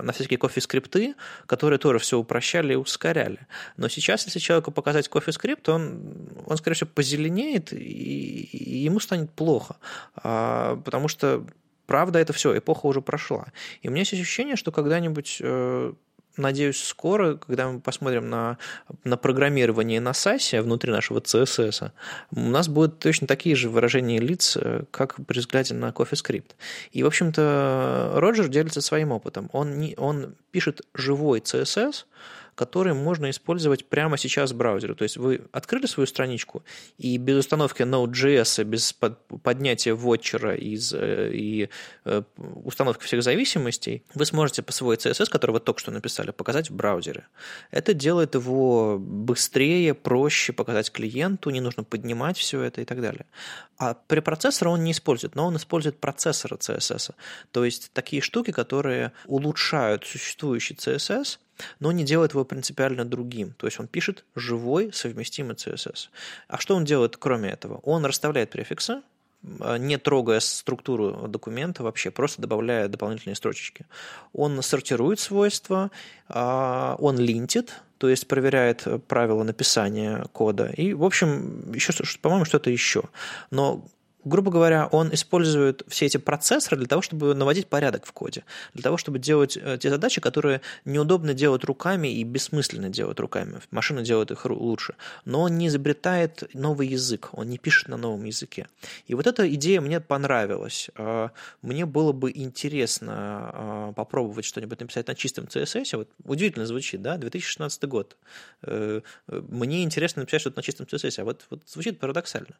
на 0.03 0.13
всякие 0.13 0.39
кофе-скрипты, 0.39 1.15
которые 1.57 1.79
тоже 1.79 1.99
все 1.99 2.19
упрощали 2.19 2.75
и 2.75 2.77
ускоряли. 2.77 3.47
Но 3.79 3.89
сейчас, 3.89 4.27
если 4.27 4.39
человеку 4.39 4.71
показать 4.71 5.09
CoffeeScript, 5.09 5.71
он, 5.71 6.29
он 6.47 6.57
скорее 6.59 6.75
всего, 6.75 6.91
позеленеет, 6.95 7.73
и, 7.73 7.77
и 7.77 8.79
ему 8.85 9.01
станет 9.01 9.31
плохо. 9.31 9.77
А, 10.17 10.77
потому 10.85 11.09
что 11.09 11.47
правда, 11.87 12.19
это 12.19 12.33
все, 12.33 12.59
эпоха 12.59 12.87
уже 12.87 13.01
прошла. 13.01 13.47
И 13.81 13.89
у 13.89 13.91
меня 13.91 14.01
есть 14.01 14.13
ощущение, 14.13 14.57
что 14.57 14.73
когда-нибудь 14.73 15.39
э, 15.41 15.93
надеюсь, 16.37 16.83
скоро, 16.83 17.35
когда 17.35 17.69
мы 17.71 17.81
посмотрим 17.81 18.29
на, 18.29 18.59
на 19.05 19.17
программирование 19.17 20.01
на 20.01 20.11
SASE 20.11 20.63
внутри 20.63 20.93
нашего 20.93 21.21
CSS, 21.21 21.91
у 22.33 22.41
нас 22.41 22.69
будут 22.69 22.99
точно 22.99 23.27
такие 23.27 23.57
же 23.57 23.69
выражения 23.69 24.19
лиц, 24.19 24.57
э, 24.57 24.85
как 24.91 25.17
при 25.27 25.39
взгляде 25.39 25.75
на 25.75 25.91
CoffeeScript. 25.91 26.53
И, 26.93 27.03
в 27.03 27.07
общем-то, 27.07 28.13
Роджер 28.17 28.49
делится 28.49 28.81
своим 28.81 29.13
опытом. 29.13 29.49
Он, 29.53 29.79
не, 29.79 29.95
он 29.97 30.35
пишет 30.51 30.83
живой 30.95 31.41
CSS, 31.41 32.05
которые 32.57 32.95
можно 32.95 33.31
использовать 33.31 33.85
прямо 33.85 34.17
сейчас 34.17 34.51
в 34.51 34.57
браузере. 34.57 34.95
То 34.95 35.05
есть 35.05 35.19
вы 35.19 35.43
открыли 35.53 35.87
свою 35.87 36.07
страничку, 36.07 36.65
и 36.97 37.19
без 37.19 37.37
установки 37.37 37.83
Node.js, 37.83 38.65
без 38.65 38.95
поднятия 39.43 39.93
вотчера 39.93 40.57
из, 40.57 40.93
э, 40.93 41.31
и 41.33 41.69
э, 42.07 42.23
установки 42.65 43.05
всех 43.05 43.23
зависимостей, 43.23 44.03
вы 44.15 44.25
сможете 44.25 44.63
по 44.63 44.73
свой 44.73 44.97
CSS, 44.97 45.29
который 45.31 45.53
вы 45.53 45.61
только 45.61 45.81
что 45.81 45.91
написали, 45.91 46.31
показать 46.31 46.71
в 46.71 46.75
браузере. 46.75 47.27
Это 47.71 47.93
делает 47.93 48.35
его 48.35 48.99
быстрее, 48.99 49.93
проще 49.93 50.55
показать 50.55 50.91
клиенту, 50.91 51.51
не 51.51 51.61
нужно 51.61 51.85
поднимать 51.85 52.39
все 52.39 52.63
это 52.63 52.81
и 52.81 52.85
так 52.87 53.03
далее. 53.03 53.27
А 53.77 53.93
препроцессора 53.95 54.71
он 54.71 54.83
не 54.83 54.93
использует, 54.93 55.35
но 55.35 55.47
он 55.47 55.57
использует 55.57 56.01
процессоры 56.01 56.57
CSS. 56.57 57.15
То 57.53 57.67
есть 57.67 57.91
такие 57.93 58.23
штуки, 58.23 58.51
которые 58.51 59.13
улучшают 59.27 60.07
существующий 60.07 60.75
CSS, 60.75 61.39
но 61.81 61.93
не 61.93 62.05
делает 62.05 62.33
его 62.33 62.45
принципиально 62.45 63.05
другим. 63.05 63.55
То 63.57 63.67
есть 63.67 63.81
он 63.81 63.87
пишет 63.87 64.25
живой 64.35 64.93
совместимый 64.93 65.55
CSS. 65.55 66.09
А 66.49 66.59
что 66.59 66.77
он 66.77 66.85
делает 66.85 67.17
кроме 67.17 67.51
этого? 67.51 67.81
Он 67.83 68.05
расставляет 68.05 68.51
префиксы, 68.51 69.03
а, 69.61 69.79
не 69.79 69.97
трогая 69.97 70.41
структуру 70.41 71.29
документа 71.29 71.83
вообще, 71.83 72.11
просто 72.11 72.43
добавляя 72.43 72.89
дополнительные 72.89 73.37
строчечки. 73.37 73.87
Он 74.33 74.63
сортирует 74.63 75.21
свойства, 75.21 75.91
а, 76.29 76.97
он 76.99 77.19
линтит, 77.19 77.83
то 77.99 78.09
есть 78.09 78.27
проверяет 78.29 78.87
правила 79.07 79.43
написания 79.43 80.27
кода. 80.33 80.67
И, 80.77 80.93
в 80.93 81.05
общем, 81.05 81.73
еще, 81.73 81.93
по-моему, 82.21 82.45
что-то 82.45 82.71
еще. 82.71 83.05
Но 83.51 83.87
грубо 84.27 84.51
говоря, 84.51 84.89
он 84.89 85.15
использует 85.15 85.83
все 85.89 86.07
эти 86.07 86.17
процессоры 86.17 86.77
для 86.77 86.87
того, 86.87 87.01
чтобы 87.01 87.35
наводить 87.35 87.69
порядок 87.69 88.05
в 88.05 88.13
коде, 88.13 88.45
для 88.75 88.83
того, 88.83 88.97
чтобы 88.97 89.19
делать 89.19 89.57
э, 89.57 89.79
те 89.81 89.89
задачи, 89.89 90.21
которые 90.21 90.61
неудобно 90.85 91.33
делать 91.33 91.65
руками 91.65 92.09
и 92.09 92.25
бессмысленно 92.25 92.91
делать 92.91 93.21
руками. 93.21 93.61
Машина 93.71 94.03
делает 94.03 94.33
их 94.33 94.45
лучше. 94.45 94.97
Но 95.25 95.43
он 95.43 95.57
не 95.57 95.69
изобретает 95.69 96.43
новый 96.55 96.89
язык, 96.89 97.31
он 97.33 97.49
не 97.49 97.59
пишет 97.59 97.89
на 97.89 97.97
новом 97.97 98.25
языке. 98.25 98.69
И 99.07 99.15
вот 99.15 99.27
эта 99.27 99.49
идея 99.55 99.81
мне 99.81 100.01
понравилась. 100.01 100.91
А, 100.97 101.31
мне 101.63 101.87
было 101.87 102.13
бы 102.13 102.33
интересно 102.35 103.15
а, 103.17 103.93
попробовать 103.93 104.45
что-нибудь 104.45 104.81
написать 104.81 105.07
на 105.07 105.15
чистом 105.15 105.45
CSS. 105.45 105.97
Вот 105.97 106.09
удивительно 106.25 106.67
звучит, 106.67 107.01
да? 107.01 107.17
2016 107.17 107.85
год. 107.85 108.17
Э, 108.63 109.01
мне 109.29 109.85
интересно 109.85 110.21
написать 110.21 110.41
что-то 110.41 110.59
на 110.59 110.63
чистом 110.65 110.87
CSS, 110.87 111.21
а 111.21 111.25
вот, 111.25 111.47
вот 111.51 111.63
звучит 111.67 112.01
парадоксально. 112.01 112.57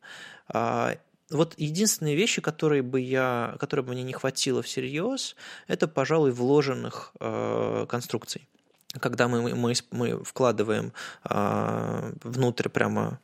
Вот 1.31 1.55
единственные 1.57 2.15
вещи, 2.15 2.41
которые 2.41 2.83
бы 2.83 3.01
я, 3.01 3.57
которые 3.59 3.85
бы 3.85 3.93
мне 3.93 4.05
не 4.05 4.13
хватило 4.13 4.63
всерьез, 4.63 5.35
это, 5.67 5.89
пожалуй, 5.89 6.31
вложенных 6.31 7.13
э, 7.19 7.87
конструкций. 7.89 8.49
когда 9.01 9.29
мы, 9.29 9.55
мы, 9.55 9.75
мы 9.91 10.25
вкладываем 10.25 10.93
э, 11.29 12.13
внутрь 12.23 12.69
прямо 12.69 13.19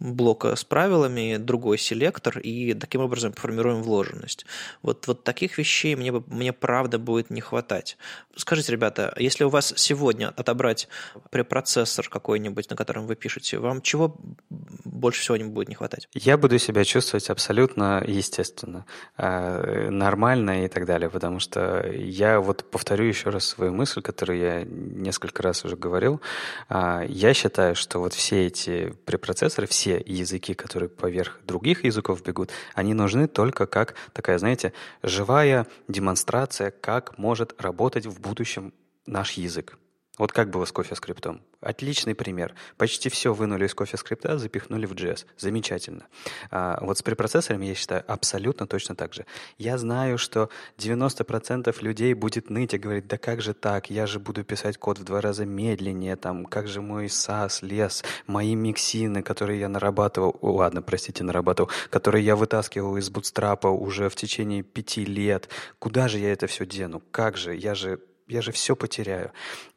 блока 0.00 0.56
с 0.56 0.64
правилами 0.64 1.36
другой 1.36 1.78
селектор 1.78 2.38
и 2.38 2.74
таким 2.74 3.02
образом 3.02 3.32
формируем 3.32 3.82
вложенность. 3.82 4.46
Вот, 4.82 5.06
вот 5.06 5.24
таких 5.24 5.58
вещей 5.58 5.94
мне, 5.94 6.12
мне 6.26 6.52
правда 6.52 6.98
будет 6.98 7.30
не 7.30 7.40
хватать. 7.40 7.98
Скажите, 8.34 8.72
ребята, 8.72 9.14
если 9.18 9.44
у 9.44 9.50
вас 9.50 9.74
сегодня 9.76 10.28
отобрать 10.28 10.88
препроцессор 11.30 12.08
какой-нибудь, 12.08 12.70
на 12.70 12.76
котором 12.76 13.06
вы 13.06 13.14
пишете, 13.14 13.58
вам 13.58 13.82
чего 13.82 14.16
больше 14.48 15.20
всего 15.20 15.36
не 15.36 15.44
будет 15.44 15.68
не 15.68 15.74
хватать? 15.74 16.08
Я 16.14 16.38
буду 16.38 16.58
себя 16.58 16.84
чувствовать 16.84 17.28
абсолютно 17.28 18.02
естественно, 18.06 18.86
э, 19.18 19.90
нормально 19.90 20.64
и 20.64 20.68
так 20.68 20.86
далее, 20.86 21.10
потому 21.10 21.40
что 21.40 21.86
я 21.92 22.40
вот 22.40 22.70
повторю 22.70 23.04
еще 23.04 23.30
раз 23.30 23.44
свою 23.44 23.72
мысль, 23.72 24.00
которую 24.00 24.38
я 24.38 24.64
несколько 24.64 25.42
раз 25.42 25.64
уже 25.64 25.76
говорил. 25.76 26.20
А, 26.68 27.04
я 27.06 27.34
считаю, 27.34 27.74
что 27.74 27.98
вот 27.98 28.14
все 28.14 28.46
эти 28.46 28.94
препроцессоры, 29.04 29.66
все 29.66 29.89
все 29.90 30.02
языки, 30.06 30.54
которые 30.54 30.88
поверх 30.88 31.40
других 31.44 31.84
языков 31.84 32.22
бегут, 32.22 32.50
они 32.74 32.94
нужны 32.94 33.26
только 33.26 33.66
как 33.66 33.94
такая, 34.12 34.38
знаете, 34.38 34.72
живая 35.02 35.66
демонстрация, 35.88 36.70
как 36.70 37.18
может 37.18 37.60
работать 37.60 38.06
в 38.06 38.20
будущем 38.20 38.72
наш 39.06 39.32
язык. 39.32 39.78
Вот 40.20 40.32
как 40.32 40.50
было 40.50 40.66
с 40.66 40.72
кофе-скриптом. 40.72 41.40
Отличный 41.62 42.14
пример. 42.14 42.54
Почти 42.76 43.08
все 43.08 43.32
вынули 43.32 43.64
из 43.64 43.72
кофе-скрипта, 43.72 44.36
запихнули 44.36 44.84
в 44.84 44.92
JS. 44.92 45.24
Замечательно. 45.38 46.08
А, 46.50 46.78
вот 46.82 46.98
с 46.98 47.02
препроцессорами, 47.02 47.64
я 47.64 47.74
считаю, 47.74 48.04
абсолютно 48.06 48.66
точно 48.66 48.94
так 48.94 49.14
же. 49.14 49.24
Я 49.56 49.78
знаю, 49.78 50.18
что 50.18 50.50
90% 50.76 51.74
людей 51.80 52.12
будет 52.12 52.50
ныть 52.50 52.74
и 52.74 52.78
говорить, 52.78 53.06
да 53.06 53.16
как 53.16 53.40
же 53.40 53.54
так, 53.54 53.88
я 53.88 54.06
же 54.06 54.20
буду 54.20 54.44
писать 54.44 54.76
код 54.76 54.98
в 54.98 55.04
два 55.04 55.22
раза 55.22 55.46
медленнее, 55.46 56.16
там, 56.16 56.44
как 56.44 56.68
же 56.68 56.82
мой 56.82 57.06
SAS, 57.06 57.64
лес, 57.64 58.04
мои 58.26 58.54
миксины, 58.54 59.22
которые 59.22 59.58
я 59.60 59.70
нарабатывал, 59.70 60.36
о, 60.42 60.50
ладно, 60.52 60.82
простите, 60.82 61.24
нарабатывал, 61.24 61.70
которые 61.88 62.26
я 62.26 62.36
вытаскивал 62.36 62.98
из 62.98 63.08
бутстрапа 63.08 63.68
уже 63.68 64.10
в 64.10 64.16
течение 64.16 64.62
пяти 64.64 65.06
лет. 65.06 65.48
Куда 65.78 66.08
же 66.08 66.18
я 66.18 66.30
это 66.30 66.46
все 66.46 66.66
дену? 66.66 67.00
Как 67.10 67.38
же? 67.38 67.56
Я 67.56 67.74
же 67.74 68.00
я 68.30 68.42
же 68.42 68.52
все 68.52 68.76
потеряю. 68.76 69.32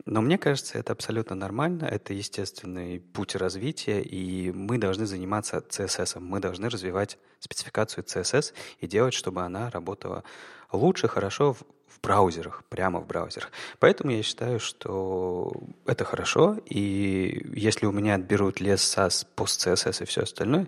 Но 0.06 0.22
мне 0.22 0.38
кажется, 0.38 0.78
это 0.78 0.93
абсолютно 0.93 1.36
нормально, 1.36 1.86
это 1.86 2.14
естественный 2.14 2.99
путь 2.99 3.36
развития, 3.36 4.01
и 4.01 4.51
мы 4.51 4.78
должны 4.78 5.06
заниматься 5.06 5.58
CSS. 5.58 6.20
Мы 6.20 6.39
должны 6.39 6.70
развивать 6.70 7.18
спецификацию 7.39 8.04
CSS 8.04 8.54
и 8.80 8.88
делать, 8.88 9.14
чтобы 9.14 9.41
она 9.41 9.70
работала 9.70 10.24
лучше, 10.72 11.08
хорошо 11.08 11.54
в, 11.54 11.64
в 11.88 12.01
браузерах, 12.01 12.64
прямо 12.70 12.99
в 12.99 13.08
браузерах. 13.08 13.51
Поэтому 13.80 14.12
я 14.12 14.24
считаю, 14.24 14.60
что 14.60 15.54
это 15.86 16.06
хорошо, 16.06 16.58
и 16.66 17.45
если 17.54 17.86
у 17.86 17.91
меня 17.91 18.16
отберут 18.16 18.60
лес 18.60 18.82
SAS, 18.82 19.26
пост 19.36 19.66
CSS 19.66 20.04
и 20.04 20.06
все 20.06 20.24
остальное, 20.24 20.68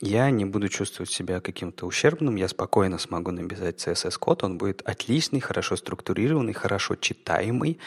я 0.00 0.30
не 0.30 0.44
буду 0.44 0.68
чувствовать 0.68 1.10
себя 1.10 1.40
каким-то 1.40 1.86
ущербным, 1.86 2.36
я 2.36 2.48
спокойно 2.48 2.98
смогу 2.98 3.30
написать 3.30 3.86
CSS-код, 3.86 4.44
он 4.44 4.58
будет 4.58 4.82
отличный, 4.82 5.40
хорошо 5.40 5.76
структурированный, 5.76 6.54
хорошо 6.54 6.96
читаемый, 6.96 7.78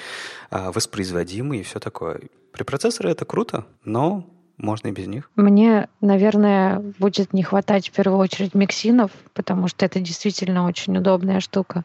а, 0.49 0.71
воспроизводимый 0.71 1.59
и 1.59 1.63
все 1.63 1.79
такое. 1.79 2.21
При 2.51 2.63
процессоре 2.63 3.11
это 3.11 3.25
круто, 3.25 3.65
но 3.83 4.29
можно 4.57 4.89
и 4.89 4.91
без 4.91 5.07
них. 5.07 5.31
Мне, 5.35 5.89
наверное, 6.01 6.79
будет 6.99 7.33
не 7.33 7.41
хватать 7.41 7.89
в 7.89 7.91
первую 7.91 8.19
очередь 8.19 8.53
миксинов, 8.53 9.11
потому 9.33 9.67
что 9.67 9.85
это 9.85 9.99
действительно 9.99 10.67
очень 10.67 10.95
удобная 10.95 11.39
штука. 11.39 11.83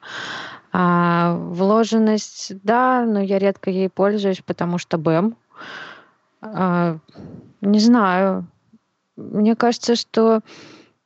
А 0.70 1.34
вложенность, 1.36 2.52
да, 2.62 3.06
но 3.06 3.20
я 3.20 3.38
редко 3.38 3.70
ей 3.70 3.88
пользуюсь, 3.88 4.42
потому 4.44 4.76
что 4.76 4.98
БЭМ. 4.98 5.36
А, 6.42 6.98
не 7.62 7.80
знаю, 7.80 8.46
мне 9.18 9.56
кажется, 9.56 9.96
что 9.96 10.40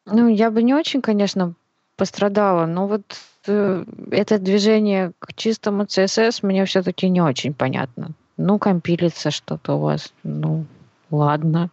ну, 0.06 0.28
я 0.28 0.50
бы 0.50 0.62
не 0.62 0.74
очень, 0.74 1.00
конечно, 1.00 1.54
пострадала, 1.96 2.66
но 2.66 2.86
вот 2.86 3.02
э, 3.46 3.84
это 4.10 4.38
движение 4.38 5.12
к 5.18 5.34
чистому 5.34 5.84
CSS 5.84 6.40
мне 6.42 6.64
все-таки 6.64 7.08
не 7.08 7.20
очень 7.20 7.54
понятно. 7.54 8.10
Ну, 8.36 8.58
компилится 8.58 9.30
что-то 9.30 9.74
у 9.74 9.80
вас, 9.80 10.12
ну, 10.22 10.64
ладно, 11.10 11.70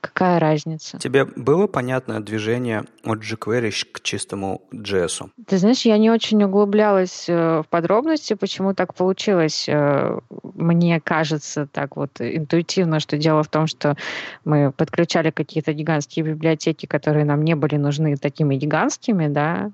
какая 0.00 0.38
разница. 0.38 0.98
Тебе 0.98 1.24
было 1.24 1.66
понятно 1.66 2.20
движение 2.20 2.84
от 3.04 3.20
jQuery 3.20 3.72
к 3.92 4.00
чистому 4.00 4.62
JS? 4.72 5.30
Ты 5.46 5.58
знаешь, 5.58 5.82
я 5.82 5.98
не 5.98 6.10
очень 6.10 6.42
углублялась 6.42 7.28
э, 7.28 7.62
в 7.62 7.66
подробности, 7.68 8.34
почему 8.34 8.74
так 8.74 8.94
получилось. 8.94 9.68
Э, 9.68 10.18
мне 10.42 11.00
кажется 11.00 11.66
так 11.66 11.96
вот 11.96 12.20
интуитивно, 12.20 13.00
что 13.00 13.16
дело 13.16 13.42
в 13.42 13.48
том, 13.48 13.66
что 13.66 13.96
мы 14.44 14.72
подключали 14.72 15.30
какие-то 15.30 15.72
гигантские 15.72 16.24
библиотеки, 16.24 16.86
которые 16.86 17.24
нам 17.24 17.44
не 17.44 17.54
были 17.54 17.76
нужны 17.76 18.16
такими 18.16 18.56
гигантскими, 18.56 19.28
да, 19.28 19.70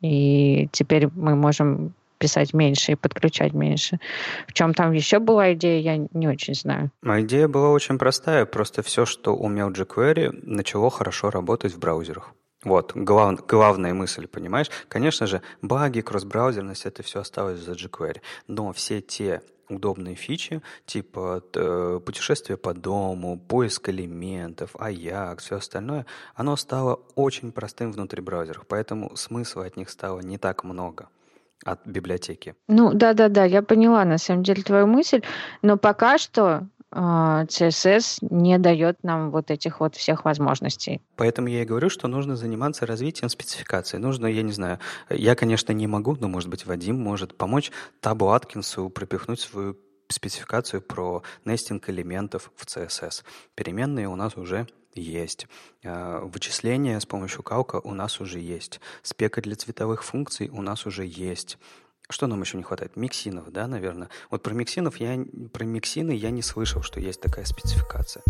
и 0.00 0.68
теперь 0.72 1.08
мы 1.14 1.36
можем 1.36 1.94
писать 2.22 2.54
меньше 2.54 2.92
и 2.92 2.94
подключать 2.94 3.52
меньше. 3.52 3.98
В 4.46 4.52
чем 4.52 4.74
там 4.74 4.92
еще 4.92 5.18
была 5.18 5.54
идея, 5.54 5.80
я 5.80 6.08
не 6.12 6.28
очень 6.28 6.54
знаю. 6.54 6.92
Моя 7.02 7.24
идея 7.24 7.48
была 7.48 7.70
очень 7.70 7.98
простая. 7.98 8.46
Просто 8.46 8.82
все, 8.82 9.04
что 9.06 9.34
умел 9.34 9.70
jQuery, 9.70 10.30
начало 10.42 10.88
хорошо 10.90 11.30
работать 11.30 11.74
в 11.74 11.80
браузерах. 11.80 12.32
Вот, 12.64 12.92
глав, 12.94 13.44
главная 13.48 13.92
мысль, 13.92 14.28
понимаешь? 14.28 14.70
Конечно 14.88 15.26
же, 15.26 15.42
баги, 15.62 16.00
кросс-браузерность, 16.00 16.86
это 16.86 17.02
все 17.02 17.18
осталось 17.18 17.58
за 17.58 17.72
jQuery. 17.72 18.20
Но 18.46 18.72
все 18.72 19.00
те 19.00 19.42
удобные 19.68 20.14
фичи, 20.14 20.62
типа 20.86 21.42
э, 21.54 22.00
путешествие 22.06 22.56
по 22.56 22.72
дому, 22.72 23.36
поиск 23.48 23.88
элементов, 23.88 24.76
Ajax, 24.76 25.38
все 25.38 25.56
остальное, 25.56 26.06
оно 26.36 26.56
стало 26.56 27.00
очень 27.16 27.50
простым 27.50 27.90
внутри 27.90 28.22
браузеров, 28.22 28.64
поэтому 28.68 29.16
смысла 29.16 29.64
от 29.64 29.76
них 29.76 29.90
стало 29.90 30.20
не 30.20 30.38
так 30.38 30.62
много 30.62 31.08
от 31.64 31.86
библиотеки. 31.86 32.54
Ну, 32.68 32.92
да-да-да, 32.92 33.44
я 33.44 33.62
поняла 33.62 34.04
на 34.04 34.18
самом 34.18 34.42
деле 34.42 34.62
твою 34.62 34.86
мысль, 34.86 35.22
но 35.62 35.76
пока 35.76 36.18
что 36.18 36.66
CSS 36.92 38.18
а, 38.20 38.26
не 38.34 38.58
дает 38.58 39.02
нам 39.02 39.30
вот 39.30 39.50
этих 39.50 39.80
вот 39.80 39.96
всех 39.96 40.26
возможностей. 40.26 41.00
Поэтому 41.16 41.48
я 41.48 41.62
и 41.62 41.64
говорю, 41.64 41.88
что 41.88 42.06
нужно 42.06 42.36
заниматься 42.36 42.84
развитием 42.84 43.30
спецификации. 43.30 43.96
Нужно, 43.96 44.26
я 44.26 44.42
не 44.42 44.52
знаю, 44.52 44.78
я, 45.08 45.34
конечно, 45.34 45.72
не 45.72 45.86
могу, 45.86 46.16
но, 46.20 46.28
может 46.28 46.50
быть, 46.50 46.66
Вадим 46.66 47.00
может 47.00 47.36
помочь 47.36 47.70
Табу 48.00 48.28
Аткинсу 48.28 48.90
пропихнуть 48.90 49.40
свою 49.40 49.78
спецификацию 50.08 50.82
про 50.82 51.22
нестинг 51.46 51.88
элементов 51.88 52.52
в 52.56 52.66
CSS. 52.66 53.24
Переменные 53.54 54.08
у 54.08 54.16
нас 54.16 54.36
уже 54.36 54.66
есть. 55.00 55.46
А, 55.84 56.20
вычисления 56.24 57.00
с 57.00 57.06
помощью 57.06 57.42
калка 57.42 57.80
у 57.82 57.94
нас 57.94 58.20
уже 58.20 58.40
есть. 58.40 58.80
Спека 59.02 59.40
для 59.40 59.56
цветовых 59.56 60.04
функций 60.04 60.48
у 60.48 60.62
нас 60.62 60.86
уже 60.86 61.04
есть. 61.04 61.58
Что 62.08 62.26
нам 62.26 62.40
еще 62.42 62.56
не 62.56 62.62
хватает? 62.62 62.96
Миксинов, 62.96 63.50
да, 63.50 63.66
наверное. 63.66 64.10
Вот 64.30 64.42
про 64.42 64.52
миксинов 64.52 64.98
я, 64.98 65.18
про 65.52 65.64
миксины 65.64 66.12
я 66.12 66.30
не 66.30 66.42
слышал, 66.42 66.82
что 66.82 67.00
есть 67.00 67.20
такая 67.20 67.44
спецификация. 67.44 68.22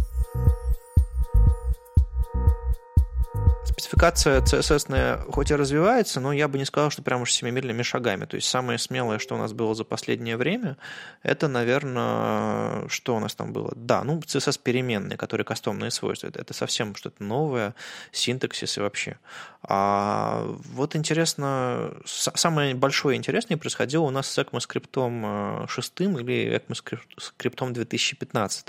Спецификация 4.02 4.40
CSS 4.40 5.30
хоть 5.30 5.52
и 5.52 5.54
развивается, 5.54 6.18
но 6.18 6.32
я 6.32 6.48
бы 6.48 6.58
не 6.58 6.64
сказал, 6.64 6.90
что 6.90 7.02
прям 7.02 7.22
уж 7.22 7.30
семимильными 7.32 7.82
шагами. 7.82 8.24
То 8.24 8.34
есть 8.34 8.48
самое 8.48 8.76
смелое, 8.76 9.20
что 9.20 9.36
у 9.36 9.38
нас 9.38 9.52
было 9.52 9.76
за 9.76 9.84
последнее 9.84 10.36
время, 10.36 10.76
это, 11.22 11.46
наверное, 11.46 12.88
что 12.88 13.14
у 13.14 13.20
нас 13.20 13.36
там 13.36 13.52
было? 13.52 13.72
Да, 13.76 14.02
ну, 14.02 14.18
CSS 14.18 14.58
переменные, 14.60 15.16
которые 15.16 15.44
кастомные 15.44 15.92
свойства. 15.92 16.32
Это 16.34 16.52
совсем 16.52 16.96
что-то 16.96 17.22
новое, 17.22 17.76
синтаксис 18.10 18.76
и 18.76 18.80
вообще. 18.80 19.18
А 19.62 20.44
вот 20.72 20.96
интересно, 20.96 21.94
самое 22.04 22.74
большое 22.74 23.16
интересное 23.16 23.56
происходило 23.56 24.02
у 24.02 24.10
нас 24.10 24.26
с 24.26 24.36
ECMAScript 24.36 25.68
6 25.68 26.00
или 26.00 26.60
ECMAScript 26.68 27.72
2015. 27.72 28.66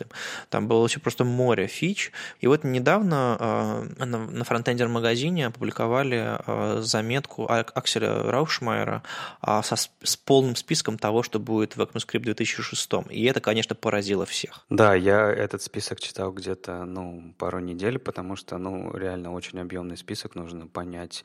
Там 0.51 0.67
было 0.67 0.87
все 0.87 0.99
просто 0.99 1.23
море 1.23 1.65
фич. 1.65 2.11
И 2.39 2.45
вот 2.45 2.63
недавно 2.63 3.37
а, 3.39 4.05
на 4.05 4.43
фронтендер 4.43 4.87
магазине 5.23 5.47
опубликовали 5.47 6.21
а, 6.25 6.81
заметку 6.81 7.45
Акселя 7.49 8.23
Раушмайера 8.23 9.03
а, 9.41 9.63
со, 9.63 9.75
с 9.75 10.17
полным 10.17 10.55
списком 10.55 10.97
того, 10.97 11.23
что 11.23 11.39
будет 11.39 11.75
в 11.75 11.81
ECMAScript 11.81 12.19
2006. 12.19 12.89
И 13.09 13.23
это, 13.25 13.39
конечно, 13.39 13.75
поразило 13.75 14.25
всех. 14.25 14.65
Да, 14.69 14.95
я 14.95 15.29
этот 15.31 15.61
список 15.61 15.99
читал 16.01 16.31
где-то 16.31 16.85
ну, 16.85 17.33
пару 17.37 17.59
недель, 17.59 17.99
потому 17.99 18.35
что 18.35 18.57
ну, 18.57 18.95
реально 18.95 19.31
очень 19.31 19.59
объемный 19.59 19.97
список 19.97 20.35
нужно 20.35 20.67
понять 20.67 20.83
понять, 20.93 21.23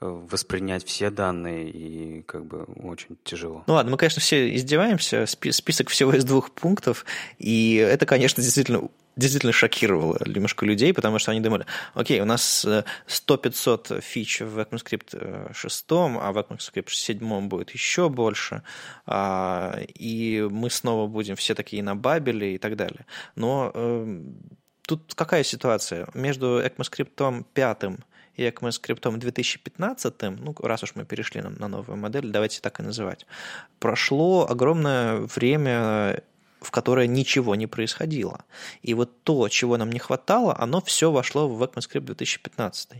э, 0.00 0.06
воспринять 0.30 0.84
все 0.84 1.10
данные, 1.10 1.70
и 1.70 2.22
как 2.22 2.44
бы 2.44 2.64
очень 2.64 3.16
тяжело. 3.24 3.64
Ну 3.66 3.74
ладно, 3.74 3.92
мы, 3.92 3.96
конечно, 3.96 4.20
все 4.20 4.54
издеваемся, 4.54 5.26
список 5.26 5.88
всего 5.88 6.12
из 6.14 6.24
двух 6.24 6.50
пунктов, 6.50 7.04
и 7.38 7.74
это, 7.76 8.06
конечно, 8.06 8.42
действительно 8.42 8.88
действительно 9.18 9.52
шокировало 9.52 10.16
немножко 10.24 10.64
людей, 10.64 10.94
потому 10.94 11.18
что 11.18 11.32
они 11.32 11.40
думали, 11.40 11.66
окей, 11.94 12.20
у 12.20 12.24
нас 12.24 12.64
100-500 12.64 14.00
фич 14.00 14.40
в 14.40 14.58
ECMAScript 14.58 15.52
6, 15.52 15.84
а 15.90 16.32
в 16.32 16.38
ECMAScript 16.38 16.90
7 16.90 17.48
будет 17.48 17.70
еще 17.72 18.08
больше, 18.08 18.62
а, 19.06 19.78
и 19.94 20.46
мы 20.50 20.70
снова 20.70 21.08
будем 21.08 21.34
все 21.34 21.54
такие 21.54 21.82
на 21.82 21.96
Бабеле 21.96 22.54
и 22.54 22.58
так 22.58 22.76
далее. 22.76 23.06
Но 23.34 23.72
тут 24.86 25.14
какая 25.14 25.42
ситуация? 25.42 26.08
Между 26.14 26.62
ECMAScript 26.62 27.44
5 27.52 27.84
и 28.36 28.44
ECMAScript 28.44 29.18
2015, 29.18 30.22
ну, 30.38 30.54
раз 30.62 30.84
уж 30.84 30.94
мы 30.94 31.04
перешли 31.04 31.40
на, 31.40 31.50
на 31.50 31.66
новую 31.66 31.96
модель, 31.96 32.30
давайте 32.30 32.60
так 32.60 32.78
и 32.78 32.84
называть, 32.84 33.26
прошло 33.80 34.46
огромное 34.48 35.16
время 35.16 36.22
в 36.60 36.70
которое 36.70 37.06
ничего 37.06 37.54
не 37.54 37.66
происходило. 37.66 38.44
И 38.82 38.94
вот 38.94 39.22
то, 39.22 39.48
чего 39.48 39.76
нам 39.76 39.90
не 39.90 39.98
хватало, 39.98 40.56
оно 40.58 40.80
все 40.80 41.10
вошло 41.10 41.48
в 41.48 41.62
ECMAScript 41.62 42.00
2015. 42.00 42.90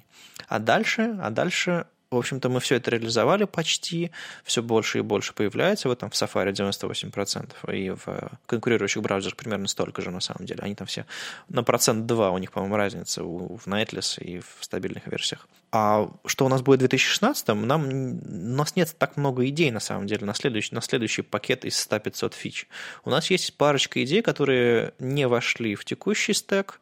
А 0.49 0.59
дальше, 0.59 1.19
а 1.21 1.31
дальше 1.31 1.87
в 2.11 2.17
общем-то, 2.17 2.49
мы 2.49 2.61
все 2.61 2.77
это 2.77 2.91
реализовали 2.91 3.45
почти, 3.45 4.11
все 4.43 4.63
больше 4.63 4.99
и 4.99 5.03
больше 5.03 5.35
появляется. 5.35 5.89
Вот 5.89 5.99
там 5.99 6.09
в 6.09 6.15
Safari 6.15 6.53
98%, 6.53 7.75
и 7.75 7.91
в 7.91 8.31
конкурирующих 8.47 9.03
браузерах 9.03 9.37
примерно 9.37 9.69
столько 9.69 10.01
же 10.01 10.11
на 10.11 10.21
самом 10.21 10.47
деле. 10.47 10.61
Они 10.63 10.75
там 10.75 10.87
все 10.87 11.05
на 11.49 11.63
процент 11.63 12.07
2 12.07 12.31
у 12.31 12.39
них, 12.39 12.51
по-моему, 12.51 12.77
разница 12.77 13.23
в 13.23 13.67
Nightless 13.67 14.23
и 14.23 14.41
в 14.41 14.65
стабильных 14.65 15.07
версиях. 15.07 15.47
А 15.71 16.11
что 16.25 16.47
у 16.47 16.49
нас 16.49 16.63
будет 16.63 16.79
в 16.79 16.89
2016, 16.89 17.49
нам, 17.49 17.89
у 17.89 18.57
нас 18.57 18.75
нет 18.75 18.95
так 18.97 19.19
много 19.19 19.47
идей, 19.49 19.71
на 19.71 19.81
самом 19.81 20.07
деле, 20.07 20.25
на 20.25 20.35
следующий, 20.35 20.75
на 20.75 20.81
следующий 20.81 21.23
пакет 21.23 21.67
из 21.67 21.75
100-500 21.87 22.35
фич. 22.35 22.69
У 23.05 23.11
нас 23.11 23.31
есть 23.31 23.55
парочка 23.57 24.03
идей, 24.03 24.23
которые 24.23 24.95
не 24.99 25.29
вошли 25.29 25.75
в 25.75 25.85
текущий 25.85 26.33
стек, 26.33 26.81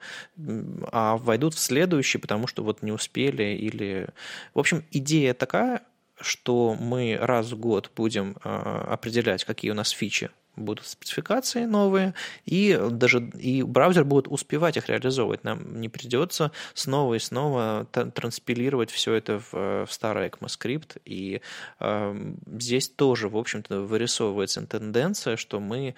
а 0.92 1.16
войдут 1.16 1.54
в 1.54 1.58
следующий, 1.58 2.18
потому 2.18 2.46
что 2.46 2.62
вот 2.62 2.82
не 2.82 2.92
успели 2.92 3.56
или... 3.56 4.08
В 4.54 4.60
общем, 4.60 4.84
идея 4.92 5.34
такая, 5.34 5.82
что 6.20 6.76
мы 6.78 7.18
раз 7.20 7.50
в 7.50 7.58
год 7.58 7.90
будем 7.96 8.36
а, 8.44 8.86
определять, 8.92 9.44
какие 9.44 9.72
у 9.72 9.74
нас 9.74 9.90
фичи 9.90 10.30
будут 10.56 10.86
спецификации 10.86 11.64
новые, 11.64 12.14
и 12.44 12.78
даже 12.90 13.20
и 13.38 13.62
браузер 13.62 14.04
будет 14.04 14.28
успевать 14.28 14.76
их 14.76 14.88
реализовывать. 14.88 15.44
Нам 15.44 15.80
не 15.80 15.88
придется 15.88 16.52
снова 16.74 17.14
и 17.14 17.18
снова 17.18 17.86
транспилировать 17.92 18.90
все 18.90 19.14
это 19.14 19.38
в, 19.38 19.52
в 19.52 19.88
старый 19.90 20.28
ECMAScript. 20.28 21.00
И 21.04 21.40
э, 21.80 22.32
здесь 22.58 22.88
тоже, 22.88 23.28
в 23.28 23.36
общем-то, 23.36 23.82
вырисовывается 23.82 24.66
тенденция, 24.66 25.36
что 25.36 25.60
мы 25.60 25.94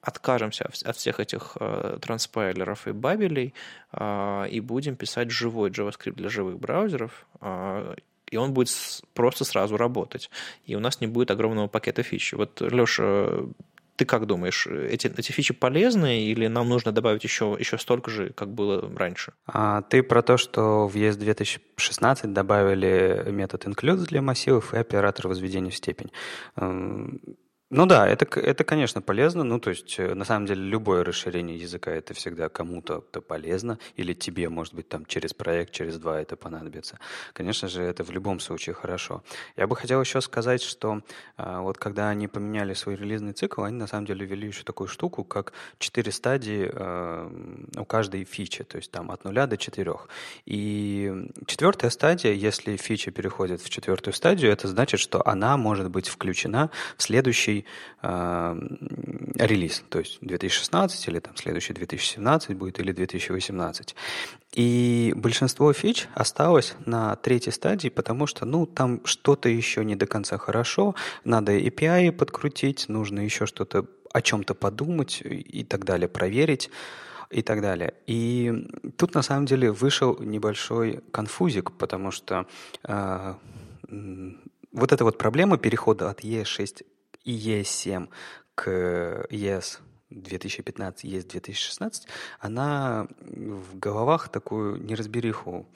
откажемся 0.00 0.70
от 0.84 0.96
всех 0.96 1.20
этих 1.20 1.56
э, 1.60 1.98
транспайлеров 2.00 2.86
и 2.86 2.92
бабелей 2.92 3.54
э, 3.92 4.48
и 4.50 4.60
будем 4.60 4.96
писать 4.96 5.30
живой 5.30 5.70
JavaScript 5.70 6.14
для 6.14 6.28
живых 6.28 6.58
браузеров, 6.58 7.26
э, 7.40 7.94
и 8.30 8.36
он 8.36 8.52
будет 8.52 8.70
просто 9.14 9.44
сразу 9.44 9.76
работать. 9.76 10.30
И 10.66 10.74
у 10.74 10.80
нас 10.80 11.00
не 11.00 11.06
будет 11.06 11.30
огромного 11.30 11.66
пакета 11.66 12.02
фич. 12.02 12.32
Вот, 12.34 12.60
Леша, 12.60 13.30
ты 13.98 14.04
как 14.04 14.26
думаешь, 14.26 14.66
эти, 14.66 15.08
эти 15.08 15.32
фичи 15.32 15.52
полезны 15.52 16.22
или 16.22 16.46
нам 16.46 16.68
нужно 16.68 16.92
добавить 16.92 17.24
еще, 17.24 17.56
еще 17.58 17.78
столько 17.78 18.10
же, 18.10 18.30
как 18.30 18.48
было 18.48 18.88
раньше? 18.96 19.32
А, 19.46 19.82
ты 19.82 20.04
про 20.04 20.22
то, 20.22 20.36
что 20.36 20.86
в 20.86 20.94
ES 20.94 21.16
2016 21.16 22.32
добавили 22.32 23.24
метод 23.28 23.64
include 23.66 24.06
для 24.06 24.22
массивов 24.22 24.72
и 24.72 24.78
оператор 24.78 25.26
возведения 25.26 25.70
в 25.70 25.74
степень. 25.74 26.12
Ну 27.70 27.84
да, 27.84 28.08
это, 28.08 28.24
это, 28.40 28.64
конечно, 28.64 29.02
полезно. 29.02 29.44
Ну, 29.44 29.60
то 29.60 29.68
есть, 29.68 29.98
э, 29.98 30.14
на 30.14 30.24
самом 30.24 30.46
деле, 30.46 30.62
любое 30.62 31.04
расширение 31.04 31.58
языка 31.58 31.90
это 31.90 32.14
всегда 32.14 32.48
кому-то 32.48 33.02
полезно, 33.02 33.78
или 33.94 34.14
тебе, 34.14 34.48
может 34.48 34.72
быть, 34.72 34.88
там 34.88 35.04
через 35.04 35.34
проект, 35.34 35.72
через 35.72 35.98
два 35.98 36.18
это 36.18 36.34
понадобится. 36.36 36.98
Конечно 37.34 37.68
же, 37.68 37.82
это 37.82 38.04
в 38.04 38.10
любом 38.10 38.40
случае 38.40 38.72
хорошо. 38.72 39.22
Я 39.56 39.66
бы 39.66 39.76
хотел 39.76 40.00
еще 40.00 40.22
сказать, 40.22 40.62
что 40.62 41.02
э, 41.36 41.58
вот 41.60 41.76
когда 41.76 42.08
они 42.08 42.26
поменяли 42.26 42.72
свой 42.72 42.96
релизный 42.96 43.34
цикл, 43.34 43.62
они 43.62 43.76
на 43.76 43.86
самом 43.86 44.06
деле 44.06 44.24
ввели 44.24 44.48
еще 44.48 44.62
такую 44.62 44.88
штуку, 44.88 45.22
как 45.22 45.52
четыре 45.78 46.10
стадии 46.10 46.70
э, 46.72 47.30
у 47.76 47.84
каждой 47.84 48.24
фичи, 48.24 48.64
то 48.64 48.78
есть 48.78 48.90
там 48.90 49.10
от 49.10 49.24
нуля 49.24 49.46
до 49.46 49.58
четырех. 49.58 50.08
И 50.46 51.28
четвертая 51.44 51.90
стадия, 51.90 52.32
если 52.32 52.76
фича 52.76 53.10
переходит 53.10 53.60
в 53.60 53.68
четвертую 53.68 54.14
стадию, 54.14 54.50
это 54.52 54.68
значит, 54.68 55.00
что 55.00 55.20
она 55.28 55.58
может 55.58 55.90
быть 55.90 56.08
включена 56.08 56.70
в 56.96 57.02
следующий 57.02 57.57
следующий 57.58 57.64
э, 58.02 59.46
релиз, 59.46 59.84
то 59.88 59.98
есть 59.98 60.18
2016 60.20 61.08
или 61.08 61.20
там 61.20 61.36
следующий 61.36 61.74
2017 61.74 62.56
будет 62.56 62.80
или 62.80 62.92
2018. 62.92 63.94
И 64.56 65.12
большинство 65.16 65.72
фич 65.72 66.08
осталось 66.14 66.74
на 66.86 67.16
третьей 67.16 67.52
стадии, 67.52 67.90
потому 67.90 68.26
что, 68.26 68.46
ну, 68.46 68.66
там 68.66 69.00
что-то 69.04 69.48
еще 69.48 69.84
не 69.84 69.96
до 69.96 70.06
конца 70.06 70.38
хорошо, 70.38 70.94
надо 71.24 71.52
API 71.52 72.12
подкрутить, 72.12 72.88
нужно 72.88 73.20
еще 73.20 73.46
что-то 73.46 73.84
о 74.12 74.20
чем-то 74.22 74.54
подумать 74.54 75.22
и 75.22 75.64
так 75.64 75.84
далее, 75.84 76.08
проверить 76.08 76.70
и 77.30 77.42
так 77.42 77.60
далее. 77.60 77.92
И 78.06 78.52
тут 78.96 79.14
на 79.14 79.22
самом 79.22 79.46
деле 79.46 79.70
вышел 79.70 80.16
небольшой 80.20 81.00
конфузик, 81.12 81.72
потому 81.78 82.10
что 82.10 82.46
э, 82.84 83.34
вот 84.72 84.92
эта 84.92 85.04
вот 85.04 85.18
проблема 85.18 85.58
перехода 85.58 86.10
от 86.10 86.24
ES6 86.24 86.84
ES7 87.28 88.08
к 88.54 89.26
ES 89.30 89.78
2015, 90.10 91.04
ES 91.04 91.26
2016, 91.28 92.06
она 92.40 93.06
в 93.20 93.78
головах 93.78 94.30
такую 94.30 94.82
неразбериху 94.82 95.66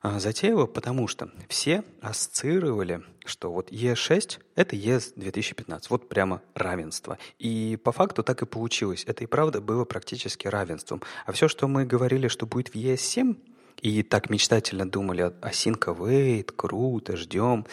а, 0.00 0.20
затеяла, 0.20 0.66
потому 0.66 1.08
что 1.08 1.30
все 1.48 1.82
ассоциировали, 2.00 3.02
что 3.24 3.52
вот 3.52 3.72
ES6— 3.72 4.38
это 4.54 4.76
ES 4.76 5.14
2015, 5.16 5.90
вот 5.90 6.08
прямо 6.08 6.40
равенство. 6.54 7.18
И 7.38 7.76
по 7.82 7.90
факту 7.90 8.22
так 8.22 8.42
и 8.42 8.46
получилось. 8.46 9.04
Это 9.06 9.24
и 9.24 9.26
правда 9.26 9.60
было 9.60 9.84
практически 9.84 10.46
равенством. 10.46 11.02
А 11.26 11.32
все, 11.32 11.48
что 11.48 11.66
мы 11.66 11.84
говорили, 11.84 12.28
что 12.28 12.46
будет 12.46 12.68
в 12.68 12.74
ES7, 12.76 13.36
и 13.80 14.02
так 14.02 14.28
мечтательно 14.30 14.88
думали 14.88 15.32
о 15.40 15.52
Синка 15.52 15.94
круто, 16.56 17.16
ждем 17.16 17.66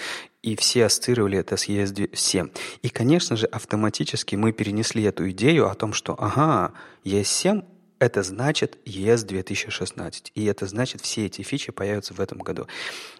и 0.45 0.55
все 0.55 0.85
ассоциировали 0.85 1.39
это 1.39 1.57
с 1.57 1.67
ES7. 1.67 2.55
И, 2.83 2.89
конечно 2.89 3.35
же, 3.35 3.47
автоматически 3.47 4.35
мы 4.35 4.51
перенесли 4.51 5.01
эту 5.01 5.27
идею 5.31 5.67
о 5.67 5.73
том, 5.73 5.91
что, 5.91 6.15
ага, 6.19 6.73
ES7 7.03 7.65
это 7.97 8.21
значит 8.21 8.77
ES 8.85 9.25
2016. 9.25 10.31
И 10.35 10.45
это 10.45 10.67
значит, 10.67 11.01
все 11.01 11.25
эти 11.25 11.41
фичи 11.41 11.71
появятся 11.71 12.13
в 12.13 12.19
этом 12.19 12.37
году. 12.37 12.67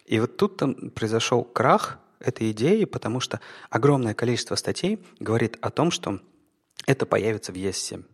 И 0.06 0.20
вот 0.20 0.38
тут 0.38 0.58
там 0.58 0.76
произошел 0.92 1.44
крах 1.44 1.98
этой 2.20 2.52
идеи, 2.52 2.86
потому 2.86 3.20
что 3.20 3.40
огромное 3.72 4.14
количество 4.14 4.54
статей 4.54 5.00
говорит 5.20 5.58
о 5.62 5.72
том, 5.72 5.90
что 5.90 6.20
это 6.86 7.08
появится 7.08 7.52
в 7.52 7.56
ES7. 7.56 8.06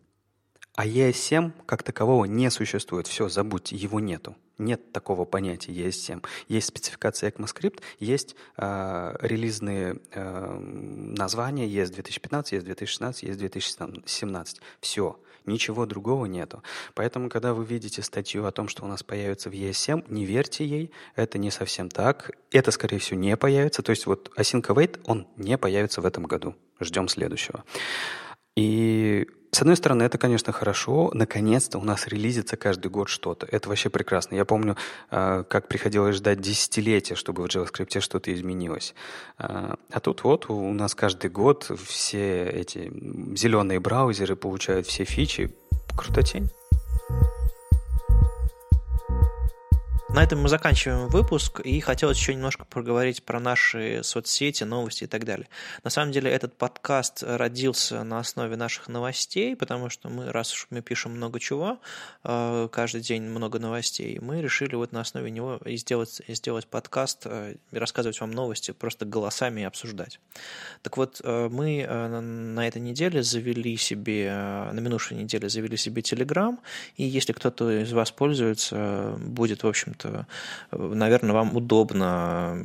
А 0.76 0.88
ES7 0.88 1.51
как 1.65 1.84
такового 1.84 2.26
не 2.26 2.49
существует. 2.49 3.07
Все, 3.07 3.28
забудьте, 3.28 3.76
его 3.76 3.99
нету. 3.99 4.36
Нет 4.57 4.93
такого 4.93 5.26
понятия 5.26 5.72
ES7. 5.74 6.24
Есть 6.47 6.67
спецификация 6.67 7.32
ECMAScript, 7.32 7.82
есть 7.99 8.36
э, 8.57 9.15
релизные 9.22 9.97
э, 10.11 10.59
названия 10.59 11.67
ES 11.67 11.91
2015, 11.91 12.53
ES 12.53 12.61
2016, 12.61 13.24
ES 13.24 13.36
2017. 13.36 14.61
Все. 14.80 15.19
Ничего 15.45 15.88
другого 15.88 16.28
нету. 16.28 16.61
Поэтому, 16.93 17.28
когда 17.28 17.55
вы 17.55 17.65
видите 17.65 18.03
статью 18.03 18.45
о 18.45 18.51
том, 18.51 18.67
что 18.67 18.86
у 18.86 18.88
нас 18.88 19.01
появится 19.01 19.49
в 19.49 19.53
ES7, 19.53 20.05
не 20.07 20.26
верьте 20.26 20.63
ей, 20.63 20.91
это 21.15 21.39
не 21.39 21.49
совсем 21.49 21.89
так. 21.89 22.32
Это, 22.51 22.69
скорее 22.69 22.99
всего, 22.99 23.19
не 23.19 23.36
появится. 23.36 23.82
То 23.82 23.89
есть 23.89 24.05
вот 24.05 24.32
Async 24.38 24.61
Await, 24.67 25.01
он 25.05 25.28
не 25.38 25.57
появится 25.57 26.01
в 26.01 26.05
этом 26.05 26.26
году. 26.26 26.55
Ждем 26.80 27.07
следующего. 27.07 27.63
И 28.55 29.28
с 29.51 29.61
одной 29.61 29.75
стороны, 29.75 30.03
это, 30.03 30.17
конечно, 30.17 30.53
хорошо. 30.53 31.11
Наконец-то 31.13 31.77
у 31.77 31.83
нас 31.83 32.07
релизится 32.07 32.55
каждый 32.55 32.89
год 32.89 33.09
что-то. 33.09 33.45
Это 33.51 33.67
вообще 33.67 33.89
прекрасно. 33.89 34.35
Я 34.35 34.45
помню, 34.45 34.77
а, 35.09 35.43
как 35.43 35.67
приходилось 35.67 36.15
ждать 36.15 36.39
десятилетия, 36.39 37.15
чтобы 37.15 37.43
в 37.43 37.47
JavaScript 37.47 37.99
что-то 37.99 38.33
изменилось. 38.33 38.95
А, 39.37 39.75
а 39.91 39.99
тут 39.99 40.23
вот 40.23 40.49
у 40.49 40.71
нас 40.71 40.95
каждый 40.95 41.29
год 41.29 41.69
все 41.85 42.45
эти 42.49 42.91
зеленые 43.35 43.81
браузеры 43.81 44.37
получают 44.37 44.87
все 44.87 45.03
фичи. 45.03 45.53
Крутотень. 45.97 46.49
На 50.14 50.24
этом 50.24 50.41
мы 50.41 50.49
заканчиваем 50.49 51.07
выпуск, 51.07 51.62
и 51.62 51.80
хотелось 51.80 52.18
еще 52.18 52.36
немножко 52.36 52.66
поговорить 52.66 53.24
про 53.24 53.39
наши 53.39 54.01
соцсети, 54.03 54.66
новости 54.66 55.05
и 55.05 55.07
так 55.07 55.24
далее. 55.24 55.47
На 55.86 55.89
самом 55.89 56.12
деле 56.12 56.30
этот 56.30 56.57
подкаст 56.57 57.24
родился 57.26 58.03
на 58.03 58.20
основе 58.20 58.57
наших 58.57 58.89
новостей, 58.89 59.55
потому 59.55 59.89
что 59.89 60.09
мы, 60.09 60.30
раз 60.30 60.51
уж 60.53 60.68
мы 60.70 60.82
пишем 60.82 61.14
много 61.14 61.39
чего, 61.39 61.80
э, 62.26 62.68
каждый 62.74 62.99
день 62.99 63.24
много 63.24 63.57
новостей, 63.57 64.20
мы 64.20 64.41
решили 64.41 64.76
вот 64.76 64.91
на 64.91 64.99
основе 64.99 65.32
него 65.32 65.62
и 65.64 65.78
сделать, 65.78 66.22
и 66.28 66.34
сделать 66.34 66.68
подкаст, 66.68 67.22
э, 67.24 67.55
и 67.72 67.78
рассказывать 67.78 68.20
вам 68.20 68.32
новости 68.32 68.72
просто 68.72 69.05
голосами 69.05 69.64
обсуждать. 69.64 70.20
Так 70.82 70.97
вот, 70.97 71.22
э, 71.24 71.47
мы 71.49 71.88
на 71.88 72.68
этой 72.68 72.82
неделе 72.82 73.24
завели 73.24 73.78
себе, 73.78 74.30
на 74.30 74.80
минувшей 74.82 75.16
неделе 75.16 75.47
завели 75.47 75.78
себе 75.78 76.01
Telegram, 76.01 76.57
и 76.97 77.05
если 77.05 77.32
кто-то 77.32 77.72
из 77.82 77.93
вас 77.93 78.12
пользуется, 78.12 79.16
будет, 79.18 79.64
в 79.64 79.68
общем-то, 79.68 80.00
общем 80.05 80.25
наверное, 80.71 81.33
вам 81.33 81.55
удобно 81.55 82.57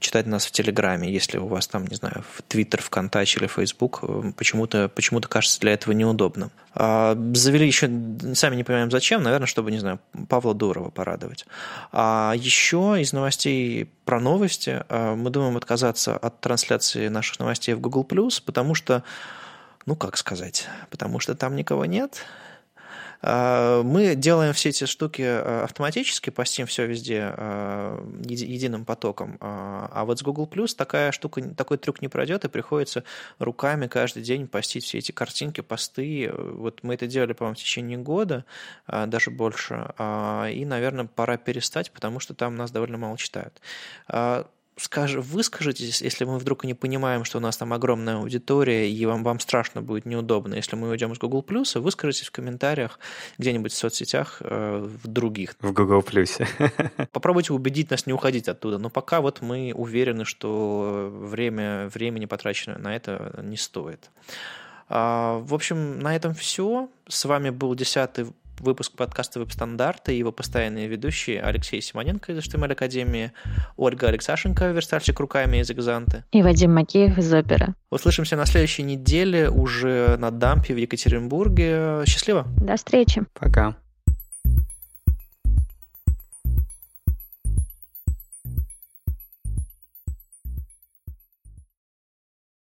читать 0.00 0.26
нас 0.26 0.46
в 0.46 0.50
Телеграме, 0.50 1.12
если 1.12 1.38
у 1.38 1.46
вас 1.46 1.66
там, 1.66 1.86
не 1.86 1.96
знаю, 1.96 2.24
в 2.34 2.42
Твиттер, 2.42 2.82
ВКонтакте 2.82 3.40
или 3.40 3.46
Фейсбук, 3.46 4.00
э, 4.02 4.32
почему-то 4.36 4.88
почему 4.88 5.20
кажется 5.20 5.60
для 5.60 5.72
этого 5.72 5.92
неудобно. 5.92 6.50
А, 6.74 7.16
завели 7.34 7.66
еще, 7.66 7.90
сами 8.34 8.56
не 8.56 8.64
понимаем 8.64 8.90
зачем, 8.90 9.22
наверное, 9.22 9.46
чтобы, 9.46 9.70
не 9.70 9.78
знаю, 9.78 10.00
Павла 10.28 10.54
Дурова 10.54 10.90
порадовать. 10.90 11.46
А 11.92 12.34
еще 12.36 12.96
из 12.98 13.12
новостей 13.12 13.90
про 14.04 14.20
новости 14.20 14.84
э, 14.88 15.14
мы 15.14 15.30
думаем 15.30 15.56
отказаться 15.56 16.16
от 16.16 16.40
трансляции 16.40 17.08
наших 17.08 17.38
новостей 17.38 17.74
в 17.74 17.80
Google+, 17.80 18.04
потому 18.44 18.74
что, 18.74 19.02
ну, 19.86 19.96
как 19.96 20.16
сказать, 20.16 20.68
потому 20.90 21.20
что 21.20 21.34
там 21.34 21.56
никого 21.56 21.84
нет, 21.86 22.24
мы 23.22 24.14
делаем 24.16 24.52
все 24.52 24.70
эти 24.70 24.84
штуки 24.84 25.22
а, 25.22 25.64
автоматически, 25.64 26.30
постим 26.30 26.66
все 26.66 26.86
везде 26.86 27.32
а, 27.36 28.04
единым 28.24 28.84
потоком. 28.84 29.38
А 29.40 30.04
вот 30.04 30.18
с 30.18 30.22
Google 30.22 30.48
Plus 30.50 30.74
такая 30.76 31.12
штука, 31.12 31.42
такой 31.42 31.78
трюк 31.78 32.02
не 32.02 32.08
пройдет, 32.08 32.44
и 32.44 32.48
приходится 32.48 33.04
руками 33.38 33.86
каждый 33.86 34.22
день 34.22 34.46
постить 34.46 34.84
все 34.84 34.98
эти 34.98 35.12
картинки, 35.12 35.60
посты. 35.60 36.30
Вот 36.34 36.82
мы 36.82 36.94
это 36.94 37.06
делали, 37.06 37.32
по-моему, 37.32 37.54
в 37.54 37.58
течение 37.58 37.98
года, 37.98 38.44
даже 38.86 39.30
больше. 39.30 39.92
И, 39.98 40.64
наверное, 40.66 41.06
пора 41.06 41.36
перестать, 41.36 41.90
потому 41.90 42.20
что 42.20 42.34
там 42.34 42.56
нас 42.56 42.70
довольно 42.70 42.98
мало 42.98 43.16
читают 43.16 43.60
скажи, 44.76 45.20
выскажитесь, 45.20 46.02
если 46.02 46.24
мы 46.24 46.38
вдруг 46.38 46.64
не 46.64 46.74
понимаем, 46.74 47.24
что 47.24 47.38
у 47.38 47.40
нас 47.40 47.56
там 47.56 47.72
огромная 47.72 48.16
аудитория, 48.16 48.90
и 48.90 49.06
вам, 49.06 49.22
вам 49.22 49.40
страшно 49.40 49.82
будет 49.82 50.06
неудобно, 50.06 50.54
если 50.54 50.76
мы 50.76 50.88
уйдем 50.88 51.12
из 51.12 51.18
Google+, 51.18 51.44
выскажитесь 51.74 52.28
в 52.28 52.32
комментариях 52.32 52.98
где-нибудь 53.38 53.72
в 53.72 53.76
соцсетях 53.76 54.38
э, 54.40 54.86
в 55.02 55.06
других. 55.06 55.56
В 55.60 55.72
Google+. 55.72 56.04
Попробуйте 57.12 57.52
убедить 57.52 57.90
нас 57.90 58.06
не 58.06 58.12
уходить 58.12 58.48
оттуда, 58.48 58.78
но 58.78 58.90
пока 58.90 59.20
вот 59.20 59.42
мы 59.42 59.72
уверены, 59.74 60.24
что 60.24 61.10
время, 61.12 61.88
времени 61.88 62.26
потраченное 62.26 62.78
на 62.78 62.94
это 62.94 63.40
не 63.42 63.56
стоит. 63.56 64.10
А, 64.88 65.38
в 65.38 65.54
общем, 65.54 66.00
на 66.00 66.14
этом 66.14 66.34
все. 66.34 66.88
С 67.08 67.24
вами 67.24 67.50
был 67.50 67.74
десятый 67.74 68.26
выпуск 68.60 68.92
подкаста 68.96 69.40
«Веб-стандарты» 69.40 70.14
и 70.14 70.18
его 70.18 70.32
постоянные 70.32 70.86
ведущие 70.86 71.42
Алексей 71.42 71.80
Симоненко 71.80 72.32
из 72.32 72.38
HTML 72.38 72.72
Академии, 72.72 73.32
Ольга 73.76 74.08
Алексашенко, 74.08 74.70
верстальщик 74.70 75.18
руками 75.20 75.58
из 75.58 75.70
Экзанты. 75.70 76.24
И 76.32 76.42
Вадим 76.42 76.74
Макеев 76.74 77.18
из 77.18 77.32
Опера. 77.32 77.74
Услышимся 77.90 78.36
на 78.36 78.46
следующей 78.46 78.82
неделе 78.82 79.50
уже 79.50 80.16
на 80.18 80.30
дампе 80.30 80.74
в 80.74 80.76
Екатеринбурге. 80.76 82.04
Счастливо! 82.06 82.46
До 82.56 82.76
встречи! 82.76 83.22
Пока! 83.34 83.76